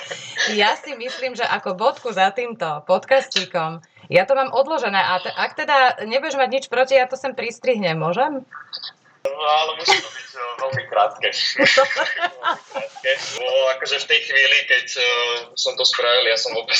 ja 0.61 0.77
si 0.77 0.93
myslím, 1.01 1.33
že 1.33 1.49
ako 1.49 1.73
bodku 1.73 2.13
za 2.13 2.29
týmto 2.29 2.85
podcastíkom 2.85 3.81
ja 4.11 4.27
to 4.27 4.35
mám 4.35 4.51
odložené 4.51 4.99
a 4.99 5.23
te, 5.23 5.31
ak 5.31 5.55
teda 5.55 6.03
nebudeš 6.03 6.35
mať 6.35 6.49
nič 6.51 6.65
proti, 6.67 6.99
ja 6.99 7.07
to 7.07 7.15
sem 7.15 7.31
pristrihnem, 7.31 7.95
môžem? 7.95 8.43
No 9.21 9.37
ale 9.37 9.77
musí 9.77 10.01
to 10.01 10.09
byť 10.09 10.29
uh, 10.33 10.41
veľmi 10.65 10.83
krátke. 10.89 11.29
krátke. 11.29 13.11
Bo 13.37 13.47
akože 13.77 14.01
v 14.01 14.09
tej 14.09 14.19
chvíli, 14.25 14.57
keď 14.65 14.85
uh, 14.97 15.05
som 15.53 15.77
to 15.77 15.85
spravil, 15.85 16.25
ja 16.25 16.37
som 16.37 16.57
vôbec, 16.57 16.77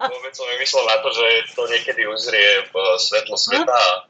vôbec 0.00 0.32
som 0.32 0.48
nemyslel 0.48 0.84
na 0.88 0.96
to, 1.04 1.08
že 1.12 1.26
to 1.52 1.62
niekedy 1.68 2.08
uzrie 2.08 2.64
uh, 2.64 2.96
svetlo 2.96 3.36
sveta. 3.36 4.08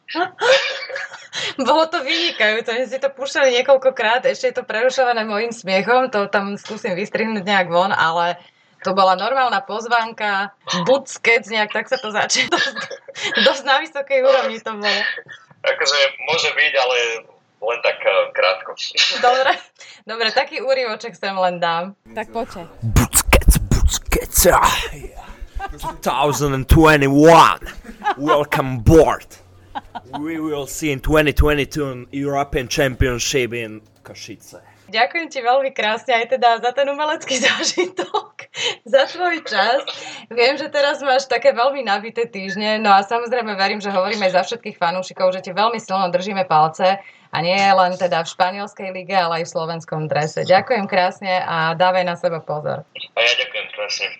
Bolo 1.59 1.91
to 1.91 2.05
vynikajúce, 2.07 2.71
my 2.71 2.87
si 2.87 2.99
to 3.03 3.11
púšťali 3.11 3.59
niekoľkokrát, 3.59 4.23
ešte 4.29 4.53
je 4.53 4.57
to 4.61 4.69
prerušované 4.69 5.27
môjim 5.27 5.51
smiechom, 5.51 6.15
to 6.15 6.31
tam 6.31 6.55
skúsim 6.55 6.95
vystrihnúť 6.95 7.43
nejak 7.43 7.73
von, 7.73 7.91
ale 7.91 8.39
to 8.83 8.93
bola 8.93 9.15
normálna 9.15 9.63
pozvánka, 9.63 10.53
buď 10.85 11.03
nejak, 11.51 11.71
tak 11.71 11.87
sa 11.87 11.99
to 11.99 12.11
začalo. 12.11 12.51
Dosť, 12.51 12.79
dosť 13.47 13.63
na 13.67 13.77
vysokej 13.79 14.21
úrovni 14.27 14.59
to 14.59 14.75
bolo. 14.75 15.01
Akože 15.63 15.99
môže 16.27 16.51
byť, 16.51 16.73
ale 16.75 16.97
len 17.63 17.79
tak 17.83 17.99
uh, 18.03 18.33
krátko. 18.35 18.75
Dobre, 19.27 19.53
dobre, 20.07 20.29
taký 20.35 20.59
úryvoček 20.61 21.15
sem 21.15 21.35
len 21.39 21.63
dám. 21.63 21.95
Tak 22.15 22.35
poďte. 22.35 22.67
Busquets, 22.83 23.59
Busquets, 23.71 24.47
2021, 25.71 27.07
welcome 28.19 28.83
board. 28.83 29.27
We 30.19 30.41
will 30.41 30.67
see 30.67 30.91
in 30.91 30.99
2022 30.99 32.11
European 32.11 32.67
Championship 32.69 33.55
in 33.55 33.81
Košice. 34.03 34.61
Ďakujem 34.93 35.27
ti 35.33 35.41
veľmi 35.41 35.73
krásne 35.73 36.13
aj 36.13 36.37
teda 36.37 36.61
za 36.61 36.71
ten 36.77 36.85
umelecký 36.85 37.41
zážitok, 37.49 38.45
za 38.85 39.09
tvoj 39.09 39.41
čas. 39.49 39.81
Viem, 40.29 40.61
že 40.61 40.69
teraz 40.69 41.01
máš 41.01 41.25
také 41.31 41.57
veľmi 41.57 41.81
nabité 41.81 42.29
týždne, 42.29 42.77
no 42.77 42.93
a 42.93 43.01
samozrejme 43.01 43.57
verím, 43.57 43.81
že 43.81 43.89
hovoríme 43.89 44.29
za 44.29 44.45
všetkých 44.45 44.77
fanúšikov, 44.77 45.33
že 45.33 45.41
ti 45.41 45.57
veľmi 45.57 45.81
silno 45.81 46.13
držíme 46.13 46.45
palce 46.45 47.01
a 47.33 47.41
nie 47.41 47.57
len 47.57 47.93
teda 47.97 48.21
v 48.23 48.29
španielskej 48.29 48.93
lige, 48.93 49.17
ale 49.17 49.41
aj 49.41 49.49
v 49.49 49.55
slovenskom 49.57 50.05
drese. 50.05 50.45
Ďakujem 50.45 50.85
krásne 50.85 51.41
a 51.41 51.73
dávaj 51.73 52.05
na 52.05 52.15
seba 52.21 52.45
pozor. 52.45 52.85
A 52.85 53.19
ja 53.19 53.33
ďakujem 53.41 53.67
krásne. 53.73 54.13